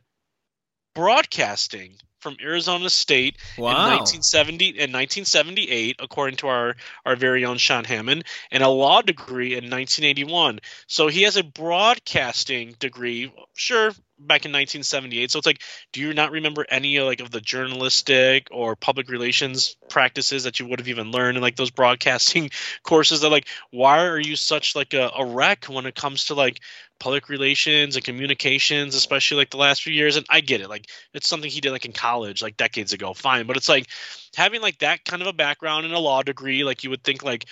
broadcasting 0.93 1.95
from 2.23 2.37
Arizona 2.41 2.89
State 2.89 3.37
wow. 3.57 3.71
in 3.71 3.97
1970 3.97 4.69
and 4.69 4.93
1978, 4.93 5.97
according 5.99 6.37
to 6.37 6.47
our 6.47 6.75
our 7.05 7.15
very 7.15 7.45
own 7.45 7.57
Sean 7.57 7.83
Hammond, 7.83 8.23
and 8.49 8.63
a 8.63 8.69
law 8.69 9.01
degree 9.01 9.51
in 9.51 9.69
1981. 9.69 10.59
So 10.87 11.07
he 11.07 11.23
has 11.23 11.35
a 11.35 11.43
broadcasting 11.43 12.75
degree, 12.79 13.31
sure, 13.53 13.91
back 14.27 14.45
in 14.45 14.51
1978. 14.51 15.31
So 15.31 15.39
it's 15.39 15.45
like, 15.45 15.61
do 15.91 16.01
you 16.01 16.13
not 16.13 16.31
remember 16.31 16.65
any 16.69 16.99
like 16.99 17.19
of 17.19 17.31
the 17.31 17.41
journalistic 17.41 18.47
or 18.51 18.75
public 18.75 19.09
relations 19.09 19.75
practices 19.89 20.43
that 20.43 20.59
you 20.59 20.67
would 20.67 20.79
have 20.79 20.87
even 20.87 21.11
learned 21.11 21.37
in 21.37 21.43
like 21.43 21.55
those 21.55 21.71
broadcasting 21.71 22.49
courses? 22.83 23.21
That 23.21 23.29
like, 23.29 23.47
why 23.71 24.05
are 24.05 24.19
you 24.19 24.35
such 24.35 24.75
like 24.75 24.93
a, 24.93 25.11
a 25.15 25.25
wreck 25.25 25.65
when 25.65 25.85
it 25.85 25.95
comes 25.95 26.25
to 26.25 26.33
like 26.33 26.59
public 26.99 27.29
relations 27.29 27.95
and 27.95 28.05
communications, 28.05 28.95
especially 28.95 29.37
like 29.37 29.49
the 29.49 29.57
last 29.57 29.83
few 29.83 29.93
years? 29.93 30.15
And 30.15 30.25
I 30.29 30.41
get 30.41 30.61
it, 30.61 30.69
like 30.69 30.89
it's 31.13 31.27
something 31.27 31.49
he 31.49 31.61
did 31.61 31.71
like 31.71 31.85
in 31.85 31.93
college, 31.93 32.41
like 32.41 32.57
decades 32.57 32.93
ago, 32.93 33.13
fine. 33.13 33.45
But 33.45 33.57
it's 33.57 33.69
like 33.69 33.87
having 34.35 34.61
like 34.61 34.79
that 34.79 35.05
kind 35.05 35.21
of 35.21 35.27
a 35.27 35.33
background 35.33 35.85
and 35.85 35.93
a 35.93 35.99
law 35.99 36.23
degree, 36.23 36.63
like 36.63 36.83
you 36.83 36.89
would 36.89 37.03
think 37.03 37.23
like 37.23 37.45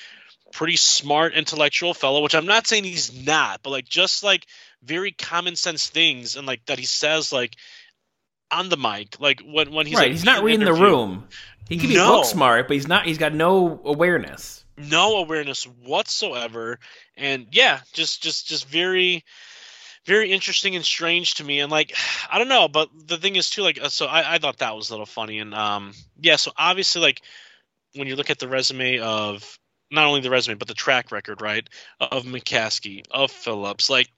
pretty 0.51 0.75
smart 0.75 1.33
intellectual 1.33 1.93
fellow, 1.93 2.21
which 2.21 2.35
I'm 2.35 2.45
not 2.45 2.67
saying 2.67 2.83
he's 2.83 3.25
not, 3.25 3.63
but 3.63 3.71
like 3.71 3.85
just 3.85 4.23
like 4.23 4.45
very 4.83 5.11
common 5.11 5.55
sense 5.55 5.89
things 5.89 6.35
and 6.35 6.47
like 6.47 6.65
that 6.65 6.79
he 6.79 6.85
says 6.85 7.31
like 7.31 7.55
on 8.51 8.69
the 8.69 8.77
mic, 8.77 9.19
like 9.19 9.41
when 9.41 9.71
when 9.71 9.85
he's 9.85 9.95
right, 9.95 10.03
like, 10.03 10.11
he's 10.11 10.25
not 10.25 10.43
reading 10.43 10.65
the 10.65 10.73
room. 10.73 11.27
He 11.69 11.77
can 11.77 11.87
be 11.87 11.95
no. 11.95 12.17
book 12.17 12.25
smart, 12.25 12.67
but 12.67 12.73
he's 12.75 12.87
not. 12.87 13.05
He's 13.05 13.17
got 13.17 13.33
no 13.33 13.79
awareness. 13.85 14.65
No 14.77 15.17
awareness 15.17 15.63
whatsoever, 15.63 16.79
and 17.15 17.47
yeah, 17.51 17.79
just 17.93 18.21
just 18.21 18.47
just 18.47 18.67
very 18.67 19.23
very 20.05 20.31
interesting 20.31 20.75
and 20.75 20.83
strange 20.83 21.35
to 21.35 21.43
me 21.43 21.59
and 21.59 21.71
like 21.71 21.95
i 22.31 22.39
don't 22.39 22.47
know 22.47 22.67
but 22.67 22.89
the 23.05 23.17
thing 23.17 23.35
is 23.35 23.51
too 23.51 23.61
like 23.61 23.79
uh, 23.79 23.87
so 23.87 24.07
I, 24.07 24.33
I 24.33 24.37
thought 24.39 24.57
that 24.57 24.75
was 24.75 24.89
a 24.89 24.93
little 24.93 25.05
funny 25.05 25.37
and 25.37 25.53
um 25.53 25.93
yeah 26.19 26.37
so 26.37 26.51
obviously 26.57 27.03
like 27.03 27.21
when 27.93 28.07
you 28.07 28.15
look 28.15 28.31
at 28.31 28.39
the 28.39 28.47
resume 28.47 28.97
of 28.97 29.59
not 29.91 30.07
only 30.07 30.21
the 30.21 30.31
resume 30.31 30.57
but 30.57 30.67
the 30.67 30.73
track 30.73 31.11
record 31.11 31.39
right 31.39 31.69
of 31.99 32.23
mccaskey 32.23 33.03
of 33.11 33.29
phillips 33.29 33.91
like 33.91 34.09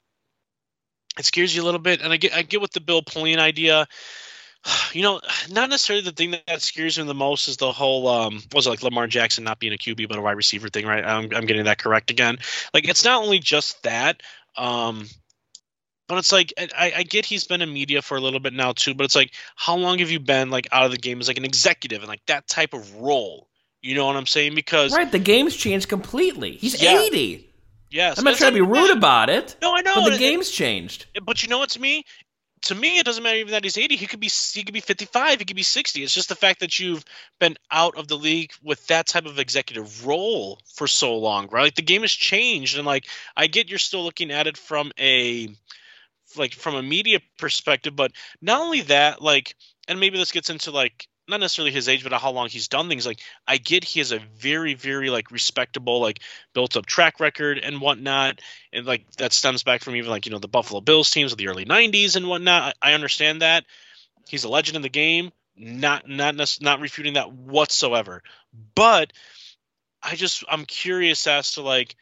it 1.18 1.26
scares 1.26 1.56
you 1.56 1.62
a 1.62 1.66
little 1.66 1.80
bit. 1.80 2.02
And 2.02 2.12
I 2.12 2.18
get 2.18 2.34
I 2.34 2.42
get 2.42 2.62
with 2.62 2.72
the 2.72 2.82
Bill 2.82 3.02
Polian 3.02 3.40
idea. 3.40 3.88
You 4.94 5.02
know, 5.02 5.20
not 5.50 5.70
necessarily 5.70 6.06
the 6.06 6.14
thing 6.14 6.36
that 6.48 6.62
scares 6.62 6.98
me 6.98 7.04
the 7.04 7.14
most 7.14 7.50
is 7.50 7.58
the 7.58 7.74
whole 7.74 8.08
um 8.08 8.42
was 8.54 8.66
it 8.66 8.70
like 8.70 8.82
Lamar 8.82 9.08
Jackson 9.08 9.44
not 9.44 9.60
being 9.60 9.74
a 9.74 9.78
QB 9.78 10.08
but 10.08 10.18
a 10.18 10.22
wide 10.22 10.38
receiver 10.38 10.70
thing, 10.70 10.86
right? 10.86 11.04
I'm 11.04 11.34
I'm 11.34 11.46
getting 11.46 11.66
that 11.66 11.80
correct 11.80 12.12
again. 12.12 12.38
Like 12.74 12.88
it's 12.88 13.04
not 13.04 13.22
only 13.22 13.40
just 13.40 13.84
that, 13.84 14.22
um, 14.56 15.06
but 16.08 16.18
it's 16.18 16.32
like 16.32 16.54
I, 16.58 16.94
I 16.98 17.04
get 17.04 17.26
he's 17.26 17.46
been 17.46 17.62
in 17.62 17.74
media 17.74 18.02
for 18.02 18.16
a 18.16 18.22
little 18.22 18.40
bit 18.40 18.54
now 18.54 18.72
too, 18.72 18.94
but 18.94 19.04
it's 19.04 19.16
like 19.16 19.34
how 19.58 19.76
long 19.76 20.00
have 20.00 20.12
you 20.12 20.20
been 20.22 20.50
like 20.50 20.68
out 20.72 20.86
of 20.86 20.92
the 20.92 20.98
game 20.98 21.20
as 21.20 21.28
like 21.28 21.38
an 21.38 21.46
executive 21.46 22.00
and 22.00 22.08
like 22.08 22.26
that 22.28 22.48
type 22.48 22.74
of 22.74 22.96
role? 22.96 23.50
You 23.82 23.96
know 23.96 24.06
what 24.06 24.16
I'm 24.16 24.28
saying? 24.28 24.56
Because 24.56 24.96
right, 24.96 25.12
the 25.12 25.20
game's 25.20 25.58
changed 25.58 25.90
completely. 25.90 26.52
He's 26.54 26.82
Yeah. 26.82 27.02
80. 27.02 27.53
Yes, 27.94 28.18
I'm 28.18 28.26
not 28.26 28.36
trying 28.36 28.52
to 28.52 28.56
be 28.56 28.62
rude 28.62 28.92
about 28.92 29.30
it, 29.30 29.56
No, 29.62 29.74
I 29.76 29.82
know. 29.82 29.96
but 29.96 30.06
the 30.06 30.12
and- 30.12 30.20
game's 30.20 30.50
changed. 30.52 31.06
but 31.24 31.44
you 31.44 31.50
know 31.50 31.60
what 31.60 31.70
to 31.72 31.80
me? 31.82 32.04
To 32.68 32.76
me 32.76 32.98
it 32.98 33.06
doesn't 33.06 33.22
matter 33.24 33.36
even 33.38 33.52
that 33.52 33.66
he's 33.66 33.78
80 33.78 33.98
he 33.98 34.08
could 34.08 34.22
be 34.22 34.30
he 34.54 34.64
could 34.64 34.74
be 34.74 34.80
55 34.80 35.40
he 35.40 35.44
could 35.44 35.54
be 35.58 35.64
60 35.64 36.02
it's 36.02 36.14
just 36.14 36.30
the 36.30 36.36
fact 36.36 36.62
that 36.62 36.80
you've 36.80 37.04
been 37.38 37.58
out 37.70 37.98
of 37.98 38.08
the 38.08 38.16
league 38.16 38.52
with 38.64 38.88
that 38.88 39.06
type 39.06 39.26
of 39.26 39.38
executive 39.38 40.06
role 40.08 40.60
for 40.74 40.88
so 40.88 41.18
long 41.18 41.50
right? 41.52 41.64
Like 41.64 41.76
the 41.76 41.82
game 41.82 42.04
has 42.04 42.12
changed 42.14 42.78
and 42.78 42.86
like 42.88 43.06
i 43.36 43.48
get 43.48 43.68
you're 43.70 43.80
still 43.80 44.06
looking 44.06 44.32
at 44.32 44.48
it 44.48 44.56
from 44.56 44.94
a 44.98 45.50
like 46.38 46.54
from 46.54 46.76
a 46.76 46.82
media 46.82 47.20
perspective 47.38 47.98
but 47.98 48.14
not 48.42 48.62
only 48.62 48.80
that 48.84 49.22
like 49.22 49.56
and 49.90 50.00
maybe 50.00 50.18
this 50.18 50.32
gets 50.32 50.50
into 50.50 50.72
like 50.72 51.10
not 51.28 51.40
necessarily 51.40 51.72
his 51.72 51.88
age, 51.88 52.04
but 52.04 52.12
how 52.14 52.32
long 52.32 52.50
he's 52.50 52.68
done 52.68 52.90
things. 52.90 53.06
Like 53.06 53.20
I 53.48 53.58
get 53.58 53.84
he 53.84 54.00
has 54.00 54.12
a 54.12 54.20
very, 54.20 54.74
very 54.74 55.10
like 55.10 55.32
respectable, 55.32 56.02
like 56.02 56.20
built 56.54 56.76
up 56.76 56.86
track 56.86 57.20
record 57.20 57.60
and 57.60 57.80
whatnot. 57.80 58.42
And 58.72 58.86
like 58.86 59.10
that 59.18 59.34
stems 59.34 59.64
back 59.64 59.82
from 59.82 59.96
even 59.96 60.10
like, 60.10 60.26
you 60.26 60.32
know, 60.32 60.40
the 60.40 60.48
Buffalo 60.48 60.82
Bills 60.82 61.10
teams 61.10 61.32
of 61.32 61.38
the 61.38 61.48
early 61.48 61.66
nineties 61.66 62.16
and 62.16 62.28
whatnot. 62.28 62.76
I, 62.82 62.92
I 62.92 62.94
understand 62.94 63.42
that. 63.42 63.66
He's 64.28 64.44
a 64.44 64.50
legend 64.50 64.76
in 64.76 64.82
the 64.82 64.90
game. 64.90 65.32
Not 65.56 66.08
not 66.10 66.36
not 66.62 66.82
refuting 66.82 67.14
that 67.14 67.32
whatsoever. 67.32 68.22
But 68.76 69.14
I 70.02 70.16
just 70.16 70.44
I'm 70.50 70.66
curious 70.66 71.26
as 71.28 71.54
to 71.54 71.62
like 71.62 71.96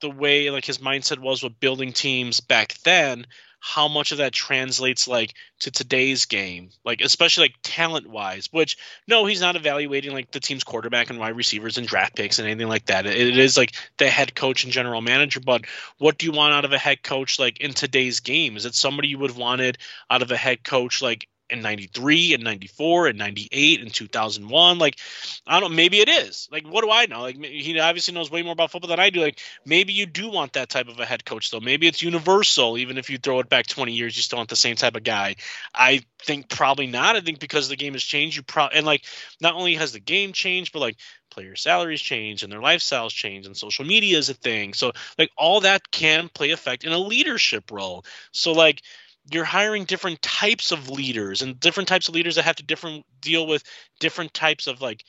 the 0.00 0.10
way 0.10 0.50
like 0.50 0.64
his 0.64 0.78
mindset 0.78 1.18
was 1.18 1.42
with 1.42 1.60
building 1.60 1.92
teams 1.92 2.40
back 2.40 2.74
then 2.84 3.26
how 3.60 3.88
much 3.88 4.10
of 4.10 4.18
that 4.18 4.32
translates 4.32 5.06
like 5.06 5.34
to 5.60 5.70
today's 5.70 6.24
game 6.24 6.70
like 6.84 7.00
especially 7.02 7.44
like 7.44 7.54
talent 7.62 8.08
wise 8.08 8.48
which 8.52 8.76
no 9.06 9.26
he's 9.26 9.40
not 9.40 9.56
evaluating 9.56 10.12
like 10.12 10.30
the 10.30 10.40
team's 10.40 10.64
quarterback 10.64 11.10
and 11.10 11.18
wide 11.18 11.36
receivers 11.36 11.78
and 11.78 11.86
draft 11.86 12.16
picks 12.16 12.38
and 12.38 12.48
anything 12.48 12.68
like 12.68 12.86
that. 12.86 13.06
It, 13.06 13.38
is 13.38 13.56
like 13.56 13.72
the 13.98 14.08
head 14.08 14.34
coach 14.34 14.64
and 14.64 14.72
general 14.72 15.00
manager 15.00 15.40
but 15.40 15.64
what 15.98 16.18
do 16.18 16.26
you 16.26 16.32
want 16.32 16.54
out 16.54 16.64
of 16.64 16.72
a 16.72 16.78
head 16.78 17.02
coach 17.02 17.38
like 17.38 17.60
in 17.60 17.72
today's 17.72 18.20
game? 18.20 18.56
Is 18.56 18.66
it 18.66 18.74
somebody 18.74 19.08
you 19.08 19.18
would 19.18 19.30
have 19.30 19.38
wanted 19.38 19.78
out 20.10 20.22
of 20.22 20.30
a 20.30 20.36
head 20.36 20.64
coach 20.64 21.02
like 21.02 21.28
in 21.50 21.62
93 21.62 22.34
and 22.34 22.44
94 22.44 23.08
and 23.08 23.18
98 23.18 23.80
and 23.80 23.92
2001 23.92 24.78
like 24.78 24.98
i 25.46 25.60
don't 25.60 25.74
maybe 25.74 26.00
it 26.00 26.08
is. 26.08 26.48
Like 26.50 26.66
what 26.66 26.82
do 26.82 26.90
i 26.90 27.06
know? 27.06 27.22
Like 27.22 27.42
he 27.42 27.78
obviously 27.78 28.14
knows 28.14 28.30
way 28.30 28.42
more 28.42 28.52
about 28.52 28.70
football 28.70 28.88
than 28.88 29.00
i 29.00 29.10
do. 29.10 29.20
Like 29.20 29.40
maybe 29.64 29.92
you 29.92 30.06
do 30.06 30.30
want 30.30 30.54
that 30.54 30.68
type 30.68 30.88
of 30.88 30.98
a 31.00 31.04
head 31.04 31.24
coach 31.24 31.50
though. 31.50 31.60
Maybe 31.60 31.86
it's 31.86 32.02
universal 32.02 32.78
even 32.78 32.98
if 32.98 33.10
you 33.10 33.18
throw 33.18 33.40
it 33.40 33.48
back 33.48 33.66
20 33.66 33.92
years 33.92 34.16
you 34.16 34.22
still 34.22 34.38
want 34.38 34.48
the 34.48 34.56
same 34.56 34.76
type 34.76 34.96
of 34.96 35.02
guy. 35.02 35.36
I 35.74 36.02
think 36.22 36.48
probably 36.48 36.86
not. 36.86 37.16
I 37.16 37.20
think 37.20 37.40
because 37.40 37.68
the 37.68 37.76
game 37.76 37.94
has 37.94 38.02
changed 38.02 38.36
you 38.36 38.42
probably 38.42 38.78
and 38.78 38.86
like 38.86 39.04
not 39.40 39.54
only 39.54 39.74
has 39.74 39.92
the 39.92 40.00
game 40.00 40.32
changed 40.32 40.72
but 40.72 40.80
like 40.80 40.96
player 41.30 41.56
salaries 41.56 42.02
change 42.02 42.42
and 42.42 42.52
their 42.52 42.60
lifestyles 42.60 43.10
change 43.10 43.46
and 43.46 43.56
social 43.56 43.84
media 43.84 44.18
is 44.18 44.28
a 44.28 44.34
thing. 44.34 44.74
So 44.74 44.92
like 45.18 45.30
all 45.36 45.60
that 45.60 45.90
can 45.90 46.28
play 46.28 46.50
effect 46.50 46.84
in 46.84 46.92
a 46.92 46.98
leadership 46.98 47.70
role. 47.70 48.04
So 48.32 48.52
like 48.52 48.82
you're 49.30 49.44
hiring 49.44 49.84
different 49.84 50.20
types 50.22 50.72
of 50.72 50.90
leaders 50.90 51.42
and 51.42 51.58
different 51.60 51.88
types 51.88 52.08
of 52.08 52.14
leaders 52.14 52.36
that 52.36 52.44
have 52.44 52.56
to 52.56 52.62
different 52.62 53.04
deal 53.20 53.46
with 53.46 53.62
different 53.98 54.34
types 54.34 54.66
of 54.66 54.80
like 54.80 55.04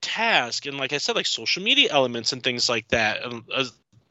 task 0.00 0.66
and 0.66 0.76
like 0.76 0.92
i 0.92 0.98
said 0.98 1.16
like 1.16 1.26
social 1.26 1.62
media 1.62 1.88
elements 1.90 2.32
and 2.32 2.42
things 2.42 2.68
like 2.68 2.86
that 2.88 3.20
uh, 3.24 3.64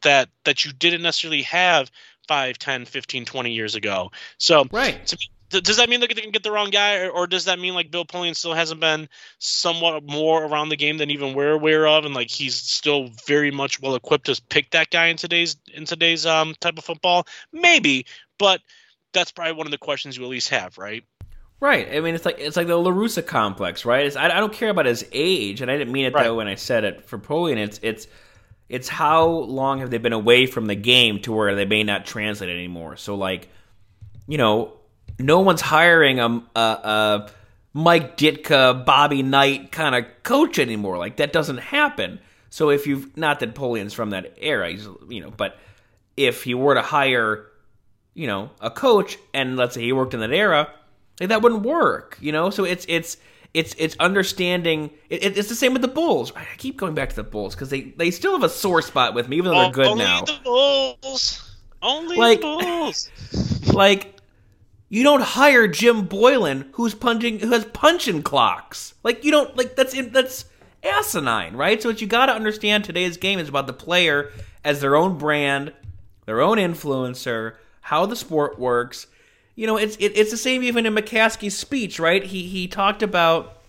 that 0.03 0.29
that 0.45 0.63
you 0.63 0.71
didn't 0.71 1.01
necessarily 1.01 1.41
have 1.41 1.89
5 2.27 2.57
10 2.57 2.85
15 2.85 3.25
20 3.25 3.51
years 3.51 3.75
ago. 3.75 4.11
So 4.37 4.65
right. 4.71 5.15
does 5.49 5.77
that 5.77 5.89
mean 5.89 5.99
they're 5.99 6.07
going 6.07 6.23
to 6.23 6.31
get 6.31 6.43
the 6.43 6.51
wrong 6.51 6.69
guy 6.69 6.99
or, 6.99 7.09
or, 7.09 7.27
does 7.27 7.45
that 7.45 7.59
mean 7.59 7.73
like 7.73 7.91
bill 7.91 8.05
polian 8.05 8.35
still 8.35 8.53
hasn't 8.53 8.79
been 8.79 9.07
somewhat 9.39 10.03
more 10.03 10.43
around 10.43 10.69
the 10.69 10.75
game 10.75 10.97
than 10.97 11.11
even 11.11 11.33
we're 11.33 11.51
aware 11.51 11.87
of 11.87 12.05
and 12.05 12.15
like 12.15 12.29
he's 12.29 12.55
still 12.55 13.09
very 13.27 13.51
much 13.51 13.79
well 13.81 13.95
equipped 13.95 14.25
to 14.25 14.41
pick 14.49 14.71
that 14.71 14.89
guy 14.89 15.07
in 15.07 15.17
today's 15.17 15.55
in 15.73 15.85
today's 15.85 16.25
um 16.25 16.55
type 16.59 16.77
of 16.77 16.83
football? 16.83 17.27
Maybe 17.51 18.05
but 18.37 18.61
that's 19.13 19.31
probably 19.31 19.53
one 19.53 19.67
of 19.67 19.71
the 19.71 19.77
questions 19.77 20.17
you 20.17 20.23
at 20.23 20.29
least 20.29 20.49
have, 20.49 20.77
right? 20.77 21.03
Right. 21.59 21.87
I 21.93 22.01
mean, 22.01 22.13
it's 22.13 22.25
like 22.25 22.39
it's 22.39 22.57
like 22.57 22.67
the 22.67 22.75
La 22.75 22.91
Russa 22.91 23.25
complex, 23.25 23.85
right? 23.85 24.05
It's, 24.05 24.17
I, 24.17 24.25
I 24.25 24.39
don't 24.41 24.51
care 24.51 24.69
about 24.69 24.85
his 24.85 25.05
age, 25.13 25.61
and 25.61 25.71
I 25.71 25.77
didn't 25.77 25.93
mean 25.93 26.05
it 26.05 26.13
right. 26.13 26.29
way 26.29 26.35
when 26.35 26.47
I 26.47 26.55
said 26.55 26.83
it 26.83 27.05
for 27.05 27.17
Polian. 27.17 27.57
It's 27.57 27.79
it's 27.81 28.07
it's 28.67 28.89
how 28.89 29.27
long 29.27 29.79
have 29.79 29.89
they 29.89 29.97
been 29.97 30.13
away 30.13 30.45
from 30.45 30.65
the 30.65 30.75
game 30.75 31.19
to 31.21 31.31
where 31.31 31.55
they 31.55 31.65
may 31.65 31.83
not 31.83 32.05
translate 32.05 32.49
anymore. 32.49 32.97
So 32.97 33.15
like, 33.15 33.49
you 34.27 34.37
know, 34.37 34.73
no 35.19 35.41
one's 35.41 35.61
hiring 35.61 36.19
a, 36.19 36.43
a, 36.55 36.59
a 36.59 37.29
Mike 37.73 38.17
Ditka, 38.17 38.85
Bobby 38.85 39.23
Knight 39.23 39.71
kind 39.71 39.95
of 39.95 40.05
coach 40.23 40.59
anymore. 40.59 40.97
Like 40.97 41.17
that 41.17 41.31
doesn't 41.31 41.59
happen. 41.59 42.19
So 42.49 42.71
if 42.71 42.87
you've 42.87 43.15
not 43.15 43.39
that 43.39 43.55
Polian's 43.55 43.93
from 43.93 44.09
that 44.09 44.37
era, 44.41 44.69
he's 44.69 44.87
you 45.07 45.21
know, 45.21 45.31
but 45.31 45.57
if 46.17 46.43
he 46.43 46.53
were 46.55 46.73
to 46.73 46.81
hire 46.81 47.47
you 48.13 48.27
know, 48.27 48.51
a 48.61 48.69
coach, 48.69 49.17
and 49.33 49.57
let's 49.57 49.75
say 49.75 49.81
he 49.81 49.93
worked 49.93 50.13
in 50.13 50.19
that 50.19 50.31
era, 50.31 50.69
like 51.19 51.29
that 51.29 51.41
wouldn't 51.41 51.63
work, 51.63 52.17
you 52.21 52.31
know. 52.31 52.49
So 52.49 52.63
it's 52.63 52.85
it's 52.87 53.17
it's 53.53 53.75
it's 53.77 53.95
understanding. 53.99 54.91
It, 55.09 55.37
it's 55.37 55.49
the 55.49 55.55
same 55.55 55.73
with 55.73 55.81
the 55.81 55.87
Bulls. 55.87 56.31
I 56.35 56.45
keep 56.57 56.77
going 56.77 56.95
back 56.95 57.09
to 57.09 57.15
the 57.15 57.23
Bulls 57.23 57.55
because 57.55 57.69
they 57.69 57.81
they 57.81 58.11
still 58.11 58.33
have 58.33 58.43
a 58.43 58.49
sore 58.49 58.81
spot 58.81 59.13
with 59.13 59.27
me, 59.27 59.37
even 59.37 59.51
though 59.51 59.61
they're 59.61 59.71
good 59.71 59.83
now. 59.83 59.91
Only 59.91 60.03
now. 60.03 60.21
The 60.21 60.39
Bulls. 60.43 61.49
Only 61.81 62.17
like, 62.17 62.41
the 62.41 62.57
Bulls. 62.61 63.09
like 63.73 64.15
you 64.89 65.03
don't 65.03 65.21
hire 65.21 65.67
Jim 65.67 66.07
Boylen 66.07 66.67
who's 66.73 66.93
punching, 66.93 67.39
who 67.39 67.51
has 67.51 67.65
punching 67.65 68.23
clocks. 68.23 68.93
Like 69.03 69.23
you 69.23 69.31
don't 69.31 69.55
like 69.57 69.75
that's 69.75 69.93
that's 70.09 70.45
asinine, 70.83 71.55
right? 71.55 71.81
So 71.81 71.89
what 71.89 72.01
you 72.01 72.07
got 72.07 72.27
to 72.27 72.33
understand 72.33 72.83
today's 72.83 73.17
game 73.17 73.39
is 73.39 73.49
about 73.49 73.67
the 73.67 73.73
player 73.73 74.31
as 74.63 74.81
their 74.81 74.95
own 74.95 75.17
brand, 75.17 75.73
their 76.25 76.41
own 76.41 76.57
influencer, 76.57 77.55
how 77.83 78.05
the 78.05 78.15
sport 78.15 78.57
works. 78.57 79.05
You 79.55 79.67
know, 79.67 79.77
it's 79.77 79.95
it, 79.97 80.13
it's 80.15 80.31
the 80.31 80.37
same 80.37 80.63
even 80.63 80.85
in 80.85 80.95
McCaskey's 80.95 81.55
speech, 81.55 81.99
right? 81.99 82.23
He 82.23 82.47
he 82.47 82.67
talked 82.67 83.03
about 83.03 83.59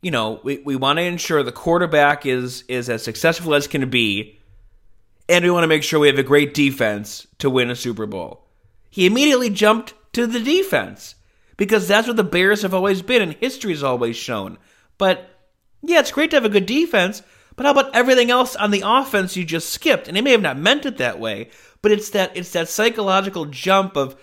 you 0.00 0.10
know, 0.10 0.40
we, 0.44 0.58
we 0.58 0.76
want 0.76 0.98
to 0.98 1.02
ensure 1.02 1.42
the 1.42 1.52
quarterback 1.52 2.26
is 2.26 2.62
is 2.68 2.90
as 2.90 3.02
successful 3.02 3.54
as 3.54 3.66
can 3.66 3.88
be, 3.88 4.38
and 5.28 5.44
we 5.44 5.50
want 5.50 5.64
to 5.64 5.68
make 5.68 5.82
sure 5.82 5.98
we 5.98 6.08
have 6.08 6.18
a 6.18 6.22
great 6.22 6.54
defense 6.54 7.26
to 7.38 7.48
win 7.48 7.70
a 7.70 7.76
Super 7.76 8.06
Bowl. 8.06 8.44
He 8.90 9.06
immediately 9.06 9.50
jumped 9.50 9.94
to 10.12 10.26
the 10.26 10.40
defense 10.40 11.14
because 11.56 11.88
that's 11.88 12.06
what 12.06 12.16
the 12.16 12.24
Bears 12.24 12.62
have 12.62 12.74
always 12.74 13.02
been 13.02 13.22
and 13.22 13.32
history 13.34 13.72
has 13.72 13.82
always 13.82 14.16
shown. 14.16 14.58
But 14.98 15.28
yeah, 15.82 16.00
it's 16.00 16.12
great 16.12 16.30
to 16.30 16.36
have 16.36 16.44
a 16.44 16.48
good 16.48 16.66
defense, 16.66 17.22
but 17.58 17.66
how 17.66 17.72
about 17.72 17.94
everything 17.94 18.30
else 18.30 18.56
on 18.56 18.70
the 18.70 18.84
offense 18.86 19.36
you 19.36 19.44
just 19.44 19.70
skipped? 19.70 20.08
And 20.08 20.16
he 20.16 20.22
may 20.22 20.30
have 20.30 20.40
not 20.40 20.56
meant 20.56 20.86
it 20.86 20.96
that 20.98 21.18
way, 21.18 21.50
but 21.82 21.92
it's 21.92 22.10
that 22.10 22.34
it's 22.36 22.52
that 22.52 22.68
psychological 22.68 23.46
jump 23.46 23.96
of 23.96 24.16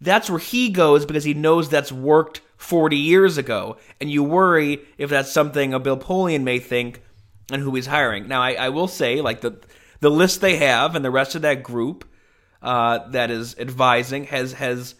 that's 0.00 0.28
where 0.28 0.38
he 0.38 0.68
goes 0.68 1.06
because 1.06 1.24
he 1.24 1.32
knows 1.32 1.68
that's 1.68 1.90
worked 1.90 2.42
40 2.58 2.96
years 2.96 3.38
ago, 3.38 3.78
and 4.00 4.10
you 4.10 4.22
worry 4.22 4.82
if 4.98 5.10
that's 5.10 5.32
something 5.32 5.72
a 5.74 5.80
Bill 5.80 5.96
Polian 5.96 6.42
may 6.42 6.58
think 6.58 7.02
and 7.50 7.62
who 7.62 7.74
he's 7.74 7.86
hiring. 7.86 8.28
Now, 8.28 8.42
I, 8.42 8.52
I 8.52 8.68
will 8.68 8.88
say, 8.88 9.20
like 9.20 9.40
the 9.40 9.58
the 10.00 10.10
list 10.10 10.40
they 10.40 10.56
have 10.56 10.94
and 10.94 11.04
the 11.04 11.10
rest 11.10 11.34
of 11.34 11.42
that 11.42 11.62
group 11.62 12.04
uh, 12.60 13.08
that 13.08 13.30
is 13.30 13.58
advising 13.58 14.24
has 14.24 14.52
has 14.52 14.96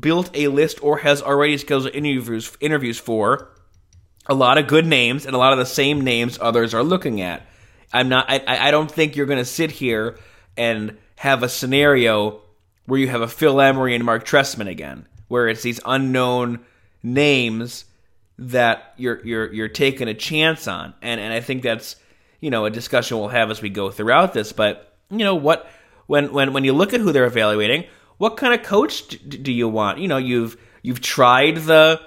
built 0.00 0.30
a 0.32 0.48
list 0.48 0.82
or 0.82 0.98
has 0.98 1.20
already 1.20 1.58
scheduled 1.58 1.94
interviews 1.94 2.56
interviews 2.60 2.98
for 2.98 3.50
a 4.26 4.34
lot 4.34 4.58
of 4.58 4.66
good 4.66 4.86
names 4.86 5.26
and 5.26 5.34
a 5.34 5.38
lot 5.38 5.52
of 5.52 5.58
the 5.58 5.66
same 5.66 6.02
names 6.02 6.38
others 6.40 6.74
are 6.74 6.82
looking 6.82 7.20
at. 7.20 7.46
I'm 7.92 8.08
not. 8.08 8.26
I, 8.28 8.68
I 8.68 8.70
don't 8.70 8.90
think 8.90 9.16
you're 9.16 9.26
going 9.26 9.38
to 9.38 9.44
sit 9.44 9.70
here 9.70 10.18
and 10.56 10.96
have 11.16 11.42
a 11.42 11.48
scenario 11.48 12.40
where 12.86 12.98
you 12.98 13.08
have 13.08 13.22
a 13.22 13.28
Phil 13.28 13.60
Emery 13.60 13.94
and 13.94 14.04
Mark 14.04 14.24
Trestman 14.24 14.68
again, 14.68 15.06
where 15.28 15.48
it's 15.48 15.62
these 15.62 15.80
unknown 15.84 16.60
names 17.02 17.84
that 18.38 18.94
you're 18.96 19.24
you're 19.24 19.52
you're 19.52 19.68
taking 19.68 20.08
a 20.08 20.14
chance 20.14 20.66
on, 20.66 20.94
and 21.02 21.20
and 21.20 21.32
I 21.32 21.40
think 21.40 21.62
that's 21.62 21.96
you 22.40 22.50
know 22.50 22.64
a 22.64 22.70
discussion 22.70 23.18
we'll 23.18 23.28
have 23.28 23.50
as 23.50 23.62
we 23.62 23.70
go 23.70 23.90
throughout 23.90 24.32
this. 24.32 24.52
But 24.52 24.96
you 25.10 25.18
know 25.18 25.36
what 25.36 25.68
when 26.06 26.32
when 26.32 26.52
when 26.52 26.64
you 26.64 26.72
look 26.72 26.94
at 26.94 27.00
who 27.00 27.12
they're 27.12 27.26
evaluating, 27.26 27.84
what 28.18 28.36
kind 28.36 28.54
of 28.54 28.66
coach 28.66 29.08
do 29.08 29.52
you 29.52 29.68
want? 29.68 29.98
You 29.98 30.08
know 30.08 30.18
you've 30.18 30.56
you've 30.82 31.00
tried 31.00 31.58
the 31.58 32.00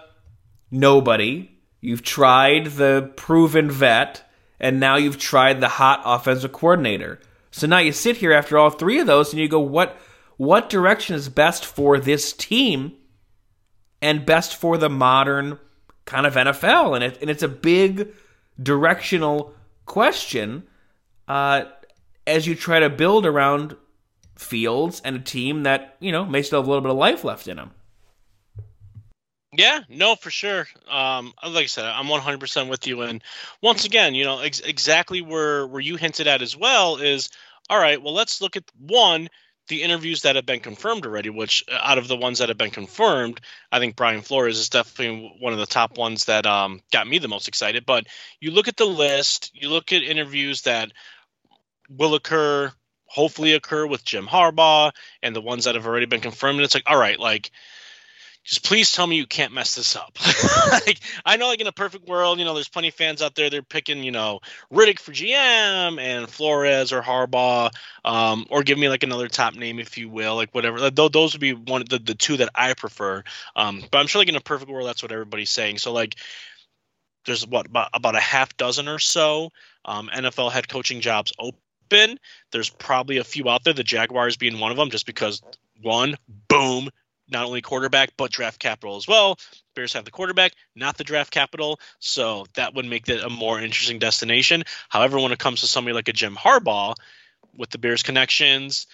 nobody, 0.70 1.50
you've 1.82 2.04
tried 2.04 2.66
the 2.68 3.12
proven 3.16 3.70
vet, 3.70 4.30
and 4.60 4.80
now 4.80 4.96
you've 4.96 5.18
tried 5.18 5.62
the 5.62 5.68
hot 5.68 6.02
offensive 6.06 6.52
coordinator. 6.52 7.20
So 7.52 7.68
now 7.68 7.80
you 7.80 7.92
sit 7.92 8.18
here 8.18 8.34
after 8.34 8.58
all 8.58 8.70
three 8.70 9.00
of 9.00 9.08
those 9.08 9.32
and 9.32 9.40
you 9.40 9.48
go, 9.48 9.60
what 9.60 9.98
what 10.38 10.70
direction 10.70 11.16
is 11.16 11.30
best 11.30 11.66
for 11.66 12.00
this 12.00 12.32
team 12.32 12.94
and 14.02 14.26
best 14.26 14.56
for 14.56 14.78
the 14.78 14.90
modern 14.90 15.58
kind 16.06 16.28
of 16.28 16.36
NFL? 16.36 16.96
And 16.96 17.04
it 17.04 17.18
and 17.22 17.30
it's 17.30 17.44
a 17.44 17.48
big 17.48 18.14
directional 18.62 19.54
question 19.86 20.68
uh, 21.28 21.64
as 22.26 22.46
you 22.46 22.56
try 22.56 22.80
to 22.80 22.90
build 22.90 23.26
around 23.26 23.76
Fields 24.36 25.02
and 25.04 25.16
a 25.16 25.20
team 25.20 25.64
that 25.64 25.98
you 26.00 26.12
know 26.12 26.26
may 26.26 26.44
still 26.44 26.60
have 26.60 26.68
a 26.68 26.70
little 26.70 26.84
bit 26.84 26.92
of 26.92 26.98
life 26.98 27.24
left 27.24 27.48
in 27.48 27.58
them. 27.58 27.72
Yeah, 29.54 29.80
no, 29.88 30.16
for 30.16 30.30
sure. 30.30 30.68
Um, 30.90 31.34
like 31.44 31.64
I 31.64 31.68
said, 31.68 31.86
I'm 31.86 32.10
100% 32.10 32.70
with 32.70 32.86
you. 32.86 33.02
And 33.04 33.24
once 33.62 33.86
again, 33.86 34.14
you 34.14 34.26
know, 34.26 34.40
ex- 34.40 34.60
exactly 34.60 35.22
where 35.22 35.66
where 35.68 35.80
you 35.80 35.96
hinted 35.96 36.28
at 36.28 36.42
as 36.42 36.56
well 36.56 36.98
is 36.98 37.30
all 37.70 37.80
right, 37.80 38.02
well, 38.02 38.14
let's 38.14 38.42
look 38.42 38.56
at 38.58 38.64
one, 38.78 39.30
the 39.68 39.84
interviews 39.84 40.22
that 40.22 40.36
have 40.36 40.46
been 40.46 40.60
confirmed 40.62 41.06
already, 41.06 41.30
which 41.30 41.64
uh, 41.72 41.78
out 41.82 41.98
of 41.98 42.08
the 42.08 42.16
ones 42.16 42.40
that 42.40 42.50
have 42.50 42.58
been 42.58 42.72
confirmed, 42.72 43.40
I 43.72 43.80
think 43.80 43.96
Brian 43.96 44.22
Flores 44.22 44.58
is 44.58 44.70
definitely 44.70 45.34
one 45.40 45.54
of 45.54 45.60
the 45.60 45.66
top 45.66 45.98
ones 45.98 46.26
that 46.26 46.46
um, 46.46 46.82
got 46.92 47.08
me 47.08 47.18
the 47.18 47.28
most 47.28 47.48
excited. 47.48 47.86
But 47.86 48.06
you 48.40 48.52
look 48.52 48.68
at 48.68 48.78
the 48.78 48.86
list, 48.86 49.52
you 49.54 49.70
look 49.70 49.92
at 49.94 50.02
interviews 50.04 50.62
that 50.64 50.92
will 51.90 52.16
occur, 52.16 52.72
hopefully 53.06 53.54
occur 53.54 53.86
with 53.86 54.04
Jim 54.04 54.28
Harbaugh, 54.28 54.92
and 55.22 55.36
the 55.36 55.42
ones 55.42 55.66
that 55.66 55.76
have 55.76 55.88
already 55.88 56.06
been 56.06 56.22
confirmed. 56.22 56.58
And 56.60 56.66
it's 56.66 56.76
like, 56.76 56.84
all 56.90 57.00
right, 57.00 57.20
like 57.20 57.52
just 58.48 58.64
please 58.64 58.94
tell 58.94 59.06
me 59.06 59.18
you 59.18 59.28
can't 59.28 59.52
mess 59.52 59.76
this 59.76 59.98
up. 59.98 60.18
like 60.72 61.02
I 61.26 61.36
know, 61.36 61.48
like 61.48 61.60
in 61.60 61.68
a 61.68 61.74
perfect 61.74 62.08
world, 62.08 62.40
you 62.40 62.46
know, 62.46 62.54
there's 62.54 62.70
plenty 62.70 62.88
of 62.88 62.94
fans 62.94 63.22
out 63.22 63.36
there. 63.36 63.50
They're 63.50 63.62
picking, 63.62 64.04
you 64.04 64.12
know, 64.12 64.40
Riddick 64.74 65.00
for 65.00 65.12
GM 65.12 66.00
and 66.00 66.30
Flores 66.30 66.94
or 66.94 67.02
Harbaugh, 67.02 67.72
um, 68.06 68.48
or 68.50 68.64
give 68.64 68.78
me 68.78 68.88
like 68.88 69.04
another 69.04 69.28
top 69.28 69.56
name 69.56 69.80
if 69.80 69.98
you 69.98 70.08
will, 70.08 70.36
like 70.36 70.56
whatever. 70.56 70.90
Those 70.90 71.34
would 71.34 71.42
be 71.42 71.54
one 71.54 71.82
of 71.82 71.90
the, 71.90 72.00
the 72.00 72.16
two 72.16 72.38
that 72.38 72.50
I 72.56 72.74
prefer. 72.74 73.22
Um, 73.58 73.84
but 73.92 73.98
I'm 73.98 74.08
sure, 74.08 74.22
like 74.22 74.30
in 74.30 74.36
a 74.38 74.42
perfect 74.42 74.72
world, 74.72 74.88
that's 74.88 75.04
what 75.04 75.12
everybody's 75.12 75.50
saying. 75.50 75.80
So 75.80 75.92
like, 75.92 76.16
there's 77.26 77.46
what 77.46 77.66
about 77.66 77.90
about 77.94 78.16
a 78.16 78.22
half 78.22 78.56
dozen 78.56 78.88
or 78.88 79.00
so 79.00 79.52
um, 79.84 80.10
NFL 80.16 80.54
head 80.54 80.70
coaching 80.70 81.02
jobs 81.02 81.34
open. 81.38 82.18
There's 82.54 82.70
probably 82.70 83.18
a 83.18 83.26
few 83.26 83.50
out 83.50 83.66
there. 83.66 83.74
The 83.74 83.84
Jaguars 83.84 84.38
being 84.38 84.58
one 84.58 84.72
of 84.72 84.78
them, 84.78 84.90
just 84.90 85.06
because 85.06 85.42
one, 85.82 86.16
boom, 86.48 86.90
not 87.30 87.46
only 87.46 87.62
quarterback 87.62 88.12
but 88.18 88.32
draft 88.32 88.60
capital 88.60 88.96
as 88.96 89.08
well. 89.08 89.38
Bears 89.76 89.94
have 89.94 90.06
the 90.06 90.12
quarterback, 90.12 90.54
not 90.76 90.98
the 90.98 91.04
draft 91.04 91.32
capital, 91.32 91.80
so 92.00 92.46
that 92.56 92.74
would 92.74 92.86
make 92.86 93.08
it 93.10 93.24
a 93.24 93.30
more 93.30 93.60
interesting 93.60 94.00
destination. 94.00 94.64
However, 94.90 95.20
when 95.20 95.32
it 95.32 95.40
comes 95.40 95.62
to 95.62 95.68
somebody 95.68 95.94
like 95.94 96.08
a 96.08 96.14
Jim 96.14 96.36
Harbaugh 96.36 96.96
with 97.56 97.70
the 97.70 97.78
Bears 97.78 98.04
connections, 98.04 98.88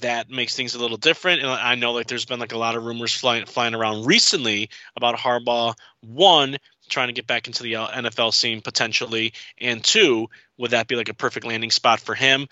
that 0.00 0.30
makes 0.30 0.54
things 0.54 0.74
a 0.74 0.78
little 0.78 0.96
different. 0.96 1.42
And 1.42 1.50
I 1.50 1.74
know 1.74 1.92
like 1.92 2.06
there's 2.06 2.24
been 2.24 2.40
like 2.40 2.52
a 2.52 2.58
lot 2.58 2.76
of 2.76 2.84
rumors 2.84 3.14
flying 3.14 3.46
flying 3.46 3.74
around 3.74 4.06
recently 4.06 4.70
about 4.96 5.16
Harbaugh. 5.16 5.74
One, 6.00 6.56
trying 6.88 7.08
to 7.08 7.14
get 7.14 7.26
back 7.26 7.46
into 7.46 7.62
the 7.62 7.74
NFL 7.74 8.32
scene 8.32 8.60
potentially, 8.60 9.32
and 9.58 9.82
two, 9.82 10.28
would 10.58 10.72
that 10.72 10.86
be 10.86 10.96
like 10.96 11.08
a 11.08 11.14
perfect 11.14 11.46
landing 11.46 11.70
spot 11.70 12.00
for 12.00 12.14
him? 12.14 12.48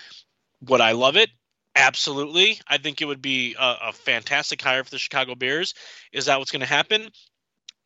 Would 0.67 0.81
I 0.81 0.93
love 0.93 1.17
it? 1.17 1.31
Absolutely. 1.79 2.61
I 2.67 2.79
think 2.79 3.01
it 3.01 3.05
would 3.05 3.23
be 3.23 3.55
a, 3.59 3.77
a 3.85 3.93
fantastic 3.93 4.61
hire 4.61 4.83
for 4.83 4.91
the 4.91 4.99
Chicago 4.99 5.35
Bears. 5.37 5.75
Is 6.13 6.27
that 6.27 6.39
what's 6.39 6.51
going 6.51 6.61
to 6.61 6.67
happen? 6.67 7.09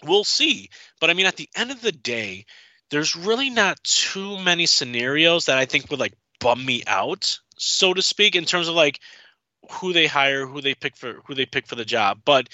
We'll 0.02 0.24
see. 0.24 0.70
But 0.98 1.10
I 1.10 1.14
mean, 1.14 1.26
at 1.26 1.36
the 1.36 1.48
end 1.54 1.70
of 1.70 1.82
the 1.82 1.92
day, 1.92 2.46
there's 2.90 3.14
really 3.14 3.50
not 3.50 3.82
too 3.84 4.38
many 4.38 4.66
scenarios 4.66 5.46
that 5.46 5.58
I 5.58 5.66
think 5.66 5.90
would 5.90 6.00
like 6.00 6.14
bum 6.40 6.64
me 6.64 6.82
out, 6.86 7.38
so 7.56 7.94
to 7.94 8.02
speak, 8.02 8.34
in 8.34 8.44
terms 8.44 8.68
of 8.68 8.74
like 8.74 8.98
who 9.70 9.92
they 9.92 10.06
hire, 10.06 10.46
who 10.46 10.60
they 10.60 10.74
pick 10.74 10.96
for 10.96 11.20
who 11.26 11.34
they 11.34 11.46
pick 11.46 11.66
for 11.66 11.76
the 11.76 11.84
job. 11.84 12.20
But 12.24 12.48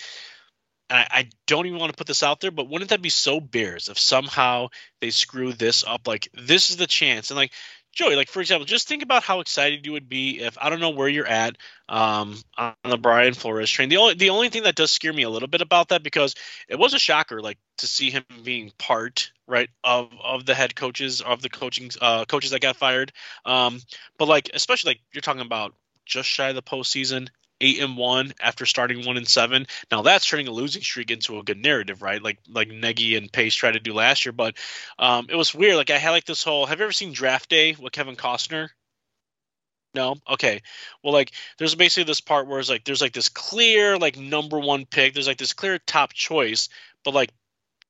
I, 0.90 1.06
I, 1.10 1.28
don't 1.46 1.66
even 1.66 1.78
want 1.78 1.92
to 1.92 1.96
put 1.96 2.06
this 2.06 2.22
out 2.22 2.40
there, 2.40 2.50
but 2.50 2.68
wouldn't 2.68 2.90
that 2.90 3.02
be 3.02 3.10
so 3.10 3.40
Bears 3.40 3.88
if 3.88 3.98
somehow 3.98 4.68
they 5.00 5.10
screw 5.10 5.52
this 5.52 5.84
up? 5.84 6.06
Like 6.06 6.28
this 6.34 6.70
is 6.70 6.76
the 6.76 6.86
chance, 6.86 7.30
and 7.30 7.36
like 7.36 7.52
Joey, 7.98 8.14
like 8.14 8.28
for 8.28 8.40
example, 8.40 8.64
just 8.64 8.86
think 8.86 9.02
about 9.02 9.24
how 9.24 9.40
excited 9.40 9.84
you 9.84 9.90
would 9.90 10.08
be 10.08 10.38
if 10.38 10.56
I 10.60 10.70
don't 10.70 10.78
know 10.78 10.90
where 10.90 11.08
you're 11.08 11.26
at 11.26 11.56
um, 11.88 12.36
on 12.56 12.74
the 12.84 12.96
Brian 12.96 13.34
Flores 13.34 13.68
train. 13.68 13.88
The 13.88 13.96
only 13.96 14.14
the 14.14 14.30
only 14.30 14.50
thing 14.50 14.62
that 14.62 14.76
does 14.76 14.92
scare 14.92 15.12
me 15.12 15.24
a 15.24 15.28
little 15.28 15.48
bit 15.48 15.62
about 15.62 15.88
that 15.88 16.04
because 16.04 16.36
it 16.68 16.78
was 16.78 16.94
a 16.94 17.00
shocker, 17.00 17.42
like 17.42 17.58
to 17.78 17.88
see 17.88 18.10
him 18.10 18.22
being 18.44 18.70
part 18.78 19.32
right 19.48 19.68
of 19.82 20.12
of 20.22 20.46
the 20.46 20.54
head 20.54 20.76
coaches 20.76 21.22
of 21.22 21.42
the 21.42 21.48
coaching 21.48 21.90
uh, 22.00 22.24
coaches 22.24 22.52
that 22.52 22.60
got 22.60 22.76
fired. 22.76 23.12
Um, 23.44 23.80
but 24.16 24.28
like 24.28 24.48
especially 24.54 24.90
like 24.90 25.00
you're 25.12 25.20
talking 25.20 25.42
about 25.42 25.74
just 26.06 26.28
shy 26.28 26.50
of 26.50 26.54
the 26.54 26.62
postseason, 26.62 27.28
eight 27.60 27.80
and 27.80 27.96
one 27.96 28.32
after 28.40 28.66
starting 28.66 29.04
one 29.04 29.16
and 29.16 29.28
seven. 29.28 29.66
Now 29.90 30.02
that's 30.02 30.26
turning 30.26 30.48
a 30.48 30.52
losing 30.52 30.82
streak 30.82 31.10
into 31.10 31.38
a 31.38 31.42
good 31.42 31.58
narrative, 31.58 32.02
right? 32.02 32.22
Like 32.22 32.38
like 32.48 32.68
Nagy 32.68 33.16
and 33.16 33.32
Pace 33.32 33.54
tried 33.54 33.72
to 33.72 33.80
do 33.80 33.94
last 33.94 34.24
year. 34.24 34.32
But 34.32 34.56
um, 34.98 35.26
it 35.28 35.36
was 35.36 35.54
weird. 35.54 35.76
Like 35.76 35.90
I 35.90 35.98
had 35.98 36.10
like 36.10 36.24
this 36.24 36.42
whole. 36.42 36.66
Have 36.66 36.78
you 36.78 36.84
ever 36.84 36.92
seen 36.92 37.12
Draft 37.12 37.48
Day 37.48 37.76
with 37.78 37.92
Kevin 37.92 38.16
Costner? 38.16 38.68
No. 39.94 40.16
Okay. 40.30 40.62
Well, 41.02 41.12
like 41.12 41.32
there's 41.58 41.74
basically 41.74 42.04
this 42.04 42.20
part 42.20 42.46
where 42.46 42.60
it's 42.60 42.68
like 42.68 42.84
there's 42.84 43.00
like 43.00 43.12
this 43.12 43.28
clear 43.28 43.98
like 43.98 44.16
number 44.18 44.58
one 44.58 44.86
pick. 44.86 45.14
There's 45.14 45.26
like 45.26 45.38
this 45.38 45.54
clear 45.54 45.78
top 45.78 46.12
choice, 46.12 46.68
but 47.04 47.14
like 47.14 47.30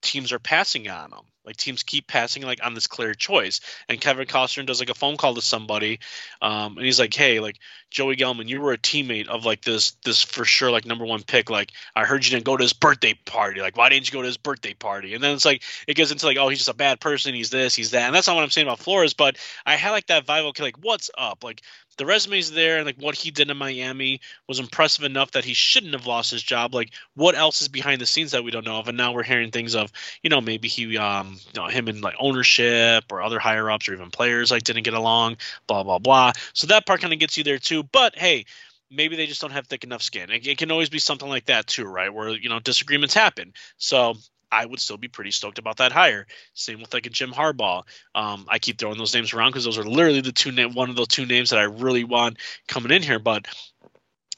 teams 0.01 0.33
are 0.33 0.39
passing 0.39 0.89
on 0.89 1.11
them. 1.11 1.25
Like 1.49 1.57
teams 1.57 1.83
keep 1.83 2.07
passing 2.07 2.43
like 2.43 2.63
on 2.63 2.75
this 2.75 2.87
clear 2.87 3.15
choice. 3.15 3.63
And 3.89 3.99
Kevin 3.99 4.27
Costner 4.27 4.67
does 4.67 4.81
like 4.81 4.91
a 4.91 4.95
phone 4.95 5.17
call 5.17 5.35
to 5.35 5.41
somebody, 5.41 5.99
um, 6.43 6.77
and 6.77 6.85
he's 6.85 7.01
like, 7.01 7.15
"Hey, 7.15 7.41
like 7.41 7.57
Joey 7.91 8.17
Gelman, 8.17 8.49
you 8.49 8.61
were 8.61 8.75
a 8.75 8.79
teammate 8.79 9.29
of 9.29 9.47
like 9.47 9.63
this 9.63 9.93
this 10.05 10.23
for 10.23 10.45
sure 10.45 10.71
like 10.71 10.85
number 10.85 11.07
one 11.07 11.23
pick. 11.23 11.49
Like 11.49 11.73
I 11.97 12.05
heard 12.05 12.23
you 12.23 12.33
didn't 12.33 12.45
go 12.45 12.59
to 12.59 12.63
his 12.63 12.75
birthday 12.75 13.15
party. 13.25 13.63
Like 13.63 13.79
why 13.79 13.89
didn't 13.89 14.09
you 14.09 14.13
go 14.13 14.21
to 14.21 14.27
his 14.27 14.37
birthday 14.37 14.75
party?" 14.75 15.15
And 15.15 15.25
then 15.25 15.35
it's 15.35 15.47
like 15.47 15.63
it 15.87 15.95
gets 15.95 16.13
into 16.13 16.27
like, 16.27 16.37
"Oh, 16.37 16.51
he's 16.51 16.59
just 16.59 16.69
a 16.69 16.75
bad 16.75 17.01
person. 17.01 17.33
He's 17.33 17.49
this, 17.49 17.75
he's 17.75 17.93
that." 17.93 18.03
And 18.03 18.15
that's 18.15 18.27
not 18.27 18.37
what 18.37 18.45
I'm 18.45 18.51
saying 18.51 18.67
about 18.67 18.81
Flores, 18.81 19.15
but 19.15 19.39
I 19.65 19.77
had 19.77 19.93
like 19.93 20.09
that 20.09 20.27
vibe. 20.27 20.45
Okay, 20.51 20.65
like 20.65 20.85
what's 20.85 21.11
up? 21.17 21.43
Like 21.43 21.63
the 21.99 22.07
resume's 22.07 22.53
there 22.53 22.79
and 22.79 22.87
like 22.87 22.97
what 22.97 23.15
he 23.15 23.31
did 23.31 23.51
in 23.51 23.57
Miami 23.57 24.21
was 24.47 24.59
impressive 24.59 25.05
enough 25.05 25.33
that 25.33 25.45
he 25.45 25.53
shouldn't 25.53 25.93
have 25.93 26.07
lost 26.07 26.31
his 26.31 26.43
job. 26.43 26.75
Like 26.75 26.91
what 27.15 27.35
else 27.35 27.61
is 27.61 27.69
behind 27.69 28.01
the 28.01 28.07
scenes 28.07 28.31
that 28.31 28.45
we 28.45 28.51
don't 28.51 28.65
know 28.65 28.79
of? 28.79 28.89
And 28.89 28.97
now 28.97 29.13
we're 29.13 29.25
hearing 29.25 29.51
things 29.51 29.75
of, 29.75 29.93
you 30.23 30.31
know, 30.31 30.41
maybe 30.41 30.69
he 30.69 30.97
um 30.97 31.39
you 31.53 31.61
know, 31.61 31.69
him 31.69 31.89
and 31.89 32.01
like 32.01 32.15
ownership 32.19 33.05
or 33.11 33.21
other 33.21 33.39
higher 33.39 33.71
ups 33.71 33.89
or 33.89 33.95
even 33.95 34.11
players 34.11 34.51
like 34.51 34.63
didn't 34.63 34.85
get 34.85 34.95
along, 34.95 35.37
blah 35.67 35.83
blah 35.83 35.99
blah. 35.99 36.33
So 36.55 36.69
that 36.69 36.87
part 36.87 37.01
kind 37.01 37.13
of 37.13 37.19
gets 37.19 37.37
you 37.37 37.45
there 37.45 37.59
too. 37.59 37.83
But 37.83 38.17
hey, 38.17 38.47
maybe 38.91 39.17
they 39.17 39.27
just 39.27 39.41
don't 39.41 39.53
have 39.53 39.67
thick 39.67 39.85
enough 39.85 40.03
skin. 40.03 40.31
It, 40.31 40.47
it, 40.47 40.59
can 40.59 40.71
always 40.71 40.89
be 40.89 40.99
something 40.99 41.29
like 41.29 41.47
that 41.47 41.67
too, 41.67 41.85
right? 41.85 42.13
Where 42.13 42.31
you 42.31 42.49
know 42.49 42.61
disagreements 42.61 43.15
happen. 43.15 43.53
So 43.77 44.15
I 44.51 44.65
would 44.65 44.81
still 44.81 44.97
be 44.97 45.09
pretty 45.09 45.31
stoked 45.31 45.59
about 45.59 45.79
that 45.79 45.93
hire. 45.93 46.27
Same 46.55 46.81
with 46.81 46.95
like 46.95 47.07
a 47.07 47.11
Jim 47.11 47.33
Harbaugh. 47.33 47.83
Um, 48.15 48.47
I 48.49 48.59
keep 48.59 48.79
throwing 48.79 48.99
those 48.99 49.15
names 49.15 49.33
around 49.33 49.51
because 49.51 49.65
those 49.65 49.79
are 49.79 49.85
literally 49.85 50.21
the 50.21 50.33
two 50.33 50.53
name 50.53 50.75
one 50.75 50.91
of 50.91 50.97
the 50.97 51.07
two 51.07 51.27
names 51.27 51.51
that 51.51 51.59
I 51.59 51.65
really 51.65 52.05
want 52.05 52.39
coming 52.67 52.93
in 52.93 53.03
here. 53.03 53.19
But 53.19 53.47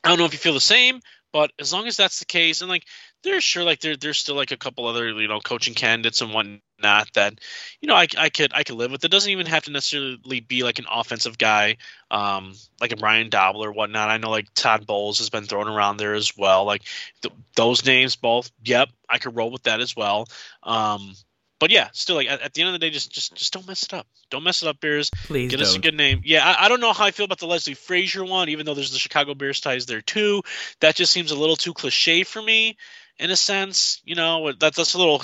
I 0.02 0.08
don't 0.08 0.18
know 0.18 0.24
if 0.24 0.32
you 0.32 0.38
feel 0.38 0.54
the 0.54 0.60
same. 0.60 1.00
But 1.32 1.52
as 1.60 1.72
long 1.72 1.86
as 1.86 1.96
that's 1.96 2.18
the 2.18 2.24
case, 2.24 2.60
and 2.60 2.68
like 2.68 2.86
there's 3.22 3.44
sure 3.44 3.64
like 3.64 3.80
there 3.80 3.96
there's 3.96 4.18
still 4.18 4.34
like 4.34 4.50
a 4.50 4.56
couple 4.56 4.86
other 4.86 5.08
you 5.08 5.28
know 5.28 5.40
coaching 5.40 5.74
candidates 5.74 6.20
and 6.20 6.32
whatnot 6.32 7.12
that 7.14 7.38
you 7.80 7.88
know 7.88 7.94
I, 7.94 8.06
I 8.16 8.30
could 8.30 8.52
I 8.54 8.64
could 8.64 8.76
live 8.76 8.90
with. 8.90 9.04
It 9.04 9.10
doesn't 9.10 9.30
even 9.30 9.46
have 9.46 9.64
to 9.64 9.70
necessarily 9.70 10.40
be 10.40 10.62
like 10.62 10.78
an 10.78 10.86
offensive 10.90 11.38
guy, 11.38 11.76
um, 12.10 12.54
like 12.80 12.92
a 12.92 12.96
Brian 12.96 13.30
Daboll 13.30 13.64
or 13.64 13.72
whatnot. 13.72 14.10
I 14.10 14.16
know 14.16 14.30
like 14.30 14.52
Todd 14.54 14.86
Bowles 14.86 15.18
has 15.18 15.30
been 15.30 15.44
thrown 15.44 15.68
around 15.68 15.98
there 15.98 16.14
as 16.14 16.36
well. 16.36 16.64
Like 16.64 16.82
th- 17.22 17.34
those 17.56 17.84
names 17.84 18.16
both, 18.16 18.50
yep, 18.64 18.88
I 19.08 19.18
could 19.18 19.36
roll 19.36 19.50
with 19.50 19.64
that 19.64 19.80
as 19.80 19.94
well. 19.94 20.26
Um, 20.62 21.14
but 21.60 21.70
yeah, 21.70 21.90
still 21.92 22.16
like 22.16 22.28
at, 22.28 22.40
at, 22.40 22.54
the 22.54 22.62
end 22.62 22.68
of 22.68 22.72
the 22.72 22.78
day, 22.78 22.88
just 22.88 23.12
just 23.12 23.34
just 23.34 23.52
don't 23.52 23.68
mess 23.68 23.82
it 23.82 23.92
up. 23.92 24.06
Don't 24.30 24.42
mess 24.42 24.62
it 24.62 24.68
up, 24.68 24.80
Bears. 24.80 25.10
Please 25.26 25.50
get 25.50 25.58
don't. 25.58 25.66
us 25.66 25.76
a 25.76 25.78
good 25.78 25.94
name. 25.94 26.22
Yeah, 26.24 26.42
I, 26.42 26.64
I, 26.64 26.68
don't 26.68 26.80
know 26.80 26.94
how 26.94 27.04
I 27.04 27.10
feel 27.10 27.26
about 27.26 27.38
the 27.38 27.46
Leslie 27.46 27.74
Frazier 27.74 28.24
one, 28.24 28.48
even 28.48 28.64
though 28.64 28.72
there's 28.72 28.92
the 28.92 28.98
Chicago 28.98 29.34
Bears 29.34 29.60
ties 29.60 29.84
there 29.84 30.00
too. 30.00 30.42
That 30.80 30.96
just 30.96 31.12
seems 31.12 31.32
a 31.32 31.38
little 31.38 31.56
too 31.56 31.74
cliche 31.74 32.22
for 32.22 32.40
me 32.40 32.78
in 33.20 33.30
a 33.30 33.36
sense. 33.36 34.00
You 34.04 34.14
know, 34.14 34.52
that's 34.52 34.76
that's 34.76 34.94
a 34.94 34.98
little. 34.98 35.22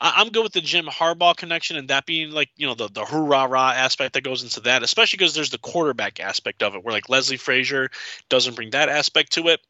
I, 0.00 0.20
am 0.20 0.30
good 0.30 0.42
with 0.42 0.52
the 0.52 0.60
Jim 0.60 0.86
Harbaugh 0.86 1.36
connection 1.36 1.76
and 1.76 1.88
that 1.88 2.04
being 2.04 2.32
like 2.32 2.50
you 2.56 2.66
know 2.66 2.74
the 2.74 2.88
the 2.88 3.04
hoorah 3.04 3.46
rah 3.46 3.70
aspect 3.70 4.14
that 4.14 4.24
goes 4.24 4.42
into 4.42 4.60
that, 4.60 4.82
especially 4.82 5.18
because 5.18 5.34
there's 5.34 5.50
the 5.50 5.58
quarterback 5.58 6.20
aspect 6.20 6.62
of 6.62 6.74
it, 6.74 6.84
where 6.84 6.92
like 6.92 7.08
Leslie 7.08 7.36
Frazier 7.36 7.90
doesn't 8.28 8.56
bring 8.56 8.70
that 8.70 8.88
aspect 8.88 9.32
to 9.32 9.48
it. 9.48 9.60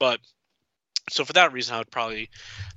But 0.00 0.18
so 1.10 1.24
for 1.24 1.34
that 1.34 1.52
reason, 1.52 1.74
I 1.74 1.78
would 1.78 1.90
probably 1.90 2.30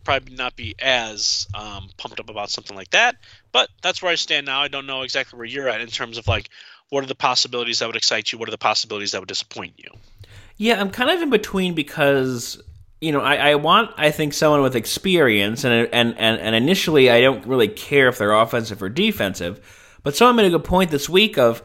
probably 0.04 0.36
not 0.36 0.56
be 0.56 0.76
as 0.78 1.48
um, 1.56 1.90
pumped 1.98 2.20
up 2.20 2.30
about 2.30 2.50
something 2.50 2.76
like 2.76 2.92
that. 2.92 3.16
But 3.52 3.70
that's 3.82 4.02
where 4.02 4.12
I 4.12 4.16
stand 4.16 4.46
now. 4.46 4.62
I 4.62 4.68
don't 4.68 4.86
know 4.86 5.02
exactly 5.02 5.38
where 5.38 5.48
you're 5.48 5.70
at 5.70 5.82
in 5.82 5.88
terms 5.88 6.18
of 6.18 6.28
like 6.28 6.50
what 6.90 7.04
are 7.04 7.08
the 7.08 7.16
possibilities 7.16 7.80
that 7.80 7.88
would 7.88 7.96
excite 7.96 8.32
you, 8.32 8.38
what 8.38 8.50
are 8.50 8.52
the 8.52 8.58
possibilities 8.58 9.12
that 9.12 9.22
would 9.22 9.28
disappoint 9.28 9.74
you. 9.78 9.90
Yeah, 10.58 10.80
I'm 10.80 10.90
kind 10.90 11.10
of 11.10 11.22
in 11.22 11.30
between 11.30 11.76
because 11.76 12.62
you 13.02 13.12
know, 13.12 13.22
I, 13.22 13.52
I 13.52 13.56
want 13.56 13.92
I 13.98 14.12
think 14.12 14.34
someone 14.34 14.62
with 14.62 14.76
experience, 14.76 15.64
and 15.64 15.88
and 15.94 16.18
and 16.18 16.40
and 16.40 16.56
initially 16.56 17.10
I 17.10 17.22
don't 17.22 17.46
really 17.46 17.68
care 17.68 18.08
if 18.08 18.18
they're 18.18 18.34
offensive 18.34 18.82
or 18.82 18.90
defensive, 18.90 19.98
but 20.04 20.16
someone 20.16 20.38
made 20.38 20.48
a 20.48 20.58
good 20.58 20.64
point 20.64 20.90
this 20.90 21.08
week 21.08 21.38
of, 21.38 21.62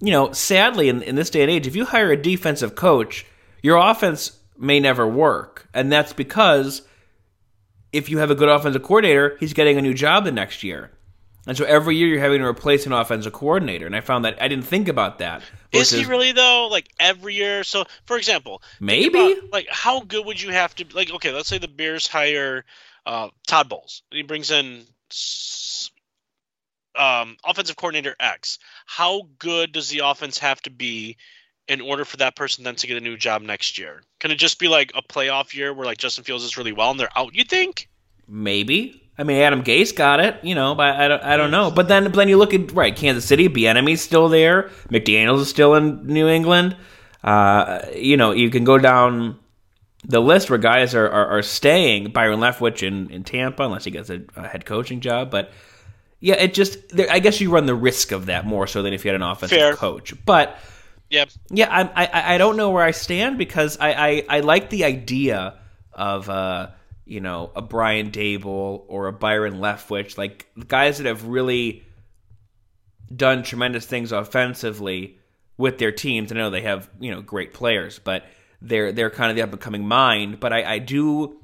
you 0.00 0.10
know, 0.10 0.32
sadly 0.32 0.88
in, 0.88 1.02
in 1.02 1.14
this 1.14 1.30
day 1.30 1.42
and 1.42 1.50
age, 1.50 1.66
if 1.66 1.76
you 1.76 1.84
hire 1.84 2.10
a 2.12 2.20
defensive 2.20 2.74
coach, 2.74 3.24
your 3.62 3.76
offense 3.76 4.38
may 4.58 4.78
never 4.78 5.06
work, 5.06 5.68
and 5.72 5.90
that's 5.90 6.12
because 6.12 6.82
if 7.92 8.08
you 8.08 8.18
have 8.18 8.30
a 8.30 8.34
good 8.34 8.48
offensive 8.48 8.82
coordinator, 8.82 9.36
he's 9.40 9.52
getting 9.52 9.78
a 9.78 9.82
new 9.82 9.94
job 9.94 10.24
the 10.24 10.32
next 10.32 10.62
year. 10.62 10.90
And 11.46 11.56
so 11.56 11.64
every 11.64 11.96
year 11.96 12.06
you're 12.06 12.20
having 12.20 12.40
to 12.40 12.46
replace 12.46 12.86
an 12.86 12.92
offensive 12.92 13.32
coordinator. 13.32 13.86
And 13.86 13.96
I 13.96 14.00
found 14.00 14.24
that 14.24 14.40
I 14.40 14.46
didn't 14.48 14.64
think 14.66 14.86
about 14.88 15.18
that. 15.18 15.42
Versus, 15.72 15.92
Is 15.92 16.00
he 16.00 16.10
really 16.10 16.32
though? 16.32 16.68
Like 16.70 16.88
every 17.00 17.34
year? 17.34 17.64
So, 17.64 17.84
for 18.06 18.16
example, 18.16 18.62
maybe 18.78 19.32
about, 19.32 19.52
like 19.52 19.68
how 19.70 20.00
good 20.00 20.24
would 20.26 20.40
you 20.40 20.50
have 20.50 20.74
to 20.76 20.86
like? 20.94 21.10
Okay, 21.10 21.32
let's 21.32 21.48
say 21.48 21.58
the 21.58 21.68
Bears 21.68 22.06
hire 22.06 22.64
uh, 23.06 23.28
Todd 23.46 23.68
Bowles, 23.68 24.02
he 24.10 24.22
brings 24.22 24.50
in 24.50 24.84
um, 26.94 27.36
offensive 27.44 27.76
coordinator 27.76 28.14
X. 28.20 28.58
How 28.86 29.28
good 29.38 29.72
does 29.72 29.88
the 29.88 30.00
offense 30.04 30.38
have 30.38 30.60
to 30.62 30.70
be 30.70 31.16
in 31.68 31.80
order 31.80 32.04
for 32.04 32.18
that 32.18 32.36
person 32.36 32.64
then 32.64 32.76
to 32.76 32.86
get 32.86 32.96
a 32.96 33.00
new 33.00 33.16
job 33.16 33.42
next 33.42 33.78
year? 33.78 34.02
Can 34.20 34.30
it 34.30 34.36
just 34.36 34.58
be 34.58 34.68
like 34.68 34.92
a 34.94 35.02
playoff 35.02 35.54
year 35.54 35.72
where 35.72 35.86
like 35.86 35.98
Justin 35.98 36.24
Fields 36.24 36.44
is 36.44 36.56
really 36.56 36.72
well 36.72 36.90
and 36.90 37.00
they're 37.00 37.16
out? 37.16 37.34
You 37.34 37.44
think? 37.44 37.88
Maybe. 38.28 39.02
I 39.22 39.24
mean, 39.24 39.36
Adam 39.36 39.62
Gase 39.62 39.94
got 39.94 40.18
it, 40.18 40.42
you 40.42 40.56
know, 40.56 40.74
but 40.74 40.96
I 40.96 41.06
don't, 41.06 41.22
I 41.22 41.36
don't 41.36 41.52
know. 41.52 41.70
But 41.70 41.86
then, 41.86 42.02
but 42.02 42.14
then 42.14 42.28
you 42.28 42.36
look 42.36 42.52
at 42.54 42.72
right, 42.72 42.94
Kansas 42.94 43.24
City, 43.24 43.48
Bieniemy's 43.48 44.00
still 44.00 44.28
there, 44.28 44.64
McDaniels 44.88 45.42
is 45.42 45.48
still 45.48 45.76
in 45.76 46.08
New 46.08 46.26
England. 46.26 46.76
Uh, 47.22 47.82
you 47.94 48.16
know, 48.16 48.32
you 48.32 48.50
can 48.50 48.64
go 48.64 48.78
down 48.78 49.38
the 50.04 50.18
list 50.18 50.50
where 50.50 50.58
guys 50.58 50.96
are, 50.96 51.08
are, 51.08 51.38
are 51.38 51.42
staying. 51.42 52.10
Byron 52.10 52.40
Leftwich 52.40 52.82
in, 52.82 53.10
in 53.10 53.22
Tampa, 53.22 53.62
unless 53.62 53.84
he 53.84 53.92
gets 53.92 54.10
a, 54.10 54.22
a 54.34 54.48
head 54.48 54.66
coaching 54.66 54.98
job. 54.98 55.30
But 55.30 55.52
yeah, 56.18 56.34
it 56.34 56.52
just 56.52 56.78
I 56.98 57.20
guess 57.20 57.40
you 57.40 57.50
run 57.50 57.66
the 57.66 57.76
risk 57.76 58.10
of 58.10 58.26
that 58.26 58.44
more 58.44 58.66
so 58.66 58.82
than 58.82 58.92
if 58.92 59.04
you 59.04 59.12
had 59.12 59.20
an 59.20 59.22
offensive 59.22 59.56
Fair. 59.56 59.76
coach. 59.76 60.14
But 60.26 60.58
yeah, 61.10 61.26
yeah, 61.48 61.68
I, 61.70 62.06
I 62.06 62.34
I 62.34 62.38
don't 62.38 62.56
know 62.56 62.70
where 62.70 62.82
I 62.82 62.90
stand 62.90 63.38
because 63.38 63.78
I 63.78 63.92
I, 63.92 64.24
I 64.28 64.40
like 64.40 64.68
the 64.68 64.84
idea 64.84 65.60
of. 65.92 66.28
Uh, 66.28 66.70
you 67.12 67.20
know, 67.20 67.50
a 67.54 67.60
Brian 67.60 68.10
Daboll 68.10 68.84
or 68.88 69.06
a 69.06 69.12
Byron 69.12 69.56
Leftwich, 69.58 70.16
like 70.16 70.48
guys 70.66 70.96
that 70.96 71.06
have 71.06 71.26
really 71.26 71.84
done 73.14 73.42
tremendous 73.42 73.84
things 73.84 74.12
offensively 74.12 75.18
with 75.58 75.76
their 75.76 75.92
teams. 75.92 76.32
I 76.32 76.36
know 76.36 76.48
they 76.48 76.62
have, 76.62 76.88
you 76.98 77.10
know, 77.10 77.20
great 77.20 77.52
players, 77.52 77.98
but 77.98 78.24
they're 78.62 78.92
they're 78.92 79.10
kind 79.10 79.28
of 79.30 79.36
the 79.36 79.42
up 79.42 79.52
and 79.52 79.60
coming 79.60 79.86
mind. 79.86 80.40
But 80.40 80.54
I, 80.54 80.64
I 80.64 80.78
do, 80.78 81.38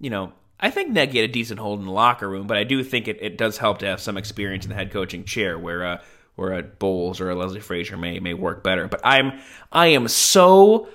you 0.00 0.10
know, 0.10 0.32
I 0.58 0.70
think 0.70 0.90
Nagy 0.90 1.20
had 1.20 1.30
a 1.30 1.32
decent 1.32 1.60
hold 1.60 1.78
in 1.78 1.86
the 1.86 1.92
locker 1.92 2.28
room, 2.28 2.48
but 2.48 2.56
I 2.56 2.64
do 2.64 2.82
think 2.82 3.06
it, 3.06 3.18
it 3.20 3.38
does 3.38 3.56
help 3.56 3.78
to 3.78 3.86
have 3.86 4.00
some 4.00 4.16
experience 4.16 4.64
in 4.64 4.70
the 4.70 4.74
head 4.74 4.90
coaching 4.90 5.22
chair 5.22 5.56
where 5.56 5.86
uh 5.86 6.02
where 6.34 6.58
a 6.58 6.64
Bowles 6.64 7.20
or 7.20 7.30
a 7.30 7.36
Leslie 7.36 7.60
Frazier 7.60 7.96
may 7.96 8.18
may 8.18 8.34
work 8.34 8.64
better. 8.64 8.88
But 8.88 9.02
I'm 9.04 9.38
I 9.70 9.88
am 9.88 10.08
so 10.08 10.88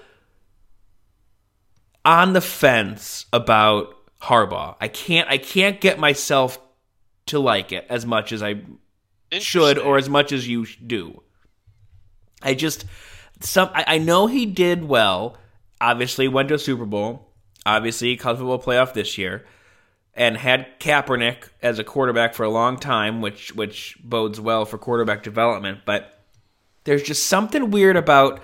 on 2.05 2.33
the 2.33 2.41
fence 2.41 3.25
about 3.31 3.95
Harbaugh. 4.21 4.75
I 4.79 4.87
can't 4.87 5.29
I 5.29 5.37
can't 5.37 5.81
get 5.81 5.99
myself 5.99 6.59
to 7.27 7.39
like 7.39 7.71
it 7.71 7.85
as 7.89 8.05
much 8.05 8.31
as 8.31 8.41
I 8.41 8.61
should 9.31 9.77
or 9.77 9.97
as 9.97 10.09
much 10.09 10.31
as 10.31 10.47
you 10.47 10.65
do. 10.65 11.21
I 12.41 12.53
just 12.53 12.85
some 13.41 13.69
I, 13.73 13.85
I 13.87 13.97
know 13.97 14.27
he 14.27 14.45
did 14.45 14.83
well. 14.83 15.37
Obviously 15.81 16.27
went 16.27 16.49
to 16.49 16.55
a 16.55 16.59
Super 16.59 16.85
Bowl. 16.85 17.29
Obviously 17.65 18.15
college 18.15 18.39
football 18.39 18.61
playoff 18.61 18.93
this 18.93 19.17
year. 19.17 19.45
And 20.15 20.37
had 20.37 20.79
Kaepernick 20.79 21.49
as 21.63 21.79
a 21.79 21.83
quarterback 21.83 22.35
for 22.35 22.43
a 22.43 22.49
long 22.49 22.77
time, 22.77 23.19
which 23.19 23.55
which 23.55 23.97
bodes 24.03 24.39
well 24.39 24.63
for 24.63 24.77
quarterback 24.77 25.23
development. 25.23 25.79
But 25.85 26.19
there's 26.83 27.01
just 27.01 27.25
something 27.25 27.71
weird 27.71 27.97
about 27.97 28.41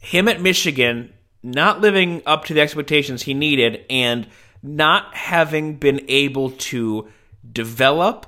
him 0.00 0.26
at 0.26 0.40
Michigan 0.40 1.12
not 1.42 1.80
living 1.80 2.22
up 2.26 2.44
to 2.46 2.54
the 2.54 2.60
expectations 2.60 3.22
he 3.22 3.34
needed 3.34 3.84
and 3.90 4.26
not 4.62 5.14
having 5.14 5.76
been 5.76 6.04
able 6.08 6.50
to 6.52 7.08
develop 7.50 8.26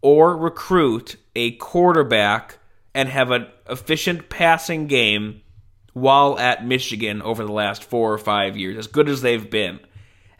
or 0.00 0.36
recruit 0.36 1.16
a 1.34 1.52
quarterback 1.52 2.58
and 2.94 3.08
have 3.08 3.30
an 3.30 3.46
efficient 3.68 4.28
passing 4.28 4.86
game 4.86 5.40
while 5.94 6.38
at 6.38 6.64
Michigan 6.64 7.22
over 7.22 7.44
the 7.44 7.52
last 7.52 7.82
four 7.82 8.12
or 8.12 8.18
five 8.18 8.56
years, 8.56 8.76
as 8.76 8.86
good 8.86 9.08
as 9.08 9.22
they've 9.22 9.50
been. 9.50 9.80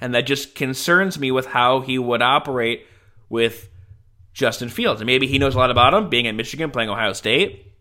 And 0.00 0.14
that 0.14 0.26
just 0.26 0.54
concerns 0.54 1.18
me 1.18 1.30
with 1.30 1.46
how 1.46 1.80
he 1.80 1.98
would 1.98 2.22
operate 2.22 2.86
with 3.28 3.68
Justin 4.32 4.68
Fields. 4.68 5.00
And 5.00 5.06
maybe 5.06 5.26
he 5.26 5.38
knows 5.38 5.54
a 5.54 5.58
lot 5.58 5.70
about 5.70 5.94
him, 5.94 6.08
being 6.08 6.26
at 6.26 6.34
Michigan, 6.34 6.70
playing 6.70 6.90
Ohio 6.90 7.12
State. 7.12 7.72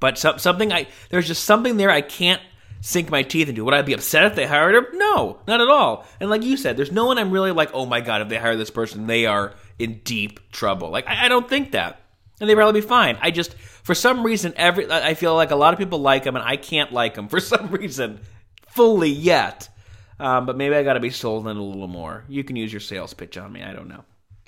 But 0.00 0.18
something 0.18 0.72
I 0.72 0.88
there's 1.10 1.28
just 1.28 1.44
something 1.44 1.76
there 1.76 1.90
I 1.90 2.00
can't 2.00 2.42
sink 2.82 3.10
my 3.10 3.22
teeth 3.22 3.48
into. 3.48 3.64
Would 3.64 3.74
I 3.74 3.80
be 3.80 3.94
upset 3.94 4.24
if 4.24 4.34
they 4.34 4.46
hired 4.46 4.74
him? 4.74 4.86
No, 4.94 5.38
not 5.46 5.60
at 5.60 5.68
all. 5.68 6.04
And 6.20 6.28
like 6.28 6.42
you 6.42 6.56
said, 6.58 6.76
there's 6.76 6.92
no 6.92 7.06
one 7.06 7.16
I'm 7.16 7.30
really 7.30 7.52
like, 7.52 7.70
oh 7.72 7.86
my 7.86 8.00
god, 8.00 8.20
if 8.20 8.28
they 8.28 8.36
hire 8.36 8.56
this 8.56 8.70
person, 8.70 9.06
they 9.06 9.24
are 9.24 9.54
in 9.78 10.00
deep 10.04 10.50
trouble. 10.50 10.90
Like 10.90 11.08
I, 11.08 11.26
I 11.26 11.28
don't 11.28 11.48
think 11.48 11.72
that, 11.72 12.02
and 12.40 12.50
they'd 12.50 12.56
probably 12.56 12.80
be 12.80 12.86
fine. 12.86 13.16
I 13.22 13.30
just 13.30 13.54
for 13.54 13.94
some 13.94 14.24
reason 14.24 14.52
every 14.56 14.90
I 14.90 15.14
feel 15.14 15.34
like 15.34 15.52
a 15.52 15.56
lot 15.56 15.72
of 15.72 15.78
people 15.78 16.00
like 16.00 16.24
him, 16.24 16.36
and 16.36 16.44
I 16.44 16.56
can't 16.56 16.92
like 16.92 17.16
him 17.16 17.28
for 17.30 17.40
some 17.40 17.68
reason 17.68 18.20
fully 18.68 19.10
yet. 19.10 19.68
Um, 20.20 20.46
but 20.46 20.56
maybe 20.56 20.74
I 20.74 20.82
got 20.82 20.92
to 20.92 21.00
be 21.00 21.10
sold 21.10 21.48
in 21.48 21.56
a 21.56 21.62
little 21.62 21.88
more. 21.88 22.24
You 22.28 22.44
can 22.44 22.54
use 22.54 22.72
your 22.72 22.80
sales 22.80 23.14
pitch 23.14 23.36
on 23.38 23.52
me. 23.52 23.62
I 23.62 23.72
don't 23.72 23.88
know. 23.88 24.04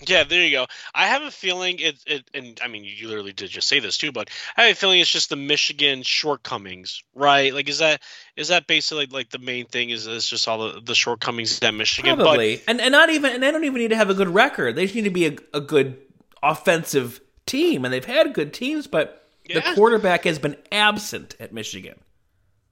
Yeah, 0.06 0.24
there 0.24 0.42
you 0.42 0.50
go. 0.50 0.66
I 0.94 1.06
have 1.06 1.22
a 1.22 1.30
feeling 1.30 1.78
it, 1.78 1.96
it, 2.06 2.30
and 2.34 2.58
I 2.62 2.68
mean, 2.68 2.84
you 2.84 3.08
literally 3.08 3.32
did 3.32 3.50
just 3.50 3.68
say 3.68 3.80
this 3.80 3.96
too, 3.96 4.12
but 4.12 4.30
I 4.56 4.64
have 4.64 4.72
a 4.72 4.74
feeling 4.74 5.00
it's 5.00 5.10
just 5.10 5.30
the 5.30 5.36
Michigan 5.36 6.02
shortcomings, 6.02 7.02
right? 7.14 7.54
Like, 7.54 7.68
is 7.68 7.78
that 7.78 8.02
is 8.36 8.48
that 8.48 8.66
basically 8.66 9.06
like 9.06 9.30
the 9.30 9.38
main 9.38 9.66
thing? 9.66 9.90
Is 9.90 10.06
it's 10.06 10.28
just 10.28 10.48
all 10.48 10.68
the, 10.68 10.80
the 10.80 10.94
shortcomings 10.94 11.58
that 11.60 11.74
Michigan? 11.74 12.16
Probably, 12.16 12.56
but, 12.56 12.64
and 12.68 12.80
and 12.80 12.92
not 12.92 13.10
even, 13.10 13.32
and 13.32 13.42
they 13.42 13.50
don't 13.50 13.64
even 13.64 13.80
need 13.80 13.88
to 13.88 13.96
have 13.96 14.10
a 14.10 14.14
good 14.14 14.28
record. 14.28 14.76
They 14.76 14.84
just 14.84 14.94
need 14.94 15.04
to 15.04 15.10
be 15.10 15.26
a, 15.26 15.36
a 15.52 15.60
good 15.60 15.98
offensive 16.42 17.20
team, 17.46 17.84
and 17.84 17.92
they've 17.92 18.04
had 18.04 18.32
good 18.34 18.52
teams, 18.52 18.86
but 18.86 19.28
yeah. 19.44 19.60
the 19.60 19.74
quarterback 19.74 20.24
has 20.24 20.38
been 20.38 20.56
absent 20.72 21.36
at 21.40 21.52
Michigan. 21.52 21.98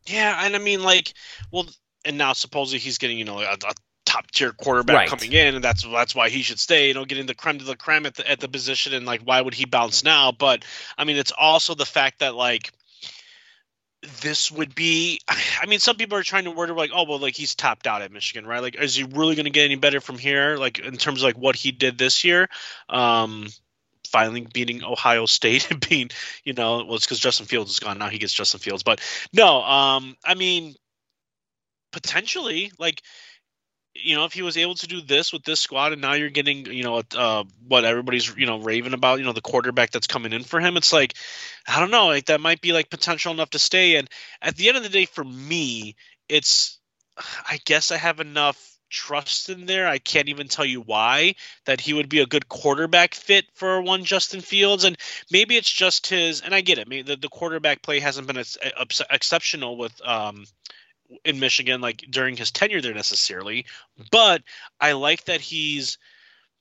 Yeah, 0.07 0.45
and 0.45 0.57
I 0.57 0.59
mean, 0.59 0.83
like, 0.83 1.12
well, 1.51 1.66
and 2.05 2.18
now 2.18 2.33
supposedly 2.33 2.81
he's 2.81 2.99
getting 2.99 3.18
you 3.18 3.25
know 3.25 3.38
a, 3.38 3.53
a 3.53 3.75
top 4.12 4.31
tier 4.31 4.53
quarterback 4.53 4.96
right. 4.96 5.09
coming 5.09 5.33
in, 5.33 5.55
and 5.55 5.64
that's 5.64 5.83
that's 5.83 6.14
why 6.14 6.29
he 6.29 6.42
should 6.42 6.61
stay. 6.61 6.88
You 6.88 6.94
know, 6.94 7.05
getting 7.05 7.27
the 7.27 7.35
creme 7.35 7.59
de 7.59 7.64
la 7.64 7.75
creme 7.75 8.07
at 8.07 8.14
the 8.14 8.31
at 8.31 8.40
the 8.40 8.48
position, 8.48 8.92
and 8.92 9.07
like 9.07 9.22
why 9.22 9.40
would 9.40 9.55
he 9.55 9.64
bounce 9.64 10.05
now? 10.05 10.33
But 10.33 10.64
I 10.98 11.05
mean, 11.05 11.16
it's 11.16 11.33
also 11.37 11.75
the 11.75 11.87
fact 11.87 12.20
that 12.20 12.35
like 12.35 12.70
this 14.20 14.51
would 14.51 14.75
be 14.75 15.20
I 15.29 15.66
mean 15.66 15.79
some 15.79 15.96
people 15.96 16.18
are 16.18 16.22
trying 16.22 16.44
to 16.44 16.51
wonder 16.51 16.75
like 16.75 16.90
oh 16.94 17.05
well 17.09 17.18
like 17.18 17.37
he's 17.37 17.55
topped 17.55 17.87
out 17.87 18.03
at 18.03 18.12
Michigan 18.12 18.46
right 18.46 18.61
like 18.61 18.77
is 18.77 18.94
he 18.94 19.05
really 19.05 19.35
going 19.35 19.44
to 19.44 19.51
get 19.51 19.64
any 19.64 19.77
better 19.77 20.01
from 20.01 20.18
here 20.18 20.57
like 20.57 20.79
in 20.81 20.96
terms 20.96 21.22
of 21.22 21.27
like 21.27 21.37
what 21.37 21.55
he 21.55 21.70
did 21.70 21.98
this 21.98 22.25
year 22.25 22.48
um 22.88 23.46
finally 24.09 24.46
beating 24.53 24.83
Ohio 24.83 25.25
State 25.27 25.70
and 25.70 25.79
being 25.88 26.11
you 26.42 26.53
know 26.53 26.85
well 26.85 26.96
it's 26.96 27.07
cuz 27.07 27.20
Justin 27.20 27.46
Fields 27.46 27.70
is 27.70 27.79
gone 27.79 27.98
now 27.98 28.09
he 28.09 28.18
gets 28.18 28.33
Justin 28.33 28.59
Fields 28.59 28.83
but 28.83 29.01
no 29.33 29.62
um 29.62 30.16
I 30.25 30.35
mean 30.35 30.75
potentially 31.92 32.72
like 32.79 33.03
you 33.94 34.16
know, 34.16 34.24
if 34.24 34.33
he 34.33 34.42
was 34.42 34.57
able 34.57 34.74
to 34.76 34.87
do 34.87 35.00
this 35.00 35.33
with 35.33 35.44
this 35.44 35.61
squad, 35.61 35.92
and 35.92 36.00
now 36.00 36.14
you're 36.14 36.31
getting, 36.31 36.66
you 36.66 36.83
know, 36.83 37.02
uh, 37.14 37.44
what 37.68 37.85
everybody's, 37.85 38.35
you 38.37 38.46
know, 38.46 38.59
raving 38.59 38.94
about, 38.94 39.18
you 39.18 39.24
know, 39.24 39.33
the 39.33 39.40
quarterback 39.40 39.90
that's 39.90 40.07
coming 40.07 40.33
in 40.33 40.44
for 40.44 40.61
him, 40.61 40.76
it's 40.76 40.92
like, 40.92 41.14
I 41.66 41.78
don't 41.78 41.90
know, 41.90 42.07
like 42.07 42.26
that 42.26 42.40
might 42.40 42.61
be 42.61 42.72
like 42.72 42.90
potential 42.90 43.33
enough 43.33 43.50
to 43.50 43.59
stay. 43.59 43.96
And 43.96 44.09
at 44.40 44.57
the 44.57 44.68
end 44.68 44.78
of 44.78 44.83
the 44.83 44.88
day, 44.88 45.05
for 45.05 45.22
me, 45.22 45.96
it's, 46.28 46.78
I 47.18 47.61
guess 47.64 47.92
I 47.92 47.98
have 47.98 48.20
enough 48.20 48.59
trust 48.88 49.48
in 49.48 49.66
there. 49.66 49.88
I 49.88 49.98
can't 49.98 50.28
even 50.28 50.48
tell 50.48 50.64
you 50.64 50.81
why 50.81 51.35
that 51.66 51.81
he 51.81 51.92
would 51.92 52.09
be 52.09 52.20
a 52.20 52.26
good 52.26 52.48
quarterback 52.48 53.14
fit 53.14 53.46
for 53.55 53.81
one 53.83 54.05
Justin 54.05 54.40
Fields, 54.40 54.85
and 54.85 54.96
maybe 55.31 55.57
it's 55.57 55.70
just 55.70 56.07
his. 56.07 56.40
And 56.40 56.55
I 56.55 56.61
get 56.61 56.78
it. 56.78 56.88
Maybe 56.88 57.02
the, 57.02 57.16
the 57.16 57.28
quarterback 57.28 57.83
play 57.83 58.00
hasn't 58.00 58.26
been 58.26 58.38
as, 58.38 58.57
as 58.57 59.02
exceptional 59.11 59.76
with 59.76 60.00
um, 60.05 60.44
in 61.25 61.40
Michigan 61.40 61.81
like 61.81 62.05
during 62.11 62.37
his 62.37 62.51
tenure 62.51 62.81
there 62.81 62.94
necessarily, 62.94 63.66
but 64.11 64.42
I 64.81 64.92
like 64.92 65.25
that 65.25 65.40
he's 65.40 65.98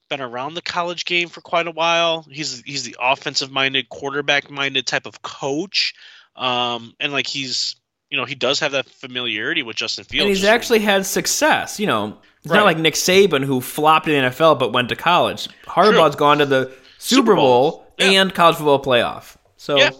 been 0.09 0.21
around 0.21 0.53
the 0.53 0.61
college 0.61 1.05
game 1.05 1.29
for 1.29 1.41
quite 1.41 1.67
a 1.67 1.71
while. 1.71 2.25
He's 2.29 2.61
he's 2.61 2.83
the 2.83 2.95
offensive 2.99 3.51
minded, 3.51 3.89
quarterback 3.89 4.51
minded 4.51 4.85
type 4.85 5.05
of 5.05 5.21
coach. 5.21 5.93
Um, 6.35 6.93
and 6.99 7.11
like 7.11 7.27
he's 7.27 7.75
you 8.11 8.17
know, 8.17 8.25
he 8.25 8.35
does 8.35 8.59
have 8.59 8.73
that 8.73 8.87
familiarity 8.87 9.63
with 9.63 9.77
Justin 9.77 10.03
Fields. 10.03 10.25
And 10.25 10.29
he's 10.29 10.43
actually 10.43 10.79
had 10.79 11.05
success. 11.05 11.79
You 11.79 11.87
know, 11.87 12.17
it's 12.43 12.51
right. 12.51 12.57
not 12.57 12.65
like 12.65 12.77
Nick 12.77 12.95
Saban 12.95 13.43
who 13.43 13.61
flopped 13.61 14.07
in 14.07 14.21
the 14.21 14.29
NFL 14.29 14.59
but 14.59 14.73
went 14.73 14.89
to 14.89 14.95
college. 14.95 15.47
Harbaugh's 15.65 16.15
True. 16.15 16.19
gone 16.19 16.37
to 16.39 16.45
the 16.45 16.65
Super, 16.97 17.21
Super 17.21 17.35
Bowl, 17.35 17.71
Bowl 17.71 17.93
yeah. 17.97 18.21
and 18.21 18.33
college 18.33 18.57
football 18.57 18.83
playoff. 18.83 19.37
So 19.55 19.77
yeah, 19.77 19.91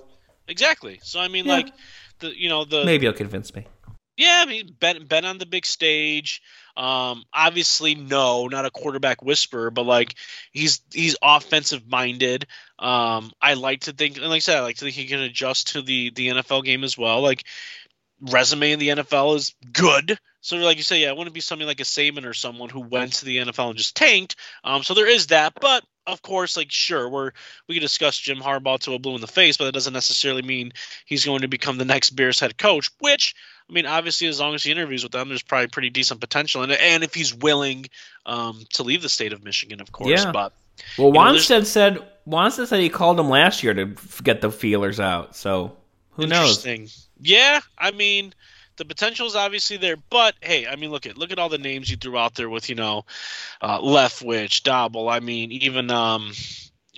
exactly. 0.48 1.00
So 1.04 1.22
I 1.22 1.30
mean, 1.30 1.46
yeah. 1.46 1.54
like 1.54 1.74
the 2.20 2.38
you 2.38 2.50
know 2.50 2.66
the 2.66 2.84
maybe 2.84 3.06
you'll 3.06 3.14
convince 3.14 3.56
me. 3.56 3.66
Yeah, 4.22 4.44
I 4.46 4.46
mean, 4.46 4.76
been 4.80 5.08
been 5.08 5.26
on 5.26 5.40
the 5.40 5.48
big 5.48 5.66
stage. 5.66 6.44
Um, 6.78 7.24
obviously, 7.34 7.96
no, 7.96 8.46
not 8.48 8.68
a 8.68 8.70
quarterback 8.70 9.24
whisperer, 9.24 9.72
but 9.72 9.88
like 9.88 10.14
he's 10.52 10.82
he's 10.94 11.16
offensive 11.24 11.88
minded. 11.90 12.46
Um, 12.78 13.32
I 13.42 13.56
like 13.56 13.82
to 13.82 13.94
think, 13.94 14.18
and 14.18 14.28
like 14.28 14.36
I 14.36 14.40
said, 14.40 14.58
I 14.58 14.62
like 14.62 14.76
to 14.76 14.86
think 14.86 14.96
he 14.96 15.08
can 15.08 15.22
adjust 15.22 15.70
to 15.70 15.82
the 15.82 16.12
the 16.12 16.28
NFL 16.28 16.64
game 16.64 16.84
as 16.84 16.96
well. 16.96 17.22
Like 17.22 17.46
resume 18.22 18.74
in 18.74 18.80
the 18.80 18.90
NFL 18.90 19.38
is 19.38 19.56
good. 19.74 20.20
So, 20.42 20.58
like 20.58 20.78
you 20.78 20.84
say, 20.84 21.02
yeah, 21.02 21.10
it 21.10 21.18
wouldn't 21.18 21.34
be 21.34 21.42
something 21.42 21.68
like 21.68 21.80
a 21.80 21.84
Saban 21.84 22.26
or 22.26 22.36
someone 22.36 22.70
who 22.70 22.82
went 22.82 23.14
to 23.14 23.26
the 23.26 23.38
NFL 23.38 23.70
and 23.70 23.78
just 23.78 23.96
tanked. 23.96 24.36
Um, 24.64 24.84
so 24.84 24.94
there 24.94 25.10
is 25.10 25.28
that, 25.28 25.54
but 25.60 25.84
of 26.08 26.22
course, 26.22 26.58
like 26.58 26.72
sure, 26.72 27.10
we're 27.10 27.32
we 27.68 27.76
can 27.76 27.82
discuss 27.82 28.18
Jim 28.18 28.40
Harbaugh 28.40 28.80
to 28.80 28.94
a 28.94 29.00
blue 29.00 29.16
in 29.16 29.22
the 29.22 29.28
face, 29.28 29.58
but 29.58 29.66
that 29.66 29.74
doesn't 29.74 29.94
necessarily 29.94 30.42
mean 30.42 30.74
he's 31.06 31.26
going 31.26 31.42
to 31.42 31.48
become 31.48 31.78
the 31.78 31.86
next 31.86 32.12
Bears 32.12 32.40
head 32.40 32.58
coach. 32.58 32.90
Which 33.00 33.36
I 33.72 33.74
mean, 33.74 33.86
obviously, 33.86 34.28
as 34.28 34.40
long 34.40 34.54
as 34.54 34.64
he 34.64 34.72
interviews 34.72 35.02
with 35.02 35.14
them, 35.14 35.30
there's 35.30 35.42
probably 35.42 35.68
pretty 35.68 35.90
decent 35.90 36.20
potential, 36.20 36.62
and 36.62 36.74
and 36.74 37.04
if 37.04 37.14
he's 37.14 37.34
willing 37.34 37.86
um, 38.26 38.66
to 38.74 38.84
leave 38.84 39.02
the 39.02 39.10
state 39.10 39.32
of 39.32 39.46
Michigan, 39.46 39.80
of 39.80 39.94
course. 39.94 40.10
Yeah. 40.10 40.32
But 40.34 40.52
well, 40.98 41.12
Wannstedt 41.12 41.66
said 41.66 42.00
Wannstedt 42.28 42.68
said 42.68 42.82
he 42.82 42.90
called 42.90 43.18
him 43.18 43.30
last 43.30 43.64
year 43.64 43.74
to 43.74 43.96
get 44.24 44.42
the 44.42 44.52
feelers 44.52 45.00
out. 45.00 45.38
So 45.38 45.78
who 46.12 46.28
knows? 46.28 46.68
Yeah, 47.22 47.62
I 47.78 47.92
mean 47.92 48.34
the 48.76 48.86
potential 48.86 49.28
is 49.28 49.36
obviously 49.36 49.78
there, 49.78 49.96
but 50.10 50.36
hey, 50.42 50.68
I 50.68 50.76
mean, 50.76 50.92
look 50.92 51.06
at 51.06 51.18
look 51.18 51.32
at 51.32 51.40
all 51.40 51.50
the 51.50 51.58
names 51.58 51.90
you 51.90 51.98
threw 51.98 52.18
out 52.18 52.36
there 52.36 52.50
with 52.50 52.68
you 52.68 52.76
know, 52.76 53.06
uh, 53.62 53.80
Leftwich, 53.80 54.64
Daboll. 54.64 55.12
I 55.12 55.20
mean, 55.20 55.52
even 55.52 55.92
um, 55.92 56.34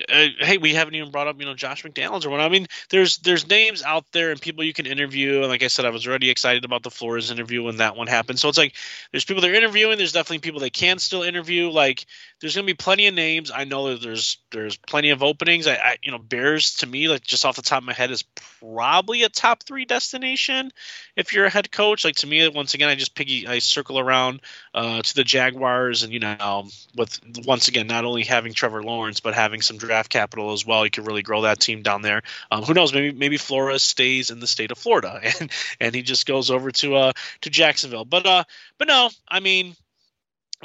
uh, 0.09 0.27
hey, 0.39 0.57
we 0.57 0.73
haven't 0.73 0.95
even 0.95 1.11
brought 1.11 1.27
up, 1.27 1.39
you 1.39 1.45
know, 1.45 1.53
Josh 1.53 1.83
McDaniels 1.83 2.25
or 2.25 2.31
what. 2.31 2.39
I 2.39 2.49
mean, 2.49 2.65
there's 2.89 3.17
there's 3.17 3.47
names 3.47 3.83
out 3.83 4.11
there 4.11 4.31
and 4.31 4.41
people 4.41 4.63
you 4.63 4.73
can 4.73 4.87
interview. 4.87 5.41
And 5.41 5.49
like 5.49 5.61
I 5.61 5.67
said, 5.67 5.85
I 5.85 5.91
was 5.91 6.07
already 6.07 6.31
excited 6.31 6.65
about 6.65 6.81
the 6.81 6.89
Flores 6.89 7.29
interview 7.29 7.61
when 7.61 7.77
that 7.77 7.95
one 7.95 8.07
happened. 8.07 8.39
So 8.39 8.49
it's 8.49 8.57
like 8.57 8.73
there's 9.11 9.23
people 9.23 9.41
they're 9.41 9.53
interviewing. 9.53 9.99
There's 9.99 10.11
definitely 10.11 10.39
people 10.39 10.59
they 10.59 10.71
can 10.71 10.97
still 10.97 11.21
interview. 11.21 11.69
Like 11.69 12.07
there's 12.41 12.55
gonna 12.55 12.65
be 12.65 12.73
plenty 12.73 13.05
of 13.05 13.13
names. 13.13 13.51
I 13.53 13.65
know 13.65 13.89
that 13.89 14.01
there's 14.01 14.37
there's 14.51 14.77
plenty 14.77 15.11
of 15.11 15.21
openings. 15.21 15.67
I, 15.67 15.75
I 15.75 15.97
you 16.01 16.11
know 16.11 16.17
Bears 16.17 16.75
to 16.77 16.87
me 16.87 17.07
like 17.07 17.23
just 17.23 17.45
off 17.45 17.55
the 17.55 17.61
top 17.61 17.83
of 17.83 17.85
my 17.85 17.93
head 17.93 18.09
is 18.09 18.23
probably 18.23 19.21
a 19.21 19.29
top 19.29 19.61
three 19.61 19.85
destination 19.85 20.71
if 21.15 21.33
you're 21.33 21.45
a 21.45 21.51
head 21.51 21.71
coach. 21.71 22.03
Like 22.03 22.15
to 22.17 22.27
me, 22.27 22.47
once 22.49 22.73
again, 22.73 22.89
I 22.89 22.95
just 22.95 23.13
piggy 23.13 23.47
I 23.47 23.59
circle 23.59 23.99
around 23.99 24.41
uh, 24.73 25.03
to 25.03 25.15
the 25.15 25.23
Jaguars 25.23 26.01
and 26.01 26.11
you 26.11 26.19
know 26.19 26.67
with 26.95 27.19
once 27.45 27.67
again 27.67 27.85
not 27.85 28.05
only 28.05 28.23
having 28.23 28.53
Trevor 28.53 28.81
Lawrence 28.81 29.19
but 29.19 29.35
having 29.35 29.61
some 29.61 29.77
draft 29.87 30.09
capital 30.09 30.51
as 30.53 30.65
well. 30.65 30.85
You 30.85 30.91
could 30.91 31.07
really 31.07 31.21
grow 31.21 31.41
that 31.41 31.59
team 31.59 31.81
down 31.81 32.01
there. 32.01 32.21
Um, 32.51 32.63
who 32.63 32.73
knows? 32.73 32.93
Maybe 32.93 33.11
maybe 33.11 33.37
Flores 33.37 33.83
stays 33.83 34.29
in 34.29 34.39
the 34.39 34.47
state 34.47 34.71
of 34.71 34.77
Florida 34.77 35.19
and 35.39 35.51
and 35.79 35.95
he 35.95 36.01
just 36.01 36.25
goes 36.25 36.49
over 36.49 36.71
to 36.71 36.95
uh 36.95 37.13
to 37.41 37.49
Jacksonville. 37.49 38.05
But 38.05 38.25
uh 38.25 38.43
but 38.77 38.87
no, 38.87 39.09
I 39.27 39.39
mean 39.39 39.75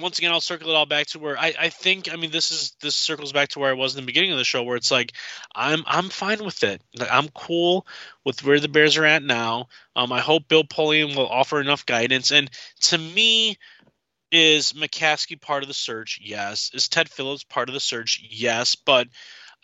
once 0.00 0.18
again, 0.18 0.30
I'll 0.30 0.40
circle 0.40 0.70
it 0.70 0.74
all 0.74 0.86
back 0.86 1.06
to 1.08 1.18
where 1.18 1.38
I, 1.38 1.54
I 1.58 1.68
think. 1.68 2.12
I 2.12 2.16
mean, 2.16 2.30
this 2.30 2.50
is 2.50 2.76
this 2.80 2.96
circles 2.96 3.32
back 3.32 3.50
to 3.50 3.58
where 3.58 3.70
I 3.70 3.74
was 3.74 3.94
in 3.94 4.02
the 4.02 4.06
beginning 4.06 4.32
of 4.32 4.38
the 4.38 4.44
show, 4.44 4.62
where 4.62 4.76
it's 4.76 4.90
like 4.90 5.12
I'm 5.54 5.82
I'm 5.86 6.08
fine 6.08 6.44
with 6.44 6.62
it. 6.62 6.82
I'm 7.00 7.28
cool 7.28 7.86
with 8.24 8.44
where 8.44 8.60
the 8.60 8.68
Bears 8.68 8.96
are 8.96 9.04
at 9.04 9.22
now. 9.22 9.68
Um, 9.96 10.12
I 10.12 10.20
hope 10.20 10.48
Bill 10.48 10.64
Polian 10.64 11.16
will 11.16 11.28
offer 11.28 11.60
enough 11.60 11.86
guidance. 11.86 12.30
And 12.30 12.50
to 12.82 12.98
me, 12.98 13.58
is 14.30 14.72
McCaskey 14.72 15.40
part 15.40 15.62
of 15.62 15.68
the 15.68 15.74
search? 15.74 16.20
Yes. 16.22 16.70
Is 16.74 16.88
Ted 16.88 17.08
Phillips 17.08 17.44
part 17.44 17.68
of 17.68 17.74
the 17.74 17.80
search? 17.80 18.22
Yes. 18.28 18.74
But 18.74 19.08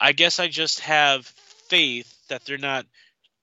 I 0.01 0.13
guess 0.13 0.41
I 0.41 0.49
just 0.49 0.81
have 0.81 1.27
faith 1.27 2.15
that 2.29 2.45
they're 2.45 2.59
not 2.59 2.87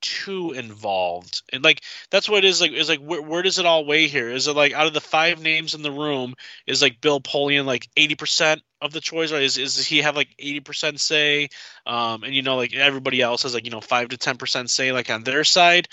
too 0.02 0.50
involved 0.50 1.42
and 1.52 1.62
like 1.62 1.80
that's 2.10 2.28
what 2.28 2.44
it 2.44 2.48
is 2.48 2.60
like 2.60 2.72
is 2.72 2.88
like 2.88 2.98
where, 2.98 3.22
where 3.22 3.40
does 3.40 3.60
it 3.60 3.66
all 3.66 3.86
weigh 3.86 4.08
here 4.08 4.28
is 4.28 4.48
it 4.48 4.56
like 4.56 4.72
out 4.72 4.88
of 4.88 4.92
the 4.92 5.00
five 5.00 5.40
names 5.40 5.74
in 5.74 5.82
the 5.82 5.92
room 5.92 6.34
is 6.66 6.82
like 6.82 7.00
bill 7.00 7.20
polian 7.20 7.66
like 7.66 7.88
80% 7.96 8.60
of 8.80 8.92
the 8.92 9.00
choice 9.00 9.30
or 9.30 9.36
is, 9.36 9.58
is 9.58 9.86
he 9.86 9.98
have 9.98 10.16
like 10.16 10.36
80% 10.42 10.98
say 10.98 11.48
um 11.86 12.24
and 12.24 12.34
you 12.34 12.42
know 12.42 12.56
like 12.56 12.74
everybody 12.74 13.22
else 13.22 13.44
has 13.44 13.54
like 13.54 13.64
you 13.64 13.70
know 13.70 13.80
5 13.80 14.08
to 14.08 14.16
10% 14.18 14.68
say 14.68 14.90
like 14.90 15.08
on 15.08 15.22
their 15.22 15.44
side 15.44 15.86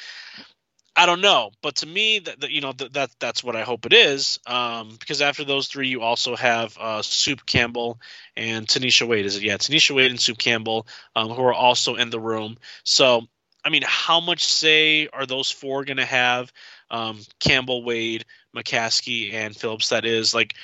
I 1.00 1.06
don't 1.06 1.22
know, 1.22 1.52
but 1.62 1.78
to 1.78 1.86
me, 1.88 2.20
that, 2.20 2.52
you 2.52 2.60
know 2.60 2.74
that, 2.74 2.92
that 2.92 3.10
that's 3.22 3.42
what 3.42 3.56
I 3.56 3.62
hope 3.62 3.86
it 3.86 3.94
is. 3.94 4.38
Um, 4.46 4.98
because 5.00 5.22
after 5.22 5.46
those 5.46 5.70
three, 5.70 5.88
you 5.88 6.02
also 6.02 6.36
have 6.36 6.78
uh, 6.78 7.02
Soup 7.04 7.46
Campbell 7.46 8.02
and 8.36 8.68
Tanesha 8.68 9.08
Wade. 9.08 9.26
Is 9.26 9.38
it? 9.38 9.44
Yeah, 9.44 9.56
Tanesha 9.56 9.96
Wade 9.96 10.12
and 10.12 10.20
Soup 10.20 10.38
Campbell, 10.38 10.88
um, 11.16 11.30
who 11.30 11.42
are 11.42 11.54
also 11.54 11.96
in 11.96 12.10
the 12.10 12.20
room. 12.20 12.58
So 12.84 13.22
I 13.64 13.70
mean, 13.70 13.84
how 13.86 14.20
much 14.20 14.44
say 14.44 15.08
are 15.08 15.26
those 15.26 15.50
four 15.50 15.86
going 15.86 15.98
to 15.98 16.06
have? 16.06 16.52
Um, 16.92 17.22
Campbell, 17.40 17.86
Wade, 17.86 18.26
McCaskey, 18.54 19.32
and 19.32 19.56
Phillips. 19.56 19.90
That 19.90 20.04
is 20.04 20.34
like 20.34 20.56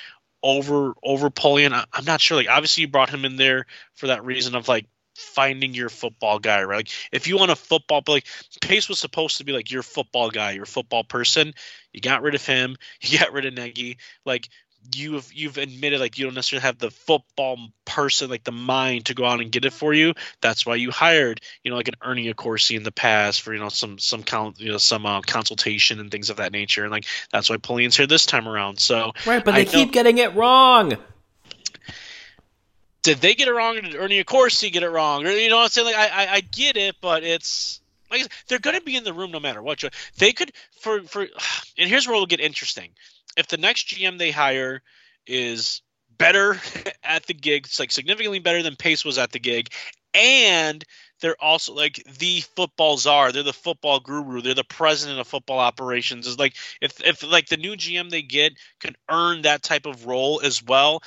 over 0.42 0.92
over 1.02 1.30
Polian. 1.30 1.72
I, 1.72 1.86
I'm 1.94 2.04
not 2.04 2.20
sure. 2.20 2.36
Like 2.36 2.50
obviously 2.50 2.82
you 2.82 2.88
brought 2.88 3.08
him 3.08 3.24
in 3.24 3.36
there 3.36 3.64
for 3.94 4.08
that 4.08 4.22
reason 4.22 4.54
of 4.54 4.68
like 4.68 4.84
finding 5.16 5.74
your 5.74 5.88
football 5.88 6.38
guy, 6.38 6.62
right? 6.62 6.76
Like 6.76 6.90
if 7.12 7.26
you 7.26 7.38
want 7.38 7.50
a 7.50 7.56
football, 7.56 8.02
like 8.06 8.26
Pace 8.60 8.88
was 8.88 8.98
supposed 8.98 9.38
to 9.38 9.44
be 9.44 9.52
like 9.52 9.70
your 9.70 9.82
football 9.82 10.30
guy, 10.30 10.52
your 10.52 10.66
football 10.66 11.04
person. 11.04 11.54
You 11.92 12.00
got 12.00 12.22
rid 12.22 12.34
of 12.34 12.44
him. 12.44 12.76
You 13.00 13.18
got 13.18 13.32
rid 13.32 13.46
of 13.46 13.54
Nagy. 13.54 13.98
Like 14.24 14.48
you've 14.94 15.32
you've 15.32 15.58
admitted 15.58 16.00
like 16.00 16.18
you 16.18 16.24
don't 16.24 16.34
necessarily 16.34 16.62
have 16.62 16.78
the 16.78 16.90
football 16.90 17.58
person 17.84 18.30
like 18.30 18.44
the 18.44 18.52
mind 18.52 19.06
to 19.06 19.14
go 19.14 19.24
out 19.24 19.40
and 19.40 19.50
get 19.50 19.64
it 19.64 19.72
for 19.72 19.92
you 19.92 20.14
that's 20.40 20.64
why 20.64 20.74
you 20.74 20.90
hired 20.90 21.40
you 21.62 21.70
know 21.70 21.76
like 21.76 21.88
an 21.88 21.94
Ernie 22.02 22.32
Accorsi 22.32 22.76
in 22.76 22.82
the 22.82 22.92
past 22.92 23.42
for 23.42 23.52
you 23.52 23.58
know 23.58 23.68
some 23.68 23.98
some 23.98 24.22
count 24.22 24.60
you 24.60 24.70
know 24.70 24.78
some 24.78 25.06
uh, 25.06 25.20
consultation 25.22 25.98
and 26.00 26.10
things 26.10 26.30
of 26.30 26.36
that 26.36 26.52
nature 26.52 26.82
and 26.82 26.92
like 26.92 27.06
that's 27.32 27.50
why 27.50 27.56
Polian's 27.56 27.96
here 27.96 28.06
this 28.06 28.26
time 28.26 28.46
around 28.46 28.78
so 28.78 29.12
right 29.26 29.44
but 29.44 29.54
they 29.54 29.62
I 29.62 29.64
keep 29.64 29.88
know, 29.88 29.92
getting 29.92 30.18
it 30.18 30.34
wrong 30.34 30.96
did 33.06 33.18
they 33.18 33.34
get 33.36 33.46
it 33.46 33.52
wrong 33.52 33.78
or 33.78 33.82
did 33.82 33.94
Ernie 33.94 34.22
Accorsi 34.22 34.72
get 34.72 34.82
it 34.82 34.90
wrong? 34.90 35.24
Or 35.24 35.30
you 35.30 35.48
know 35.48 35.56
what 35.56 35.62
I'm 35.62 35.68
saying 35.68 35.86
like 35.86 35.94
I 35.94 36.08
I, 36.08 36.32
I 36.34 36.40
get 36.40 36.76
it 36.76 36.96
but 37.00 37.22
it's 37.22 37.80
like 38.10 38.26
they're 38.48 38.58
to 38.58 38.80
be 38.80 38.96
in 38.96 39.04
the 39.04 39.12
room 39.12 39.30
no 39.30 39.38
matter 39.38 39.62
what 39.62 39.84
they 40.18 40.32
could 40.32 40.50
for 40.80 41.02
for 41.02 41.20
and 41.78 41.88
here's 41.88 42.06
where 42.06 42.16
it'll 42.16 42.26
get 42.26 42.40
interesting. 42.40 42.90
If 43.36 43.46
the 43.46 43.58
next 43.58 43.88
GM 43.88 44.18
they 44.18 44.32
hire 44.32 44.82
is 45.24 45.82
better 46.18 46.60
at 47.04 47.26
the 47.26 47.34
gig, 47.34 47.66
it's 47.66 47.78
like 47.78 47.92
significantly 47.92 48.40
better 48.40 48.64
than 48.64 48.74
Pace 48.74 49.04
was 49.04 49.18
at 49.18 49.30
the 49.30 49.38
gig, 49.38 49.68
and 50.12 50.84
they're 51.20 51.40
also 51.40 51.74
like 51.74 52.02
the 52.18 52.40
football 52.40 52.96
czar. 52.96 53.32
They're 53.32 53.42
the 53.42 53.52
football 53.52 54.00
guru. 54.00 54.42
They're 54.42 54.54
the 54.54 54.64
president 54.64 55.20
of 55.20 55.26
football 55.26 55.58
operations. 55.58 56.26
Is 56.26 56.38
like 56.38 56.54
if 56.80 57.00
if 57.04 57.22
like 57.22 57.48
the 57.48 57.56
new 57.56 57.72
GM 57.76 58.10
they 58.10 58.22
get 58.22 58.52
can 58.80 58.94
earn 59.10 59.42
that 59.42 59.62
type 59.62 59.86
of 59.86 60.06
role 60.06 60.40
as 60.42 60.62
well, 60.62 61.02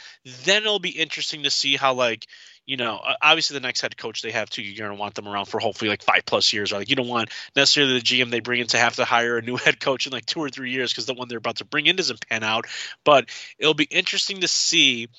then 0.46 0.64
it'll 0.64 0.80
be 0.80 0.90
interesting 0.90 1.44
to 1.44 1.50
see 1.50 1.76
how 1.76 1.94
like 1.94 2.26
you 2.70 2.78
know, 2.78 3.02
obviously 3.20 3.56
the 3.56 3.66
next 3.66 3.82
head 3.82 3.98
coach 3.98 4.22
they 4.22 4.30
have 4.30 4.48
too, 4.48 4.62
you're 4.62 4.78
going 4.86 4.96
to 4.96 5.02
want 5.02 5.16
them 5.16 5.28
around 5.28 5.46
for 5.46 5.60
hopefully 5.60 5.90
like 5.90 6.04
five 6.04 6.24
plus 6.24 6.54
years. 6.54 6.72
Or 6.72 6.78
like 6.78 6.88
you 6.88 6.96
don't 6.96 7.08
want 7.08 7.32
necessarily 7.56 7.94
the 7.94 8.02
GM 8.02 8.30
they 8.30 8.42
bring 8.42 8.62
in 8.62 8.68
to 8.68 8.78
have 8.78 8.98
to 8.98 9.06
hire 9.06 9.40
a 9.40 9.42
new 9.42 9.56
head 9.58 9.80
coach 9.80 10.06
in 10.06 10.14
like 10.14 10.28
two 10.28 10.40
or 10.40 10.50
three 10.50 10.70
years 10.70 10.92
because 10.92 11.08
the 11.08 11.16
one 11.16 11.28
they're 11.28 11.40
about 11.40 11.56
to 11.58 11.66
bring 11.66 11.88
in 11.88 11.96
doesn't 11.96 12.30
pan 12.30 12.44
out. 12.44 12.68
But 13.04 13.28
it'll 13.58 13.74
be 13.74 13.86
interesting 13.86 14.42
to 14.42 14.48
see 14.48 15.10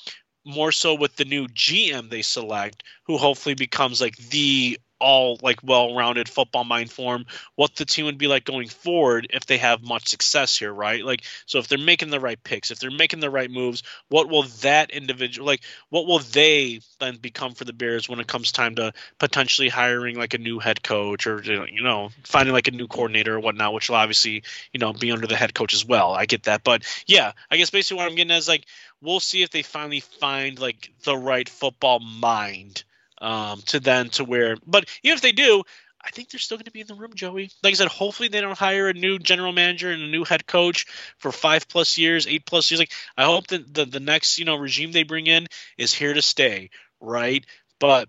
more 0.45 0.73
so 0.73 0.95
with 0.95 1.17
the 1.17 1.25
new 1.25 1.47
GM 1.49 2.11
they 2.11 2.23
select, 2.23 2.83
who 3.05 3.19
hopefully 3.19 3.55
becomes 3.55 4.01
like 4.01 4.17
the 4.17 4.79
all 5.01 5.39
like 5.43 5.59
well-rounded 5.63 6.29
football 6.29 6.65
mind 6.65 6.91
form 6.91 7.27
what 7.57 7.75
the 7.77 7.85
team 7.85 8.05
would 8.05 8.19
be 8.19 8.27
like 8.27 8.45
going 8.45 8.69
forward 8.69 9.27
if 9.31 9.47
they 9.47 9.59
have 9.59 9.83
much 9.83 10.09
success 10.09 10.59
here 10.59 10.73
right? 10.73 11.05
Like 11.05 11.23
so 11.47 11.59
if 11.59 11.69
they're 11.69 11.79
making 11.79 12.11
the 12.11 12.21
right 12.21 12.43
picks 12.43 12.71
if 12.71 12.79
they're 12.79 12.91
making 12.91 13.21
the 13.21 13.31
right 13.31 13.51
moves 13.51 13.83
what 14.09 14.29
will 14.29 14.45
that 14.63 14.91
individual 14.91 15.47
like 15.47 15.63
what 15.89 16.07
will 16.07 16.19
they 16.19 16.81
then 16.99 17.17
become 17.17 17.55
for 17.55 17.65
the 17.65 17.73
bears 17.73 18.09
when 18.09 18.21
it 18.21 18.27
comes 18.27 18.53
time 18.53 18.75
to 18.77 18.93
potentially 19.19 19.69
hiring 19.69 20.17
like 20.17 20.35
a 20.35 20.39
new 20.39 20.59
head 20.59 20.83
coach 20.83 21.27
or 21.27 21.43
you 21.43 21.83
know 21.83 22.11
finding 22.25 22.53
like 22.53 22.69
a 22.69 22.73
new 22.73 22.87
coordinator 22.87 23.37
or 23.37 23.41
whatnot 23.41 23.73
which 23.73 23.89
will 23.89 23.97
obviously 23.97 24.43
you 24.73 24.79
know 24.79 24.93
be 24.93 25.11
under 25.13 25.27
the 25.27 25.37
head 25.37 25.55
coach 25.55 25.75
as 25.75 25.85
well. 25.85 26.13
I 26.13 26.27
get 26.27 26.45
that. 26.45 26.63
But 26.65 26.85
yeah 27.07 27.33
i 27.51 27.57
guess 27.57 27.71
basically 27.71 27.99
what 27.99 28.09
i'm 28.09 28.15
getting 28.15 28.37
is 28.37 28.49
like 28.49 28.65
we'll 29.01 29.21
see 29.21 29.43
if 29.43 29.51
they 29.51 29.63
finally 29.63 30.01
find 30.01 30.59
like 30.59 30.93
the 31.05 31.17
right 31.17 31.49
football 31.49 32.01
mind 32.01 32.85
um, 33.21 33.63
to 33.67 33.81
then 33.81 34.09
to 34.11 34.25
where. 34.25 34.57
But 34.67 34.89
even 35.03 35.17
if 35.17 35.23
they 35.23 35.33
do, 35.33 35.63
I 36.03 36.11
think 36.11 36.31
they're 36.31 36.39
still 36.41 36.57
going 36.57 36.65
to 36.65 36.71
be 36.71 36.81
in 36.81 36.87
the 36.87 36.95
room, 36.95 37.13
Joey. 37.15 37.51
Like 37.63 37.73
I 37.73 37.77
said, 37.77 37.89
hopefully 37.89 38.29
they 38.29 38.41
don't 38.41 38.59
hire 38.59 38.89
a 38.89 38.95
new 38.95 39.19
general 39.19 39.53
manager 39.53 39.91
and 39.91 40.03
a 40.03 40.09
new 40.09 40.25
head 40.25 40.47
coach 40.47 40.87
for 41.19 41.31
five 41.31 41.69
plus 41.69 41.99
years, 41.99 42.27
eight 42.27 42.47
plus 42.47 42.71
years. 42.71 42.79
Like 42.79 42.93
I 43.17 43.25
hope 43.25 43.49
that 43.49 43.73
the, 43.73 43.85
the 43.85 44.01
next 44.01 44.39
you 44.39 44.45
know 44.45 44.57
regime 44.57 44.93
they 44.93 45.03
bring 45.03 45.27
in 45.27 45.47
is 45.77 45.93
here 45.93 46.15
to 46.15 46.23
stay, 46.23 46.71
right? 47.01 47.45
But 47.79 48.09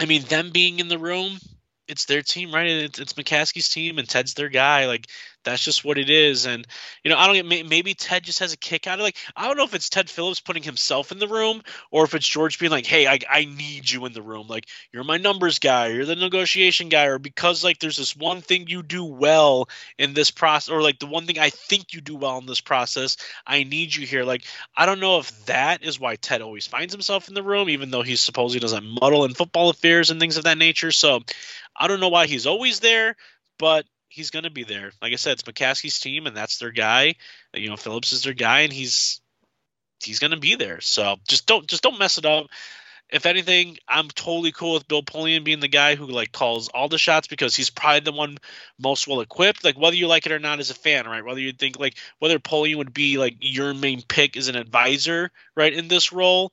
I 0.00 0.06
mean, 0.06 0.22
them 0.22 0.50
being 0.50 0.78
in 0.78 0.88
the 0.88 0.98
room, 0.98 1.38
it's 1.88 2.04
their 2.06 2.22
team, 2.22 2.54
right? 2.54 2.66
It's, 2.66 2.98
it's 2.98 3.12
McCaskey's 3.14 3.68
team, 3.68 3.98
and 3.98 4.08
Ted's 4.08 4.34
their 4.34 4.48
guy. 4.48 4.86
Like 4.86 5.08
that's 5.44 5.64
just 5.64 5.84
what 5.84 5.98
it 5.98 6.10
is. 6.10 6.46
And 6.46 6.66
you 7.02 7.10
know, 7.10 7.18
I 7.18 7.26
don't 7.26 7.48
get 7.48 7.68
maybe 7.68 7.94
Ted 7.94 8.22
just 8.22 8.40
has 8.40 8.52
a 8.52 8.56
kick 8.56 8.86
out 8.86 8.98
of 8.98 9.02
like 9.02 9.16
I 9.36 9.46
don't 9.46 9.56
know 9.56 9.64
if 9.64 9.74
it's 9.74 9.88
Ted 9.88 10.08
Phillips 10.08 10.40
putting 10.40 10.62
himself 10.62 11.12
in 11.12 11.18
the 11.18 11.28
room 11.28 11.62
or 11.90 12.04
if 12.04 12.14
it's 12.14 12.26
George 12.28 12.58
being 12.58 12.72
like, 12.72 12.86
"Hey, 12.86 13.06
I 13.06 13.18
I 13.28 13.44
need 13.44 13.90
you 13.90 14.06
in 14.06 14.12
the 14.12 14.22
room. 14.22 14.46
Like 14.48 14.66
you're 14.92 15.04
my 15.04 15.16
numbers 15.16 15.58
guy, 15.58 15.88
you're 15.88 16.04
the 16.04 16.16
negotiation 16.16 16.88
guy, 16.88 17.06
or 17.06 17.18
because 17.18 17.64
like 17.64 17.78
there's 17.78 17.96
this 17.96 18.16
one 18.16 18.40
thing 18.40 18.66
you 18.68 18.82
do 18.82 19.04
well 19.04 19.68
in 19.98 20.14
this 20.14 20.30
process, 20.30 20.72
or 20.72 20.82
like 20.82 20.98
the 20.98 21.06
one 21.06 21.26
thing 21.26 21.38
I 21.38 21.50
think 21.50 21.92
you 21.92 22.00
do 22.00 22.16
well 22.16 22.38
in 22.38 22.46
this 22.46 22.60
process, 22.60 23.16
I 23.46 23.64
need 23.64 23.94
you 23.94 24.06
here." 24.06 24.24
Like 24.24 24.44
I 24.76 24.86
don't 24.86 25.00
know 25.00 25.18
if 25.18 25.46
that 25.46 25.82
is 25.82 25.98
why 25.98 26.16
Ted 26.16 26.42
always 26.42 26.66
finds 26.66 26.92
himself 26.92 27.28
in 27.28 27.34
the 27.34 27.42
room, 27.42 27.68
even 27.68 27.90
though 27.90 28.02
he 28.02 28.16
supposedly 28.16 28.60
doesn't 28.60 28.98
muddle 29.00 29.24
in 29.24 29.34
football 29.34 29.70
affairs 29.70 30.10
and 30.10 30.20
things 30.20 30.36
of 30.36 30.44
that 30.44 30.58
nature. 30.58 30.92
So 30.92 31.20
I 31.76 31.88
don't 31.88 32.00
know 32.00 32.08
why 32.08 32.26
he's 32.26 32.46
always 32.46 32.80
there, 32.80 33.16
but 33.58 33.86
he's 34.12 34.30
going 34.30 34.44
to 34.44 34.50
be 34.50 34.64
there. 34.64 34.92
Like 35.00 35.12
I 35.12 35.16
said, 35.16 35.32
it's 35.32 35.42
McCaskey's 35.42 35.98
team, 35.98 36.26
and 36.26 36.36
that's 36.36 36.58
their 36.58 36.70
guy. 36.70 37.14
You 37.54 37.70
know, 37.70 37.76
Phillips 37.76 38.12
is 38.12 38.22
their 38.22 38.34
guy, 38.34 38.60
and 38.60 38.72
he's 38.72 39.20
he's 40.04 40.18
going 40.18 40.32
to 40.32 40.38
be 40.38 40.54
there. 40.54 40.80
So 40.80 41.16
just 41.28 41.46
don't 41.46 41.66
just 41.66 41.82
don't 41.82 41.98
mess 41.98 42.18
it 42.18 42.26
up. 42.26 42.46
If 43.08 43.26
anything, 43.26 43.76
I'm 43.86 44.08
totally 44.08 44.52
cool 44.52 44.74
with 44.74 44.88
Bill 44.88 45.02
Polian 45.02 45.44
being 45.44 45.60
the 45.60 45.68
guy 45.68 45.96
who 45.96 46.06
like 46.06 46.32
calls 46.32 46.68
all 46.68 46.88
the 46.88 46.98
shots 46.98 47.26
because 47.26 47.54
he's 47.54 47.68
probably 47.68 48.00
the 48.00 48.12
one 48.12 48.38
most 48.78 49.06
well 49.06 49.20
equipped. 49.20 49.64
Like 49.64 49.78
whether 49.78 49.96
you 49.96 50.06
like 50.06 50.26
it 50.26 50.32
or 50.32 50.38
not 50.38 50.60
as 50.60 50.70
a 50.70 50.74
fan, 50.74 51.06
right? 51.06 51.24
Whether 51.24 51.40
you 51.40 51.52
think 51.52 51.78
like 51.78 51.96
whether 52.18 52.38
Polian 52.38 52.76
would 52.76 52.94
be 52.94 53.18
like 53.18 53.36
your 53.40 53.74
main 53.74 54.02
pick 54.02 54.36
as 54.36 54.48
an 54.48 54.56
advisor, 54.56 55.30
right, 55.54 55.72
in 55.72 55.88
this 55.88 56.12
role, 56.12 56.52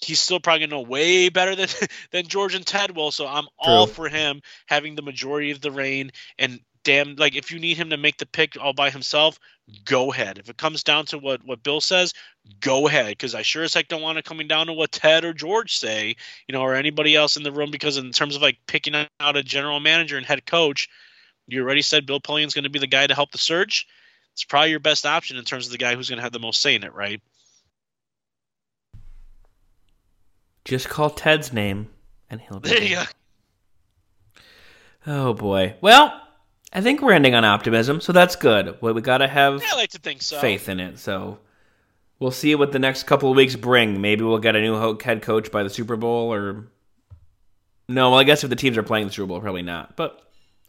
he's 0.00 0.20
still 0.20 0.40
probably 0.40 0.66
gonna 0.66 0.80
know 0.82 0.88
way 0.88 1.28
better 1.28 1.56
than 1.56 1.68
than 2.12 2.26
George 2.26 2.54
and 2.54 2.66
Ted 2.66 2.96
will. 2.96 3.10
So 3.10 3.26
I'm 3.26 3.44
True. 3.62 3.74
all 3.74 3.86
for 3.86 4.08
him 4.08 4.42
having 4.66 4.94
the 4.94 5.02
majority 5.02 5.50
of 5.50 5.60
the 5.60 5.72
reign 5.72 6.12
and 6.38 6.60
damn 6.86 7.16
like 7.16 7.34
if 7.34 7.50
you 7.50 7.58
need 7.58 7.76
him 7.76 7.90
to 7.90 7.96
make 7.96 8.16
the 8.16 8.24
pick 8.24 8.56
all 8.58 8.72
by 8.72 8.90
himself, 8.90 9.40
go 9.84 10.12
ahead. 10.12 10.38
If 10.38 10.48
it 10.48 10.56
comes 10.56 10.84
down 10.84 11.04
to 11.06 11.18
what 11.18 11.44
what 11.44 11.62
Bill 11.64 11.80
says, 11.80 12.14
go 12.60 12.86
ahead 12.86 13.08
because 13.08 13.34
I 13.34 13.42
sure 13.42 13.64
as 13.64 13.74
heck 13.74 13.88
don't 13.88 14.02
want 14.02 14.18
it 14.18 14.24
coming 14.24 14.46
down 14.46 14.68
to 14.68 14.72
what 14.72 14.92
Ted 14.92 15.24
or 15.24 15.34
George 15.34 15.76
say, 15.76 16.14
you 16.46 16.52
know, 16.52 16.62
or 16.62 16.74
anybody 16.74 17.16
else 17.16 17.36
in 17.36 17.42
the 17.42 17.50
room 17.50 17.72
because 17.72 17.96
in 17.96 18.12
terms 18.12 18.36
of 18.36 18.42
like 18.42 18.58
picking 18.68 18.94
out 18.94 19.36
a 19.36 19.42
general 19.42 19.80
manager 19.80 20.16
and 20.16 20.24
head 20.24 20.46
coach, 20.46 20.88
you 21.48 21.60
already 21.60 21.82
said 21.82 22.06
Bill 22.06 22.20
Polian's 22.20 22.54
going 22.54 22.64
to 22.64 22.70
be 22.70 22.78
the 22.78 22.86
guy 22.86 23.06
to 23.06 23.14
help 23.14 23.32
the 23.32 23.38
surge. 23.38 23.88
It's 24.34 24.44
probably 24.44 24.70
your 24.70 24.80
best 24.80 25.04
option 25.04 25.36
in 25.36 25.44
terms 25.44 25.66
of 25.66 25.72
the 25.72 25.78
guy 25.78 25.96
who's 25.96 26.08
going 26.08 26.18
to 26.18 26.22
have 26.22 26.32
the 26.32 26.38
most 26.38 26.62
say 26.62 26.76
in 26.76 26.84
it, 26.84 26.94
right? 26.94 27.20
Just 30.64 30.88
call 30.88 31.10
Ted's 31.10 31.52
name, 31.52 31.88
and 32.30 32.40
he'll 32.40 32.60
be 32.60 32.68
there. 32.68 32.82
You 32.82 32.96
go. 32.96 33.04
Oh 35.06 35.34
boy. 35.34 35.74
Well, 35.80 36.25
I 36.72 36.80
think 36.80 37.00
we're 37.00 37.12
ending 37.12 37.34
on 37.34 37.44
optimism, 37.44 38.00
so 38.00 38.12
that's 38.12 38.36
good. 38.36 38.76
Well, 38.80 38.94
we 38.94 39.00
gotta 39.00 39.28
have 39.28 39.62
yeah, 39.62 39.70
I 39.72 39.76
like 39.76 39.90
to 39.90 39.98
think 39.98 40.22
so. 40.22 40.38
faith 40.40 40.68
in 40.68 40.80
it. 40.80 40.98
So 40.98 41.38
we'll 42.18 42.30
see 42.30 42.54
what 42.54 42.72
the 42.72 42.78
next 42.78 43.04
couple 43.04 43.30
of 43.30 43.36
weeks 43.36 43.56
bring. 43.56 44.00
Maybe 44.00 44.24
we'll 44.24 44.38
get 44.38 44.56
a 44.56 44.60
new 44.60 44.98
head 44.98 45.22
coach 45.22 45.50
by 45.50 45.62
the 45.62 45.70
Super 45.70 45.96
Bowl, 45.96 46.32
or 46.32 46.66
no. 47.88 48.10
Well, 48.10 48.18
I 48.18 48.24
guess 48.24 48.44
if 48.44 48.50
the 48.50 48.56
teams 48.56 48.76
are 48.76 48.82
playing 48.82 49.06
the 49.06 49.12
Super 49.12 49.26
Bowl, 49.28 49.40
probably 49.40 49.62
not. 49.62 49.96
But 49.96 50.20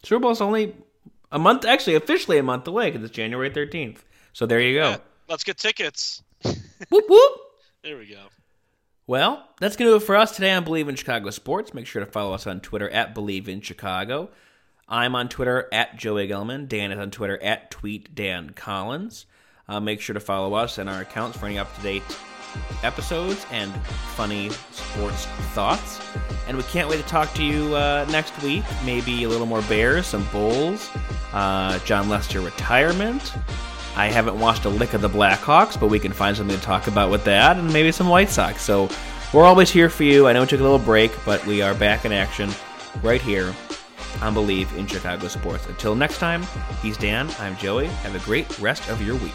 Super 0.02 0.20
Bowl's 0.20 0.40
only 0.40 0.74
a 1.32 1.38
month, 1.38 1.64
actually, 1.64 1.96
officially 1.96 2.38
a 2.38 2.42
month 2.42 2.66
away 2.66 2.90
because 2.90 3.04
it's 3.04 3.14
January 3.14 3.50
thirteenth. 3.50 4.04
So 4.32 4.46
there 4.46 4.60
you 4.60 4.78
go. 4.78 4.90
Yeah, 4.90 4.96
let's 5.28 5.44
get 5.44 5.58
tickets. 5.58 6.22
whoop 6.44 7.04
whoop. 7.08 7.32
There 7.82 7.98
we 7.98 8.06
go. 8.06 8.26
Well, 9.06 9.48
that's 9.58 9.74
going 9.76 9.88
to 9.88 9.92
do 9.92 10.02
it 10.02 10.06
for 10.06 10.16
us 10.16 10.32
today 10.36 10.52
on 10.52 10.66
Bleav 10.66 10.86
in 10.86 10.94
Chicago 10.94 11.30
Sports. 11.30 11.72
Make 11.72 11.86
sure 11.86 12.04
to 12.04 12.10
follow 12.10 12.34
us 12.34 12.46
on 12.46 12.60
Twitter 12.60 12.90
at 12.90 13.14
Bleav 13.14 13.48
in 13.48 13.62
Chicago. 13.62 14.28
I'm 14.88 15.14
on 15.14 15.28
Twitter 15.28 15.68
at 15.70 15.96
Joey 15.96 16.28
Gelman. 16.28 16.66
Dan 16.66 16.92
is 16.92 16.98
on 16.98 17.10
Twitter 17.10 17.40
at 17.42 17.70
Tweet 17.70 18.14
Dan 18.14 18.50
Collins. 18.50 19.26
Uh, 19.68 19.80
make 19.80 20.00
sure 20.00 20.14
to 20.14 20.20
follow 20.20 20.54
us 20.54 20.78
and 20.78 20.88
our 20.88 21.02
accounts 21.02 21.36
for 21.36 21.44
any 21.44 21.58
up 21.58 21.74
to 21.76 21.82
date 21.82 22.02
episodes 22.82 23.44
and 23.52 23.70
funny 24.16 24.48
sports 24.70 25.26
thoughts. 25.52 26.00
And 26.46 26.56
we 26.56 26.62
can't 26.64 26.88
wait 26.88 26.96
to 27.02 27.06
talk 27.06 27.34
to 27.34 27.44
you 27.44 27.74
uh, 27.76 28.06
next 28.10 28.42
week. 28.42 28.64
Maybe 28.86 29.24
a 29.24 29.28
little 29.28 29.46
more 29.46 29.60
Bears, 29.62 30.06
some 30.06 30.26
Bulls, 30.32 30.90
uh, 31.34 31.78
Jon 31.80 32.08
Lester 32.08 32.40
retirement. 32.40 33.34
I 33.94 34.06
haven't 34.06 34.40
watched 34.40 34.64
a 34.64 34.70
lick 34.70 34.94
of 34.94 35.02
the 35.02 35.10
Blackhawks, 35.10 35.78
but 35.78 35.88
we 35.88 35.98
can 35.98 36.12
find 36.12 36.34
something 36.34 36.56
to 36.56 36.62
talk 36.62 36.86
about 36.86 37.10
with 37.10 37.24
that, 37.24 37.58
and 37.58 37.70
maybe 37.72 37.92
some 37.92 38.08
White 38.08 38.30
Sox. 38.30 38.62
So 38.62 38.88
we're 39.34 39.44
always 39.44 39.68
here 39.68 39.90
for 39.90 40.04
you. 40.04 40.28
I 40.28 40.32
know 40.32 40.40
we 40.40 40.46
took 40.46 40.60
a 40.60 40.62
little 40.62 40.78
break, 40.78 41.12
but 41.26 41.44
we 41.44 41.60
are 41.60 41.74
back 41.74 42.06
in 42.06 42.12
action 42.12 42.48
right 43.02 43.20
here 43.20 43.54
on 44.22 44.34
Bleav 44.34 44.74
in 44.76 44.86
Chicago 44.86 45.28
Sports. 45.28 45.66
Until 45.66 45.94
next 45.94 46.18
time, 46.18 46.42
he's 46.82 46.96
Dan. 46.96 47.30
I'm 47.38 47.56
Joey. 47.56 47.86
Have 47.86 48.14
a 48.14 48.24
great 48.24 48.58
rest 48.58 48.88
of 48.88 49.02
your 49.02 49.16
week. 49.16 49.34